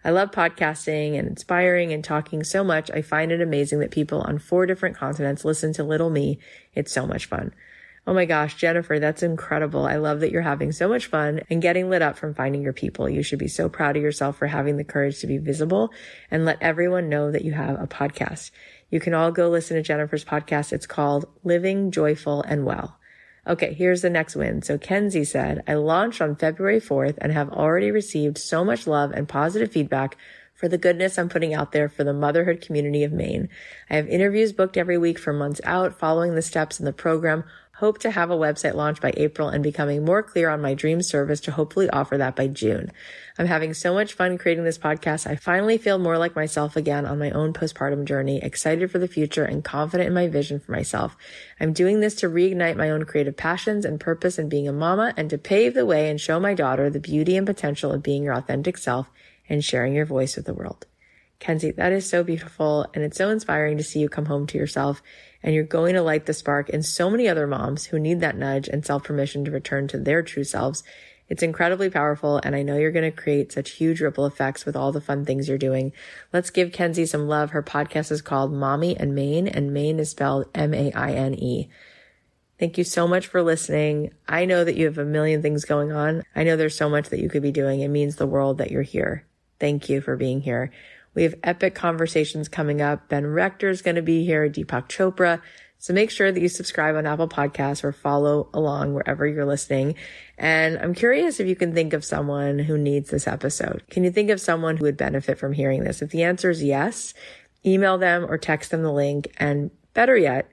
I 0.05 0.11
love 0.11 0.31
podcasting 0.31 1.17
and 1.17 1.27
inspiring 1.27 1.93
and 1.93 2.03
talking 2.03 2.43
so 2.43 2.63
much. 2.63 2.91
I 2.91 3.01
find 3.01 3.31
it 3.31 3.41
amazing 3.41 3.79
that 3.79 3.89
people 3.89 4.21
on 4.21 4.37
four 4.37 4.65
different 4.67 4.97
continents 4.97 5.45
listen 5.45 5.73
to 5.73 5.83
little 5.83 6.09
me. 6.09 6.37
It's 6.75 6.91
so 6.91 7.07
much 7.07 7.25
fun. 7.25 7.53
Oh 8.05 8.13
my 8.13 8.25
gosh, 8.25 8.55
Jennifer, 8.55 8.99
that's 8.99 9.23
incredible. 9.23 9.85
I 9.85 9.95
love 9.95 10.19
that 10.19 10.31
you're 10.31 10.41
having 10.41 10.73
so 10.73 10.89
much 10.89 11.07
fun 11.07 11.41
and 11.49 11.61
getting 11.61 11.89
lit 11.89 12.01
up 12.01 12.17
from 12.17 12.33
finding 12.33 12.61
your 12.61 12.73
people. 12.73 13.07
You 13.07 13.23
should 13.23 13.39
be 13.39 13.47
so 13.47 13.69
proud 13.69 13.95
of 13.95 14.03
yourself 14.03 14.37
for 14.37 14.47
having 14.47 14.75
the 14.75 14.83
courage 14.83 15.19
to 15.21 15.27
be 15.27 15.37
visible 15.37 15.89
and 16.29 16.43
let 16.43 16.61
everyone 16.61 17.07
know 17.07 17.31
that 17.31 17.45
you 17.45 17.53
have 17.53 17.81
a 17.81 17.87
podcast. 17.87 18.51
You 18.89 18.99
can 18.99 19.13
all 19.13 19.31
go 19.31 19.49
listen 19.49 19.77
to 19.77 19.83
Jennifer's 19.83 20.25
podcast. 20.25 20.73
It's 20.73 20.85
called 20.85 21.25
Living 21.45 21.91
Joyful 21.91 22.41
and 22.41 22.65
Well. 22.65 22.99
Okay, 23.47 23.73
here's 23.73 24.01
the 24.01 24.09
next 24.09 24.35
win. 24.35 24.61
So 24.61 24.77
Kenzie 24.77 25.23
said, 25.23 25.63
I 25.65 25.75
launched 25.75 26.21
on 26.21 26.35
February 26.35 26.81
4th 26.81 27.17
and 27.19 27.31
have 27.31 27.49
already 27.49 27.89
received 27.89 28.37
so 28.37 28.65
much 28.65 28.85
love 28.85 29.11
and 29.11 29.27
positive 29.27 29.71
feedback 29.71 30.17
for 30.53 30.67
the 30.67 30.77
goodness 30.77 31.17
I'm 31.17 31.27
putting 31.27 31.53
out 31.53 31.71
there 31.71 31.89
for 31.89 32.03
the 32.03 32.13
motherhood 32.13 32.61
community 32.61 33.03
of 33.03 33.11
Maine. 33.11 33.49
I 33.89 33.95
have 33.95 34.07
interviews 34.07 34.53
booked 34.53 34.77
every 34.77 34.97
week 34.97 35.19
for 35.19 35.33
months 35.33 35.59
out, 35.65 35.99
following 35.99 36.35
the 36.35 36.41
steps 36.41 36.79
in 36.79 36.85
the 36.85 36.93
program 36.93 37.43
Hope 37.83 37.97
to 37.99 38.11
have 38.11 38.31
a 38.31 38.37
website 38.37 38.75
launched 38.75 39.01
by 39.01 39.11
April 39.17 39.49
and 39.49 39.61
becoming 39.61 40.05
more 40.05 40.23
clear 40.23 40.47
on 40.47 40.61
my 40.61 40.73
dream 40.73 41.01
service 41.01 41.41
to 41.41 41.51
hopefully 41.51 41.89
offer 41.89 42.17
that 42.17 42.33
by 42.33 42.47
June. 42.47 42.93
I'm 43.37 43.47
having 43.47 43.73
so 43.73 43.93
much 43.93 44.13
fun 44.13 44.37
creating 44.37 44.63
this 44.63 44.77
podcast. 44.77 45.29
I 45.29 45.35
finally 45.35 45.77
feel 45.77 45.97
more 45.97 46.17
like 46.17 46.33
myself 46.33 46.77
again 46.77 47.05
on 47.05 47.19
my 47.19 47.29
own 47.31 47.51
postpartum 47.51 48.05
journey, 48.05 48.41
excited 48.41 48.89
for 48.89 48.99
the 48.99 49.07
future 49.09 49.43
and 49.43 49.65
confident 49.65 50.07
in 50.07 50.13
my 50.13 50.29
vision 50.29 50.61
for 50.61 50.71
myself. 50.71 51.17
I'm 51.59 51.73
doing 51.73 51.99
this 51.99 52.15
to 52.21 52.29
reignite 52.29 52.77
my 52.77 52.89
own 52.89 53.03
creative 53.03 53.35
passions 53.35 53.83
and 53.83 53.99
purpose 53.99 54.39
in 54.39 54.47
being 54.47 54.69
a 54.69 54.71
mama 54.71 55.13
and 55.17 55.29
to 55.29 55.37
pave 55.37 55.73
the 55.73 55.85
way 55.85 56.09
and 56.09 56.21
show 56.21 56.39
my 56.39 56.53
daughter 56.53 56.89
the 56.89 57.01
beauty 57.01 57.35
and 57.35 57.45
potential 57.45 57.91
of 57.91 58.01
being 58.01 58.23
your 58.23 58.33
authentic 58.33 58.77
self 58.77 59.09
and 59.49 59.61
sharing 59.61 59.93
your 59.93 60.05
voice 60.05 60.37
with 60.37 60.45
the 60.45 60.53
world. 60.53 60.85
Kenzie, 61.39 61.71
that 61.71 61.91
is 61.91 62.09
so 62.09 62.23
beautiful. 62.23 62.85
And 62.93 63.03
it's 63.03 63.17
so 63.17 63.29
inspiring 63.29 63.77
to 63.77 63.83
see 63.83 63.99
you 63.99 64.09
come 64.09 64.25
home 64.25 64.47
to 64.47 64.57
yourself 64.57 65.01
and 65.43 65.53
you're 65.53 65.63
going 65.65 65.93
to 65.95 66.01
light 66.01 66.25
the 66.25 66.33
spark 66.33 66.69
in 66.69 66.81
so 66.81 67.09
many 67.09 67.27
other 67.27 67.45
moms 67.45 67.85
who 67.85 67.99
need 67.99 68.21
that 68.21 68.37
nudge 68.37 68.67
and 68.67 68.85
self 68.85 69.03
permission 69.03 69.43
to 69.45 69.51
return 69.51 69.87
to 69.89 69.97
their 69.97 70.23
true 70.23 70.45
selves. 70.45 70.83
It's 71.29 71.43
incredibly 71.43 71.89
powerful, 71.89 72.39
and 72.43 72.55
I 72.55 72.63
know 72.63 72.77
you're 72.77 72.91
going 72.91 73.09
to 73.09 73.21
create 73.21 73.51
such 73.51 73.71
huge 73.71 74.01
ripple 74.01 74.25
effects 74.25 74.65
with 74.65 74.75
all 74.75 74.91
the 74.91 75.01
fun 75.01 75.25
things 75.25 75.47
you're 75.47 75.57
doing. 75.57 75.93
Let's 76.31 76.49
give 76.49 76.73
Kenzie 76.73 77.05
some 77.05 77.27
love. 77.27 77.51
Her 77.51 77.63
podcast 77.63 78.11
is 78.11 78.21
called 78.21 78.53
Mommy 78.53 78.95
and 78.95 79.15
Maine, 79.15 79.47
and 79.47 79.73
Maine 79.73 79.99
is 79.99 80.11
spelled 80.11 80.45
M 80.53 80.73
A 80.73 80.91
I 80.91 81.11
N 81.11 81.33
E. 81.33 81.69
Thank 82.59 82.77
you 82.77 82.83
so 82.83 83.07
much 83.07 83.27
for 83.27 83.41
listening. 83.41 84.13
I 84.27 84.45
know 84.45 84.63
that 84.63 84.75
you 84.75 84.85
have 84.85 84.97
a 84.97 85.05
million 85.05 85.41
things 85.41 85.65
going 85.65 85.91
on. 85.91 86.23
I 86.35 86.43
know 86.43 86.55
there's 86.55 86.77
so 86.77 86.89
much 86.89 87.09
that 87.09 87.19
you 87.19 87.29
could 87.29 87.41
be 87.41 87.51
doing. 87.51 87.81
It 87.81 87.87
means 87.87 88.15
the 88.15 88.27
world 88.27 88.59
that 88.59 88.71
you're 88.71 88.83
here. 88.83 89.25
Thank 89.59 89.89
you 89.89 90.01
for 90.01 90.15
being 90.15 90.41
here. 90.41 90.71
We 91.13 91.23
have 91.23 91.35
epic 91.43 91.75
conversations 91.75 92.47
coming 92.47 92.81
up. 92.81 93.09
Ben 93.09 93.27
Rector 93.27 93.69
is 93.69 93.81
going 93.81 93.95
to 93.95 94.01
be 94.01 94.25
here, 94.25 94.49
Deepak 94.49 94.87
Chopra. 94.87 95.41
So 95.83 95.93
make 95.93 96.11
sure 96.11 96.31
that 96.31 96.39
you 96.39 96.47
subscribe 96.47 96.95
on 96.95 97.05
Apple 97.05 97.27
Podcasts 97.27 97.83
or 97.83 97.91
follow 97.91 98.49
along 98.53 98.93
wherever 98.93 99.27
you're 99.27 99.45
listening. 99.45 99.95
And 100.37 100.77
I'm 100.77 100.93
curious 100.93 101.41
if 101.41 101.47
you 101.47 101.57
can 101.57 101.73
think 101.73 101.91
of 101.91 102.05
someone 102.05 102.57
who 102.57 102.77
needs 102.77 103.09
this 103.09 103.27
episode. 103.27 103.83
Can 103.89 104.05
you 104.05 104.11
think 104.11 104.29
of 104.29 104.39
someone 104.39 104.77
who 104.77 104.85
would 104.85 104.95
benefit 104.95 105.37
from 105.37 105.51
hearing 105.51 105.83
this? 105.83 106.01
If 106.01 106.11
the 106.11 106.23
answer 106.23 106.49
is 106.49 106.63
yes, 106.63 107.13
email 107.65 107.97
them 107.97 108.23
or 108.23 108.37
text 108.37 108.71
them 108.71 108.81
the 108.81 108.93
link. 108.93 109.33
And 109.37 109.71
better 109.93 110.15
yet, 110.15 110.49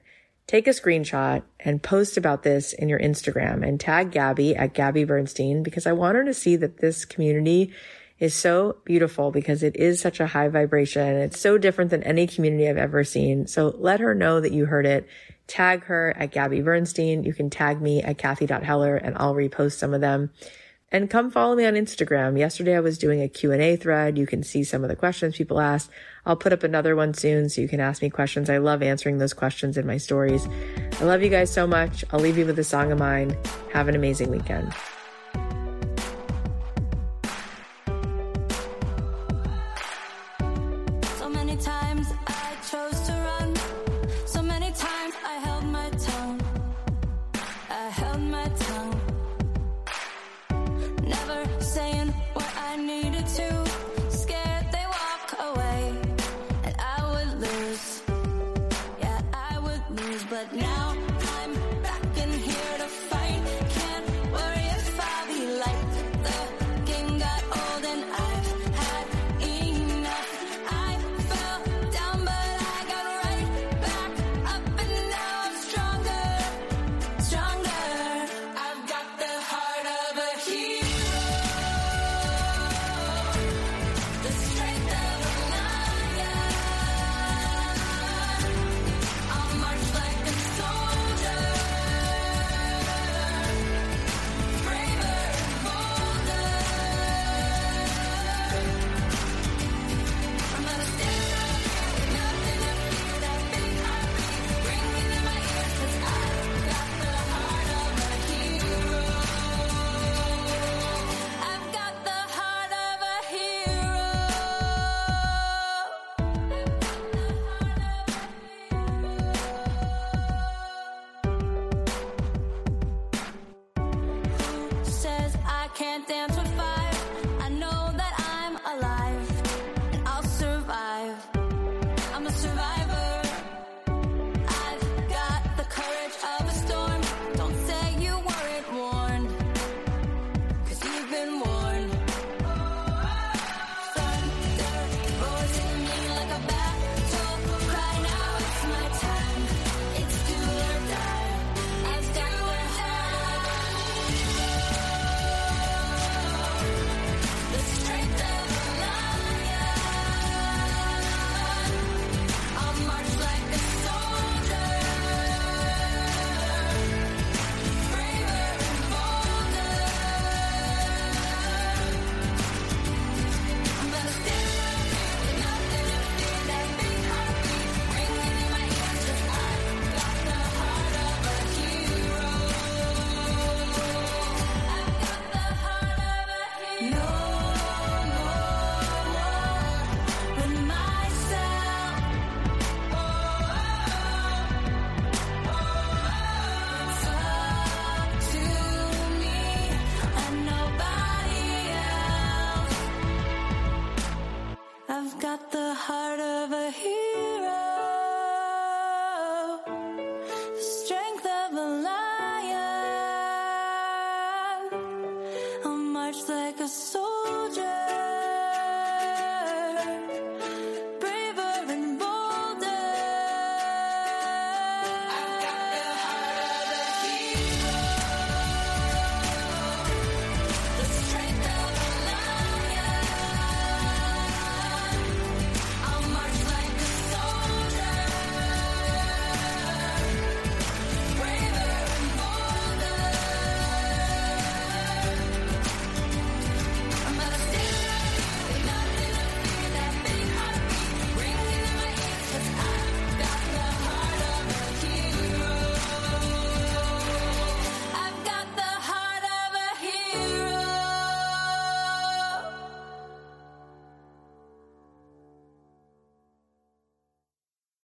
take 0.47 0.67
a 0.67 0.71
screenshot 0.71 1.43
and 1.61 1.81
post 1.81 2.17
about 2.17 2.43
this 2.43 2.73
in 2.73 2.89
your 2.89 2.99
Instagram 2.99 3.65
and 3.65 3.79
tag 3.79 4.11
Gabby 4.11 4.53
at 4.53 4.73
Gabby 4.73 5.05
Bernstein 5.05 5.63
because 5.63 5.87
I 5.87 5.93
want 5.93 6.17
her 6.17 6.25
to 6.25 6.33
see 6.33 6.57
that 6.57 6.79
this 6.79 7.05
community 7.05 7.71
is 8.21 8.35
so 8.35 8.77
beautiful 8.85 9.31
because 9.31 9.63
it 9.63 9.75
is 9.75 9.99
such 9.99 10.19
a 10.19 10.27
high 10.27 10.47
vibration. 10.47 11.17
It's 11.17 11.39
so 11.39 11.57
different 11.57 11.89
than 11.89 12.03
any 12.03 12.27
community 12.27 12.69
I've 12.69 12.77
ever 12.77 13.03
seen. 13.03 13.47
So 13.47 13.75
let 13.79 13.99
her 13.99 14.13
know 14.13 14.39
that 14.39 14.53
you 14.53 14.67
heard 14.67 14.85
it. 14.85 15.07
Tag 15.47 15.85
her 15.85 16.15
at 16.15 16.31
Gabby 16.31 16.61
Bernstein. 16.61 17.23
You 17.23 17.33
can 17.33 17.49
tag 17.49 17.81
me 17.81 18.03
at 18.03 18.19
Cathy.Heller 18.19 18.95
and 18.95 19.17
I'll 19.17 19.33
repost 19.33 19.73
some 19.73 19.95
of 19.95 20.01
them. 20.01 20.29
And 20.91 21.09
come 21.09 21.31
follow 21.31 21.55
me 21.55 21.65
on 21.65 21.73
Instagram. 21.73 22.37
Yesterday 22.37 22.75
I 22.75 22.81
was 22.81 22.99
doing 22.99 23.21
a 23.21 23.27
Q&A 23.27 23.75
thread. 23.75 24.19
You 24.19 24.27
can 24.27 24.43
see 24.43 24.63
some 24.63 24.83
of 24.83 24.89
the 24.89 24.95
questions 24.95 25.37
people 25.37 25.59
asked. 25.59 25.89
I'll 26.23 26.35
put 26.35 26.53
up 26.53 26.61
another 26.61 26.95
one 26.95 27.15
soon 27.15 27.49
so 27.49 27.61
you 27.61 27.67
can 27.67 27.79
ask 27.79 28.03
me 28.03 28.11
questions. 28.11 28.51
I 28.51 28.59
love 28.59 28.83
answering 28.83 29.17
those 29.17 29.33
questions 29.33 29.77
in 29.77 29.87
my 29.87 29.97
stories. 29.97 30.47
I 30.99 31.05
love 31.05 31.23
you 31.23 31.29
guys 31.29 31.51
so 31.51 31.65
much. 31.65 32.05
I'll 32.11 32.19
leave 32.19 32.37
you 32.37 32.45
with 32.45 32.59
a 32.59 32.63
song 32.63 32.91
of 32.91 32.99
mine. 32.99 33.35
Have 33.73 33.87
an 33.87 33.95
amazing 33.95 34.29
weekend. 34.29 34.75